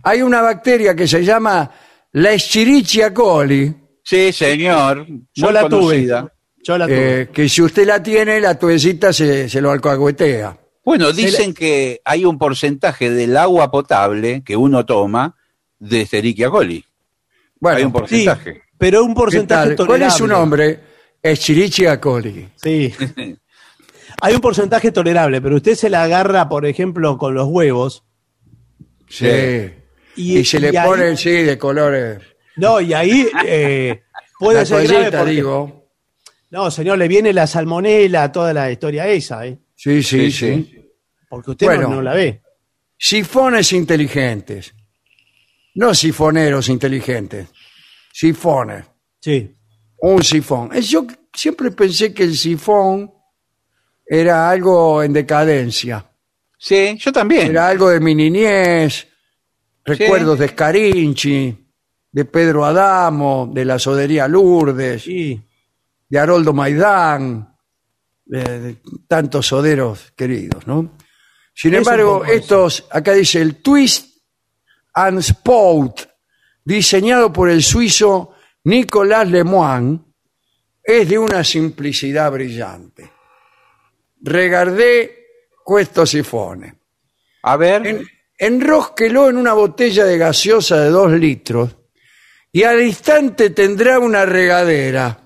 [0.03, 1.69] Hay una bacteria que se llama
[2.13, 5.05] la Escherichia coli, Sí, señor.
[5.33, 6.21] Yo la conocida.
[6.21, 6.31] tuve.
[6.63, 7.21] Yo la tuve.
[7.23, 10.57] eh, que si usted la tiene, la tuecita se, se lo alcahuetea.
[10.87, 15.35] Bueno, dicen que hay un porcentaje del agua potable que uno toma
[15.79, 16.85] de Escherichia coli.
[17.59, 18.61] Bueno, hay un sí, porcentaje.
[18.77, 19.85] pero un ¿qué porcentaje tal?
[19.85, 20.39] ¿Cuál es su tolerable.
[20.39, 20.79] nombre?
[21.21, 22.47] Escherichia coli.
[22.55, 22.93] Sí.
[24.21, 28.05] Hay un porcentaje tolerable, pero usted se la agarra, por ejemplo, con los huevos.
[29.09, 29.27] Sí.
[30.15, 32.19] Y, Y, se le y ahí- pone, sí, de colores.
[32.55, 34.03] No, y ahí eh,
[34.39, 35.89] puede la ser grave toallita, porque- digo.
[36.49, 39.59] No, señor, le viene la salmonela, toda la historia esa, ¿eh?
[39.75, 40.76] Sí, sí, Sí, sí.
[41.29, 41.89] Porque usted no- Bueno.
[41.89, 42.41] no, la ve.
[42.97, 44.73] Sifones inteligentes.
[45.75, 47.49] No sifoneros inteligentes.
[48.11, 48.85] Sifones.
[49.19, 49.55] Sí.
[49.99, 50.69] Un sifón.
[50.73, 53.11] Eh, Yo siempre pensé que el sifón
[54.05, 56.05] era algo en decadencia.
[56.57, 57.51] Sí, yo también.
[57.51, 59.07] Era algo de mi niñez,
[59.85, 61.67] recuerdos de Scarinci,
[62.11, 65.39] de Pedro Adamo, de la Sodería Lourdes, Sí.
[66.09, 67.55] de Haroldo Maidán,
[68.25, 68.77] de, de
[69.07, 70.97] tantos soderos queridos, ¿no?
[71.59, 72.33] Sin Es embargo, eso.
[72.33, 74.19] estos, acá dice el Twist
[74.93, 76.01] and Spout,
[76.63, 78.35] diseñado por el suizo
[78.65, 79.99] Nicolas Lemoine,
[80.83, 83.11] es de una simplicidad brillante.
[84.21, 85.25] Regardé
[85.65, 86.75] questo sifone.
[87.43, 87.87] A ver.
[87.87, 88.07] En-
[88.37, 91.75] enrósquelo en una botella de gaseosa de dos litros
[92.51, 95.19] y al instante tendrá una regadera.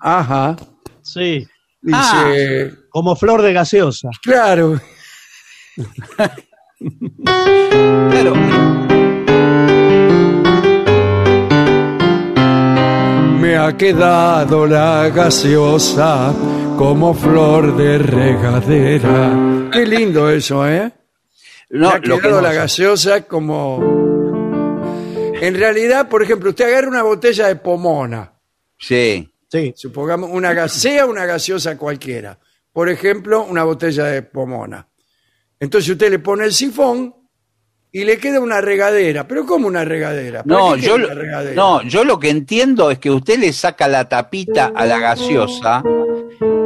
[0.00, 0.56] Ajá.
[1.02, 1.46] Sí.
[1.82, 4.08] Dice, Como flor de gaseosa.
[4.22, 4.80] claro,
[8.10, 8.34] Claro.
[13.40, 16.34] me ha quedado la gaseosa
[16.76, 19.68] como flor de regadera.
[19.72, 20.90] Qué lindo eso, ¿eh?
[21.70, 22.56] me ha lo que quedado no la sé.
[22.56, 24.04] gaseosa como...
[25.40, 28.32] En realidad, por ejemplo, usted agarra una botella de pomona.
[28.78, 29.30] Sí.
[29.48, 29.72] Sí.
[29.76, 32.36] supongamos una gas- sea una gaseosa cualquiera,
[32.72, 34.86] por ejemplo, una botella de pomona.
[35.58, 37.14] Entonces usted le pone el sifón
[37.92, 39.26] y le queda una regadera.
[39.26, 40.42] ¿Pero cómo una regadera?
[40.42, 41.54] ¿Para No qué yo, una regadera?
[41.54, 45.82] no, yo lo que entiendo es que usted le saca la tapita a la gaseosa,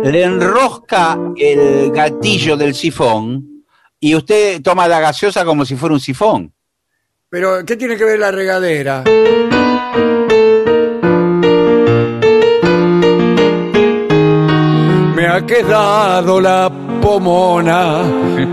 [0.03, 3.65] le enrosca el gatillo del sifón
[4.01, 6.53] y usted toma la gaseosa como si fuera un sifón.
[7.29, 9.05] Pero ¿qué tiene que ver la regadera?
[15.41, 18.03] Ha quedado la pomona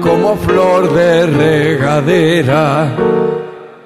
[0.01, 2.95] como flor de regadera.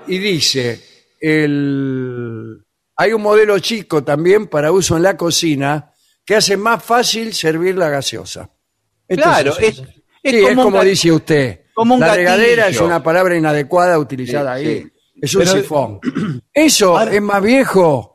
[0.08, 0.80] Y dice,
[1.20, 2.64] el...
[2.96, 5.92] hay un modelo chico también para uso en la cocina
[6.24, 8.50] que hace más fácil servir la gaseosa.
[9.08, 9.84] Claro, es, es sí,
[10.24, 11.62] es como, un como dice usted.
[11.74, 12.24] como un la gatillo.
[12.30, 14.82] regadera es una palabra inadecuada utilizada Sí, ahí.
[14.84, 14.92] sí.
[15.22, 16.00] Es un Pero- sifón.
[16.54, 18.11] Eso Ahora- es más viejo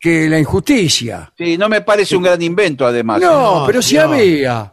[0.00, 1.30] que la injusticia.
[1.36, 3.20] Sí, no me parece un gran invento además.
[3.20, 4.02] No, no, pero sí no.
[4.02, 4.72] había.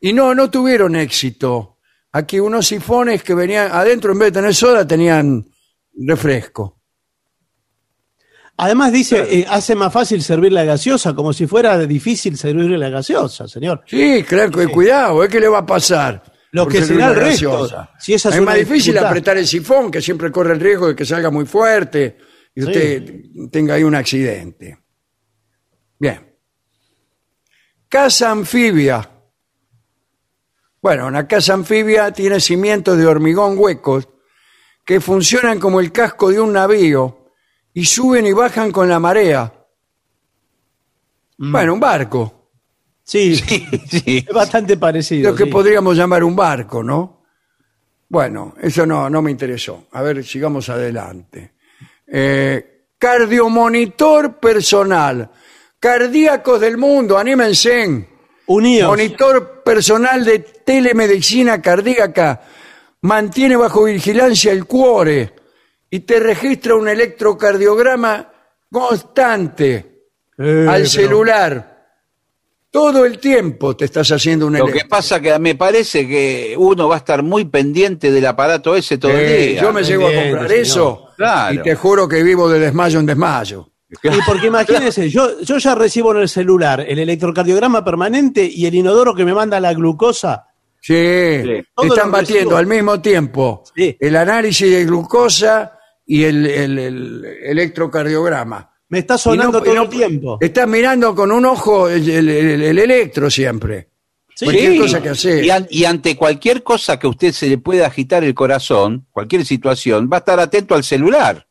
[0.00, 1.78] Y no, no tuvieron éxito.
[2.12, 5.46] Aquí unos sifones que venían adentro, en vez de tener soda, tenían
[5.94, 6.78] refresco.
[8.58, 12.90] Además dice, eh, hace más fácil servir la gaseosa, como si fuera difícil servir la
[12.90, 13.82] gaseosa, señor.
[13.86, 15.28] Sí, claro, que cuidado, ¿eh?
[15.28, 16.22] ¿qué le va a pasar?
[16.52, 17.52] Lo que servir será el resto.
[17.52, 17.90] gaseosa?
[17.98, 19.08] Si esa es más difícil dificultad.
[19.08, 22.18] apretar el sifón, que siempre corre el riesgo de que salga muy fuerte
[22.60, 22.68] y Sí.
[22.68, 24.78] usted tenga ahí un accidente.
[25.98, 26.34] Bien.
[27.88, 29.08] Casa anfibia.
[30.82, 34.08] Bueno, una casa anfibia tiene cimientos de hormigón huecos
[34.84, 37.32] que funcionan como el casco de un navío
[37.74, 39.52] y suben y bajan con la marea.
[41.38, 42.36] Bueno, un barco.
[43.02, 44.24] Sí, Sí.
[44.28, 45.30] es bastante parecido.
[45.30, 45.50] Lo que sí.
[45.50, 47.24] podríamos llamar un barco, ¿no?
[48.08, 49.88] Bueno, eso no, no me interesó.
[49.90, 51.54] A ver, sigamos adelante.
[52.12, 55.30] Eh, cardiomonitor personal.
[55.78, 58.06] Cardíacos del mundo, anímense.
[58.46, 58.88] Unidos.
[58.90, 62.40] Monitor personal de telemedicina cardíaca.
[63.02, 65.32] Mantiene bajo vigilancia el cuore
[65.88, 68.30] y te registra un electrocardiograma
[68.70, 69.86] constante
[70.38, 71.66] Eh, al pero- celular.
[72.72, 76.88] Todo el tiempo te estás haciendo un Lo que pasa que me parece que uno
[76.88, 79.62] va a estar muy pendiente del aparato ese todo el Eh, día.
[79.62, 80.52] yo me llego a comprar señor.
[80.52, 81.54] eso Claro.
[81.54, 83.68] y te juro que vivo de desmayo en desmayo.
[83.90, 88.74] Y porque imagínense, yo, yo ya recibo en el celular el electrocardiograma permanente y el
[88.74, 90.46] inodoro que me manda la glucosa.
[90.80, 92.56] Sí, están batiendo recibo.
[92.56, 93.94] al mismo tiempo Sí.
[94.00, 98.70] el análisis de glucosa y el, el- el electrocardiograma.
[98.88, 100.38] Me está sonando no- todo no- el tiempo.
[100.40, 103.89] Estás mirando con un ojo el, el- el- el electro siempre.
[104.40, 104.46] Sí.
[104.46, 105.44] Cualquier cosa que hace.
[105.44, 109.06] Y, an- y ante cualquier cosa que a usted se le pueda agitar el corazón,
[109.10, 111.46] cualquier situación, va a estar atento al celular.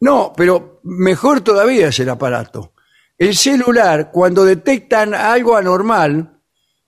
[0.00, 2.72] No, pero mejor todavía es el aparato.
[3.18, 6.38] El celular, cuando detectan algo anormal,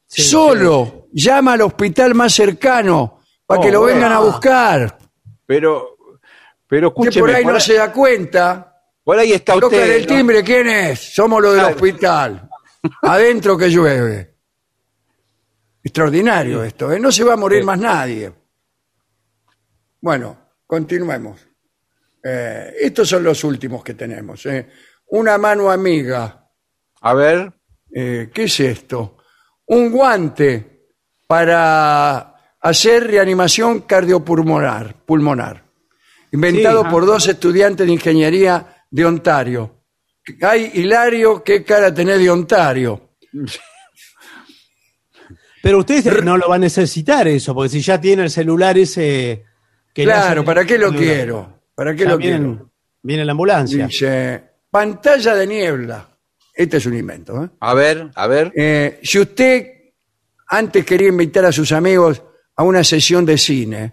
[0.06, 3.94] solo llama al hospital más cercano para Oh, que lo bueno.
[3.96, 4.98] vengan a buscar.
[5.46, 5.96] Pero,
[6.66, 8.74] pero Que escúcheme, por ahí por, no ahí, se da cuenta.
[9.05, 9.96] por ahí está Tocan usted.
[9.96, 10.14] el ¿no?
[10.16, 11.14] timbre, ¿quién es?
[11.14, 11.74] Somos los del Claro.
[11.76, 12.48] hospital.
[13.02, 14.34] Adentro que llueve.
[15.89, 17.01] Extraordinario esto, ¿eh?
[17.01, 18.31] No se va a morir más nadie.
[20.02, 20.36] Bueno,
[20.66, 21.40] continuemos.
[22.23, 24.44] Eh, estos son los últimos que tenemos.
[24.44, 24.69] ¿eh?
[25.06, 26.47] Una mano amiga.
[27.01, 27.52] A ver,
[27.90, 29.16] Eh, ¿Qué es esto?
[29.69, 30.90] Un guante
[31.27, 35.65] para hacer reanimación cardiopulmonar, pulmonar,
[36.32, 39.85] inventado Sí, por dos estudiantes de ingeniería de Ontario.
[40.43, 43.12] Ay, Hilario, qué cara tenés de Ontario.
[45.62, 49.44] Pero usted no lo va a necesitar eso, porque si ya tiene el celular ese...
[49.93, 51.02] Que Claro, ¿para qué lo celular.
[51.16, 51.60] quiero?
[51.74, 52.70] ¿Para qué Ya lo viene, quiero?
[53.02, 53.86] viene la ambulancia.
[53.86, 56.09] Dice, pantalla de niebla.
[56.55, 57.44] Este es un invento.
[57.44, 57.48] ¿eh?
[57.60, 58.52] A ver, a ver.
[58.55, 59.66] Eh, si usted
[60.48, 62.22] antes quería invitar a sus amigos
[62.56, 63.93] a una sesión de cine,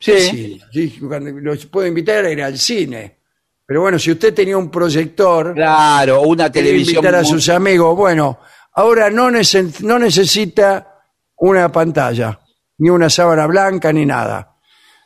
[0.00, 0.60] Sí.
[0.72, 3.18] sí, cuando los puedo invitar a ir al cine.
[3.66, 6.96] Pero bueno, si usted tenía un proyector, Claro, una quería televisión.
[6.96, 8.38] invitar a sus amigos, bueno,
[8.78, 11.00] ahora no, no necesita
[11.38, 12.38] una pantalla,
[12.78, 14.54] ni una sábana blanca, ni nada.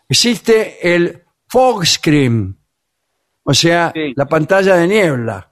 [0.06, 2.54] Existe el fog screen,
[3.44, 4.12] o sea, Sí.
[4.14, 5.48] la pantalla de niebla.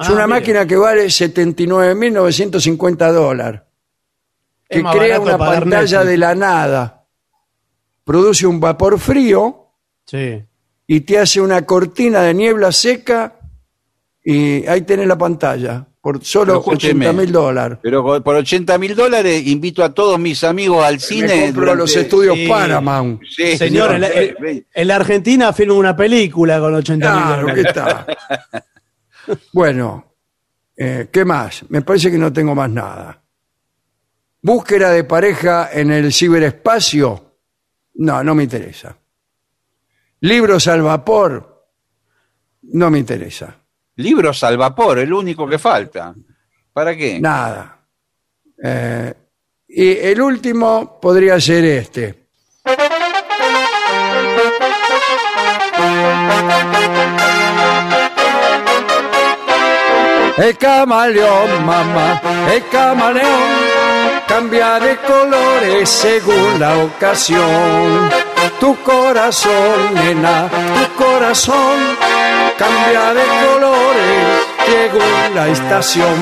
[0.00, 3.60] Es Ah, una máquina que vale 79.950 dólares.
[4.68, 7.04] Es Que crea una pantalla de la nada.
[8.04, 9.72] Produce un vapor frío
[10.06, 10.42] Sí.
[10.86, 13.40] y te hace una cortina de niebla seca
[14.24, 17.78] y ahí tenés la pantalla por solo escúcheme, 80 mil dólares.
[17.82, 21.40] Pero por 80 mil dólares invito a todos mis amigos al Me cine.
[21.46, 22.46] compro durante- los estudios Sí.
[22.46, 23.22] Paramount.
[23.28, 27.46] Sí, Señor, en la, en- en la Argentina filma una película con 80 mil Claro,
[27.54, 28.06] ¿qué está?
[29.52, 30.14] bueno,
[30.76, 31.64] eh, ¿qué más?
[31.70, 33.20] Me parece que no tengo más nada.
[34.42, 37.38] Búsqueda de pareja en el ciberespacio.
[37.94, 38.96] No, no me interesa.
[40.20, 41.66] Libros al vapor.
[42.62, 43.56] No me interesa.
[43.96, 46.14] Libros al vapor, el único que falta.
[46.72, 47.18] ¿Para qué?
[47.18, 47.78] Nada.
[48.62, 49.14] Eh,
[49.68, 52.26] y el último podría ser este.
[60.36, 62.20] El camaleón, mamá,
[62.52, 63.66] el camaleón
[64.28, 68.25] cambia de colores según la ocasión.
[68.60, 71.78] Tu corazón, nena, tu corazón
[72.58, 76.14] cambia de colores según la estación.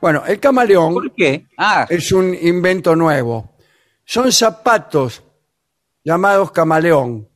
[0.00, 1.46] Bueno, el camaleón ¿Por qué?
[1.56, 3.56] Ah, es un invento nuevo.
[4.04, 5.22] Son zapatos
[6.04, 7.28] llamados camaleón,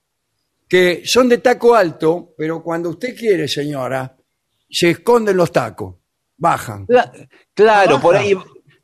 [0.68, 4.14] que son de taco alto, pero cuando usted quiere, señora,
[4.70, 5.96] se esconden los tacos,
[6.36, 6.86] bajan.
[6.86, 8.36] cla- claro, por ahí.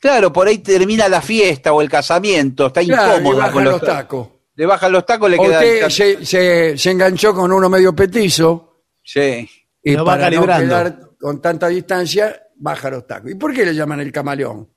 [0.06, 3.64] Claro, por ahí termina la fiesta o el casamiento, está Claro, y incómoda bajan con
[3.64, 4.28] los los, tacos.
[4.54, 5.58] Le bajan los tacos, le O queda.
[5.58, 9.48] usted se, se- se enganchó con uno medio petizo Sí.
[9.82, 10.66] y Lo va para no calibrando.
[10.66, 13.30] quedar con tanta distancia, baja los tacos.
[13.30, 14.68] ¿Y por qué le llaman el camaleón?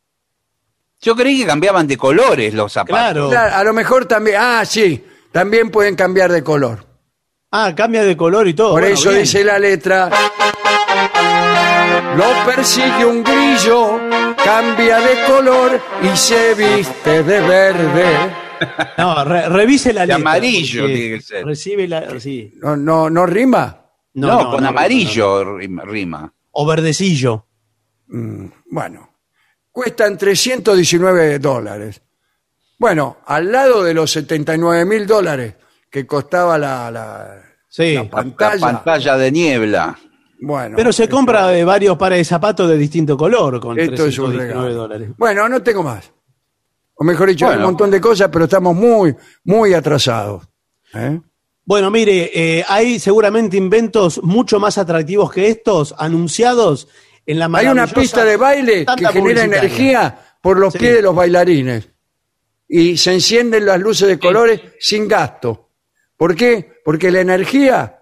[1.02, 2.98] Yo creí que cambiaban de colores los zapatos.
[3.00, 3.30] Claro.
[3.30, 6.86] Claro, a lo mejor también, ah, sí, también pueden cambiar de color.
[7.52, 8.72] Ah, cambia de color y todo.
[8.72, 9.22] Por Bueno, eso bien.
[9.22, 10.10] dice la letra.
[12.16, 13.99] Lo persigue un grillo,
[14.44, 18.06] cambia de color y se viste de verde.
[18.98, 20.16] No, re- revise la De letra.
[20.18, 21.46] amarillo tiene que ser.
[21.46, 22.20] Recibe la.
[22.20, 22.54] Sí.
[22.62, 23.86] No, no, no rima.
[24.14, 25.58] No, con no, amarillo no, no.
[25.58, 26.34] rima- rima.
[26.52, 27.46] O verdecillo.
[28.08, 29.10] Mm, Bueno,
[29.72, 32.02] cuestan 319 dólares.
[32.78, 35.56] Bueno, al lado de los 79 mil dólares
[35.90, 37.94] que costaba la, la- Sí.
[37.94, 38.56] la pantalla.
[38.56, 39.98] La pantalla de niebla.
[40.42, 44.18] Bueno, Pero se compra de varios pares de zapatos de distinto color con Esto es
[44.20, 44.74] un 319 regalo.
[44.74, 45.10] dólares.
[45.18, 46.12] Bueno, no tengo más.
[46.96, 50.48] O mejor dicho, hay un montón de cosas, pero estamos muy, muy atrasados.
[50.94, 51.20] ¿eh?
[51.66, 56.88] Bueno, mire, eh, hay seguramente inventos mucho más atractivos que estos anunciados
[57.26, 60.80] en la Hay una pista de baile que genera energía por los Sí.
[60.80, 61.90] pies de los bailarines.
[62.68, 65.70] Y se encienden las luces de colores sin gasto.
[66.18, 66.74] ¿Por qué?
[66.84, 67.99] Porque la energía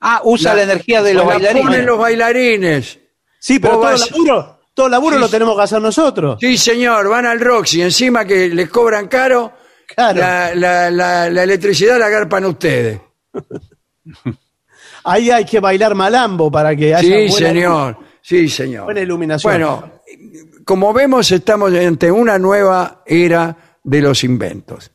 [0.00, 1.62] Ah, usa la, energía de los la bailarines.
[1.66, 2.98] ponen los bailarines.
[3.38, 6.38] Sí, pero todo vas- laburo, todo laburo Sí, lo tenemos que hacer nosotros.
[6.40, 7.82] Sí, señor, van al Roxy.
[7.82, 9.52] Encima que les cobran caro,
[9.94, 10.18] Claro.
[10.20, 13.00] la, la- la- la electricidad la agarpan ustedes.
[15.04, 17.96] Ahí hay que bailar malambo para que haya Sí, buena- señor.
[18.22, 18.84] Sí, señor.
[18.84, 19.50] Buena iluminación.
[19.52, 19.92] Bueno,
[20.64, 24.90] como vemos, estamos ante una nueva era de los inventos.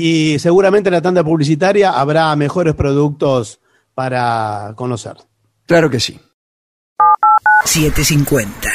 [0.00, 3.58] Y seguramente en la tanda publicitaria habrá mejores productos
[3.96, 5.16] para conocer.
[5.66, 6.20] Claro que sí.
[7.64, 8.68] 750.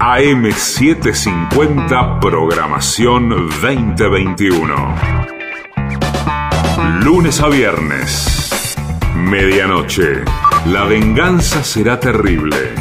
[0.00, 4.94] AM750 Programación 2021.
[7.04, 8.76] Lunes a viernes.
[9.16, 10.24] Medianoche.
[10.66, 12.74] La venganza será terrible.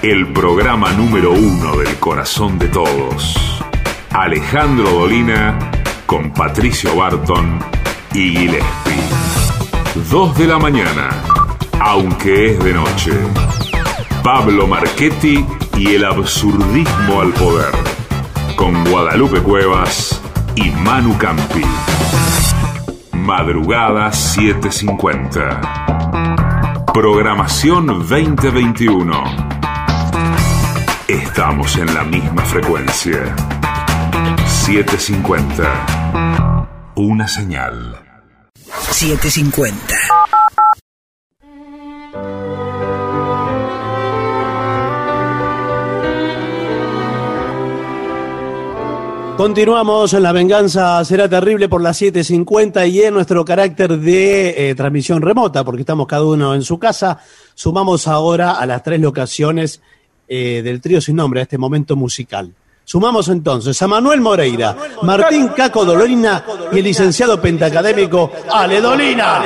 [0.00, 3.52] El programa número uno del corazón de todos.
[4.14, 5.58] Alejandro Dolina
[6.04, 7.58] con Patricio Barton
[8.12, 9.02] y Gillespie.
[10.10, 11.08] Dos de la mañana,
[11.80, 13.12] aunque es de noche.
[14.22, 15.46] Pablo Marchetti
[15.78, 17.72] y el absurdismo al poder.
[18.54, 20.20] Con Guadalupe Cuevas
[20.56, 21.64] y Manu Campi.
[23.12, 26.84] Madrugada 750.
[26.92, 29.24] Programación 2021.
[31.08, 33.34] Estamos en la misma frecuencia.
[34.64, 36.94] 750.
[36.94, 37.98] Una señal.
[38.92, 39.74] 750.
[49.36, 54.76] Continuamos en La Venganza Será Terrible por las 7.50 y en nuestro carácter de eh,
[54.76, 57.18] transmisión remota, porque estamos cada uno en su casa,
[57.54, 59.82] sumamos ahora a las tres locaciones
[60.28, 62.54] eh, del trío sin nombre, a este momento musical.
[62.84, 69.42] Sumamos entonces a Manuel Moreira, Martín Caco Dolorina y el licenciado pentacadémico Ale Dolina.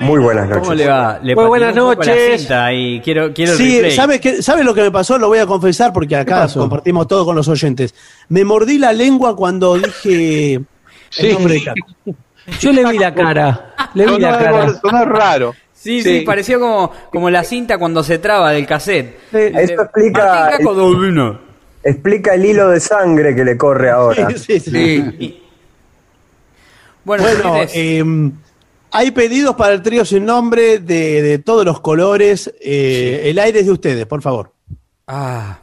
[0.00, 0.62] Muy buenas noches.
[0.62, 1.18] ¿Cómo le va?
[1.22, 2.48] Le Muy buenas noches.
[2.72, 3.90] y quiero, quiero el Sí.
[3.90, 5.18] ¿sabes, qué, ¿sabes lo que me pasó?
[5.18, 7.94] Lo voy a confesar porque acá compartimos todo con los oyentes.
[8.28, 10.60] Me mordí la lengua cuando dije
[11.18, 12.16] el nombre de Caco.
[12.58, 13.74] Yo le vi la cara.
[13.94, 15.04] Le vi la cara.
[15.04, 15.54] raro.
[15.72, 19.18] Sí, sí, pareció como, como la cinta cuando se traba del cassette.
[19.32, 21.40] Esto explica, Martín Caco Dolina.
[21.82, 24.28] Explica el hilo de sangre que le corre ahora.
[24.36, 25.42] Sí, sí, sí.
[27.04, 27.24] Bueno,
[27.74, 28.04] eh,
[28.92, 32.52] hay pedidos para el trío sin nombre de, de todos los colores.
[32.60, 34.52] Eh, El aire es de ustedes, por favor.
[35.06, 35.58] Ah.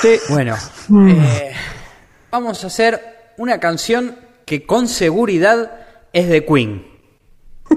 [0.00, 0.16] Sí.
[0.28, 0.56] Bueno,
[0.88, 1.10] Mm.
[1.10, 1.52] eh,
[2.30, 3.00] vamos a hacer
[3.38, 5.72] una canción que con seguridad
[6.12, 6.86] es de Queen.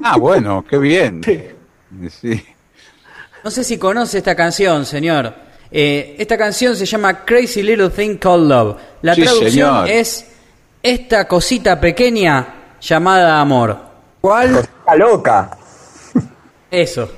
[0.03, 1.22] Ah, bueno, qué bien.
[1.23, 2.44] Sí.
[3.44, 5.34] No sé si conoce esta canción, señor.
[5.72, 8.78] Eh, esta canción se llama Crazy Little Thing Called Love.
[9.04, 9.90] La Sí, traducción señor.
[9.90, 10.26] es
[10.82, 12.48] esta cosita pequeña
[12.82, 13.78] llamada amor.
[14.22, 14.58] ¿Cuál?
[14.58, 15.52] Está loca.
[16.72, 17.10] Eso.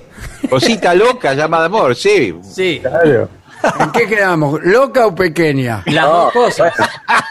[0.50, 2.36] Cosita loca llamada amor, sí.
[2.44, 2.80] Sí.
[2.82, 3.30] Claro.
[3.80, 4.60] ¿En qué quedamos?
[4.64, 5.84] ¿Loca o pequeña?
[5.86, 6.74] Las dos cosas.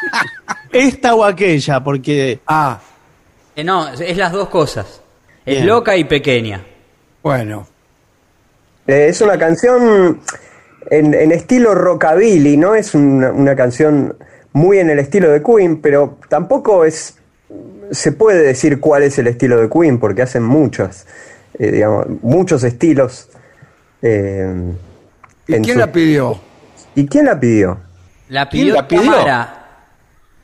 [0.73, 2.79] Esta o aquella, porque Ah,
[3.57, 5.01] Eh, no, es las dos cosas.
[5.45, 5.67] Es Bien.
[5.67, 6.65] loca y pequeña.
[7.23, 7.67] bueno.
[8.87, 10.21] Eh, es una canción
[10.91, 14.17] en, en estilo rockabilly, no es una, una canción
[14.53, 17.17] muy en el estilo de Queen, pero tampoco es
[17.93, 21.07] se puede decir cuál es el estilo de Queen porque hacen muchos,
[21.59, 23.29] eh, digamos, muchos estilos.
[24.03, 24.73] eh,
[25.49, 26.41] ¿Y quién su- la pidió?
[26.95, 27.79] ¿Y quién la pidió?
[28.29, 29.03] La ¿Quién pidió, la pidió?
[29.13, 29.57] Tamara.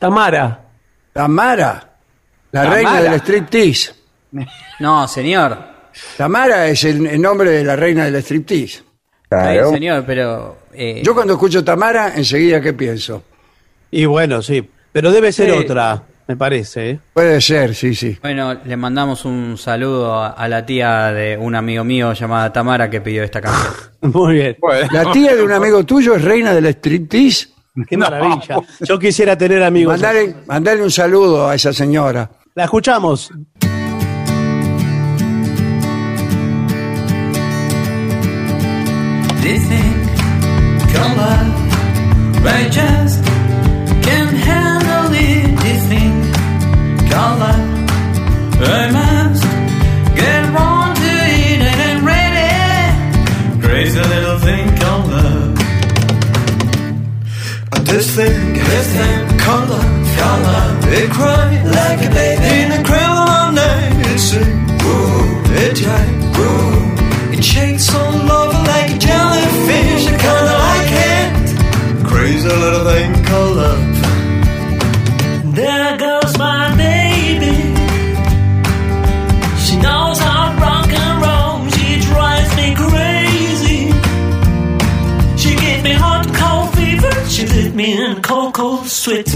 [0.01, 0.61] Tamara.
[1.13, 1.91] Tamara,
[2.53, 2.75] la Tamara.
[2.75, 3.93] reina del striptease.
[4.81, 5.57] No, señor.
[6.19, 8.83] Tamara es el, el nombre de la reina del striptease.
[9.71, 10.57] Señor, pero...
[10.73, 13.23] eh, Yo cuando escucho Tamara, enseguida, ¿qué pienso?
[13.91, 14.69] Y bueno, sí.
[14.93, 15.59] Pero debe ser Sí.
[15.59, 16.91] otra, me parece.
[16.91, 16.99] ¿eh?
[17.13, 18.19] Puede ser, sí, sí.
[18.23, 22.89] Bueno, le mandamos un saludo a, a la tía de un amigo mío llamada Tamara
[22.91, 23.73] que pidió esta canción.
[24.13, 24.57] Muy bien.
[24.61, 24.89] Bueno.
[24.93, 27.49] La tía de un amigo tuyo es reina del striptease.
[27.89, 28.57] Qué maravilla.
[28.81, 29.93] Yo quisiera tener amigos.
[30.01, 32.31] Mandale, mandale un saludo a esa señora.
[32.55, 33.31] La escuchamos.
[39.47, 39.97] They think
[40.93, 41.39] color,
[42.59, 43.23] I just
[44.03, 45.47] can't handle it.
[45.63, 46.15] They think
[47.13, 47.59] color,
[48.59, 49.47] I must
[50.19, 53.63] get on to it and I'm ready.
[53.65, 55.55] Crazy little thing called love.
[57.85, 60.85] This thing, this thing called love.
[60.89, 64.07] It cried like a baby in a cradle all night.
[64.11, 64.67] It sing,
[65.63, 67.39] it jive, woo.
[67.39, 68.46] It shakes all a
[69.09, 70.05] jellyfish.
[70.07, 71.27] I kinda like it.
[72.11, 73.83] Crazy little thing called love.
[75.59, 77.57] There goes my baby.
[79.65, 80.35] She knows to
[80.65, 81.55] rock and roll.
[81.77, 83.83] She drives me crazy.
[85.43, 87.15] She gave me hot cold fever.
[87.29, 89.29] She lit me in cold, cold sweat.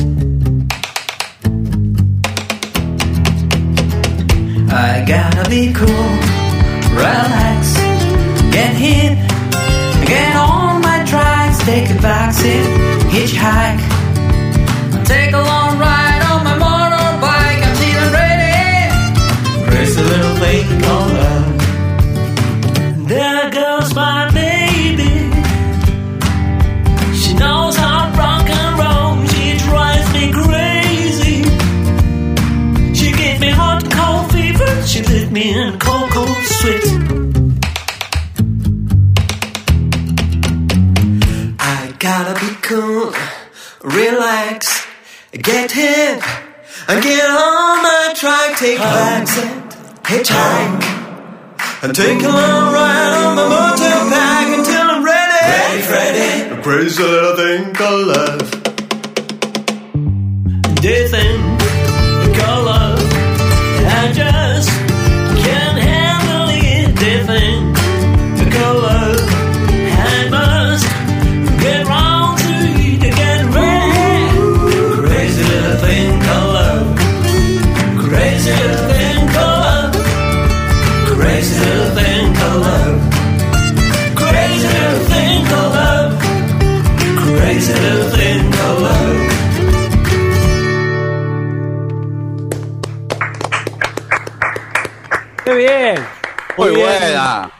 [4.73, 6.11] I gotta be cool,
[6.95, 7.75] relax,
[8.55, 9.19] get hit,
[11.71, 12.67] take a backseat,
[13.15, 13.81] hitchhike,
[15.07, 17.61] take a long ride on my motorbike.
[17.67, 18.59] I'm feeling ready.
[19.67, 21.49] Crazy little thing called love.
[23.13, 25.15] There goes my baby.
[27.21, 29.11] She knows how to rock and roll.
[29.33, 31.39] She drives me crazy.
[32.99, 34.73] She gave me hot and cold fever.
[34.91, 37.10] She lit me in cold, cold sweat.
[43.82, 44.86] Relax,
[45.32, 46.23] get hit,
[46.89, 48.59] and get on my track.
[48.59, 50.85] Take a backseat, hitchhike,
[51.82, 55.31] and take a long ride on my motorbike until I'm ready.
[55.47, 56.55] Ready, ready.
[56.55, 58.70] A crazy little thing called love.
[60.82, 61.49] Thing called
[95.51, 95.97] ¡Qué bien!
[96.56, 96.86] Muy bien.
[97.01, 97.51] buena.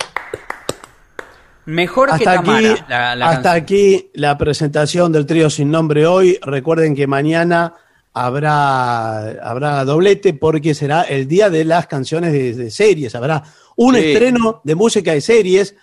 [1.67, 2.87] Mejor que Hasta aquí, Tamara.
[2.89, 3.63] la- la hasta canción.
[3.63, 6.39] aquí la presentación del trío sin nombre hoy.
[6.43, 7.75] Recuerden que mañana
[8.13, 13.15] habrá, habrá doblete porque será el día de las canciones de, de series.
[13.15, 13.43] Habrá
[13.77, 14.13] un Sí.
[14.13, 15.75] estreno de música de series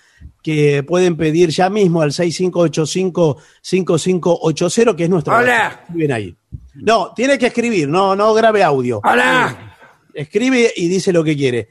[0.43, 5.35] que pueden pedir ya mismo al 6585-5580, que es nuestro.
[5.35, 5.81] Hola.
[5.89, 6.35] Bien ahí.
[6.75, 9.01] No, tiene que escribir, no, no grabe audio.
[9.03, 9.73] Hola.
[10.13, 11.69] Escribe y dice lo que quiere.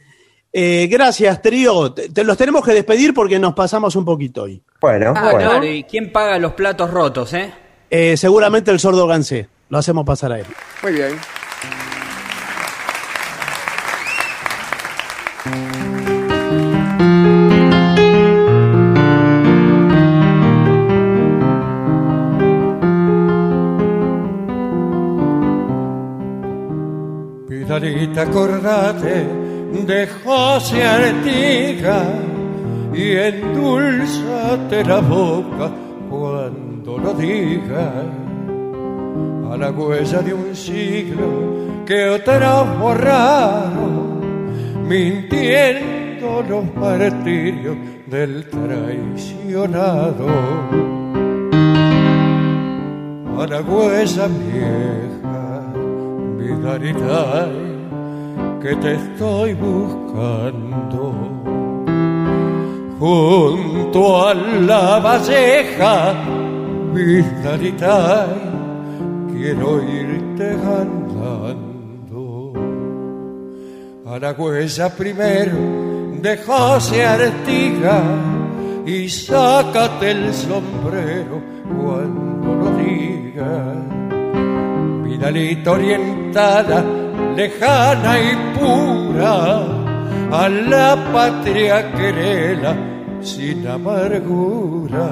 [0.59, 1.93] Eh, gracias, trío.
[1.93, 4.63] Te, te los tenemos que despedir porque nos pasamos un poquito hoy.
[4.81, 5.51] Bueno, Ah, bueno.
[5.51, 7.53] claro, ¿y quién paga los platos rotos, eh?
[7.91, 9.49] Eh, seguramente el sordo Gansé.
[9.69, 10.47] Lo hacemos pasar a él.
[10.83, 11.19] Muy bien.
[27.49, 29.46] Vidalita, acordate
[29.85, 30.09] de
[30.83, 32.05] Artiga
[32.95, 35.71] y endulzate la boca
[36.09, 37.93] cuando lo diga
[39.53, 44.21] a la huella de un siglo que otros borraron,
[44.89, 47.77] mintiendo los martirios
[48.07, 50.27] del traicionado.
[53.39, 55.73] A la huella vieja,
[56.39, 57.49] Vidalita,
[58.67, 61.15] que te estoy buscando.
[62.99, 66.15] Junto a la valleja,
[66.93, 68.27] Vidalita,
[69.31, 72.53] quiero irte andando.
[74.05, 75.59] A la huella primero
[76.21, 76.33] de
[77.05, 78.03] Artiga
[78.85, 83.75] y sácate el sombrero cuando lo diga.
[85.05, 87.06] Vidalita orientada,
[87.37, 89.63] lejana y pura,
[90.33, 92.75] a la patria querela
[93.21, 95.09] sin amargura.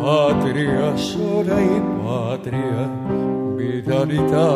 [0.00, 2.82] Patria sola y patria,
[3.56, 4.52] Vidalita,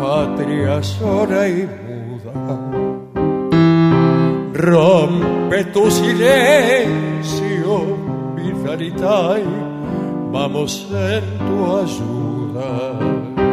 [0.00, 2.38] patria sola y muda.
[4.54, 7.72] Rompe tu silencio,
[8.34, 9.36] Vidalita,
[10.32, 13.47] vamos en tu ayuda.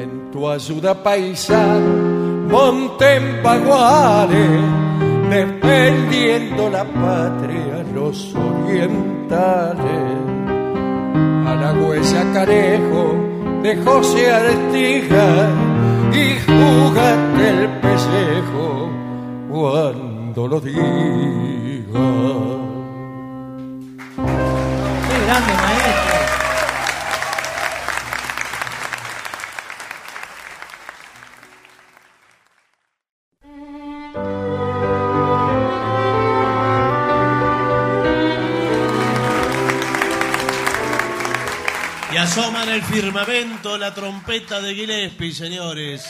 [0.00, 4.62] En tu ayuda paisano, monte en paguares,
[5.28, 10.16] defendiendo la patria, los orientales.
[11.46, 13.14] A la huella carejo
[13.62, 15.50] de José Artiga
[16.14, 18.88] y júgate el pellejo
[19.50, 22.59] cuando lo diga.
[42.30, 46.04] Asoma en el firmamento la trompeta de Gillespie, señores.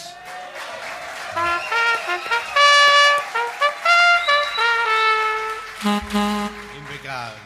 [6.79, 7.41] Impecable.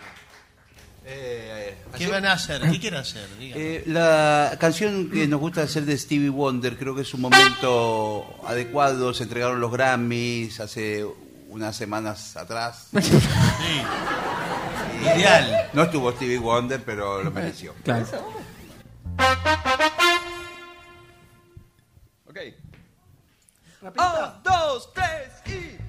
[1.96, 2.62] ¿Qué van a hacer?
[2.62, 3.28] ¿Qué quieren hacer?
[3.38, 8.40] Eh, la canción que nos gusta hacer de Stevie Wonder, creo que es un momento
[8.44, 9.14] adecuado.
[9.14, 11.06] Se entregaron los Grammys hace
[11.48, 12.88] unas semanas atrás.
[15.00, 15.70] Ideal.
[15.74, 17.72] No estuvo Stevie Wonder, pero lo mereció.
[17.84, 18.08] Claro.
[22.26, 22.38] Ok.
[23.82, 25.83] Un, dos, tres y.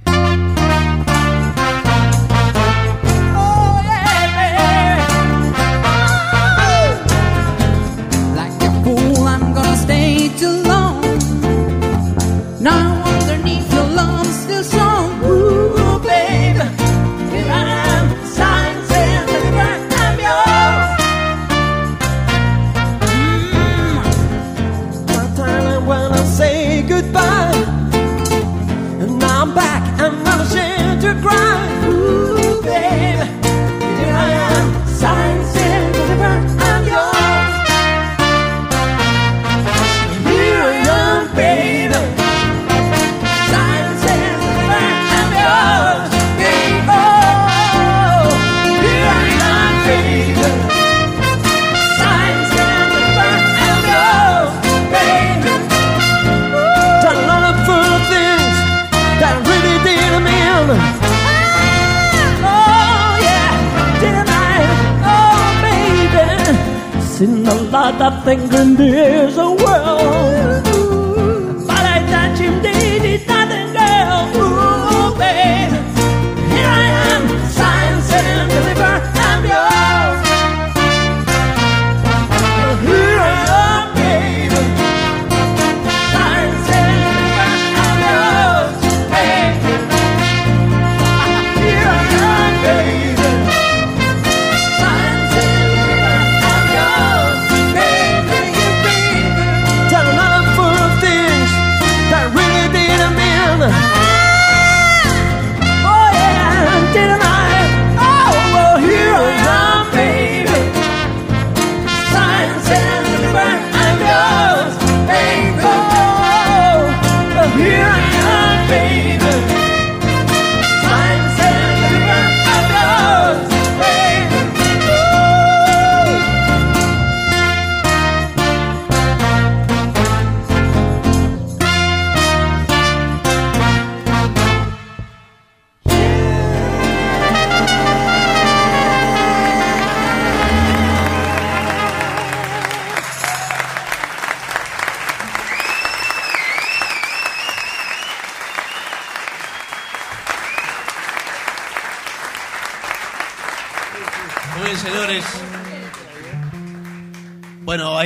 [67.94, 69.65] that thing in the air.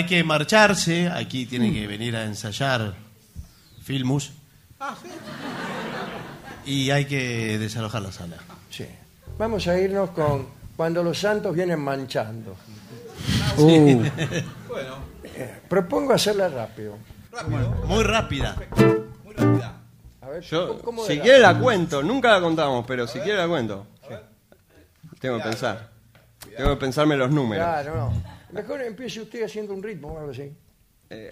[0.10, 1.08] Que marcharse.
[1.08, 2.96] Aquí tiene que venir a ensayar
[3.84, 4.34] Filmus.
[6.66, 8.38] Y hay que desalojar la sala.
[8.70, 8.86] Sí.
[9.38, 12.58] Vamos a irnos con Cuando los santos vienen manchando.
[13.58, 14.04] Uh.
[15.36, 16.98] Eh, propongo hacerla rápido.
[17.86, 18.58] Muy rápida.
[20.22, 23.48] A ver, Yo, ¿cómo si quiere la cuento, nunca la contamos, pero si quiere la
[23.48, 23.88] cuento.
[25.22, 25.90] Tengo que pensar.
[26.58, 27.66] Tengo que pensarme los números.
[27.66, 28.39] Claro, no.
[28.52, 30.52] Mejor empiece usted haciendo un ritmo o algo así.
[31.10, 31.32] Eh,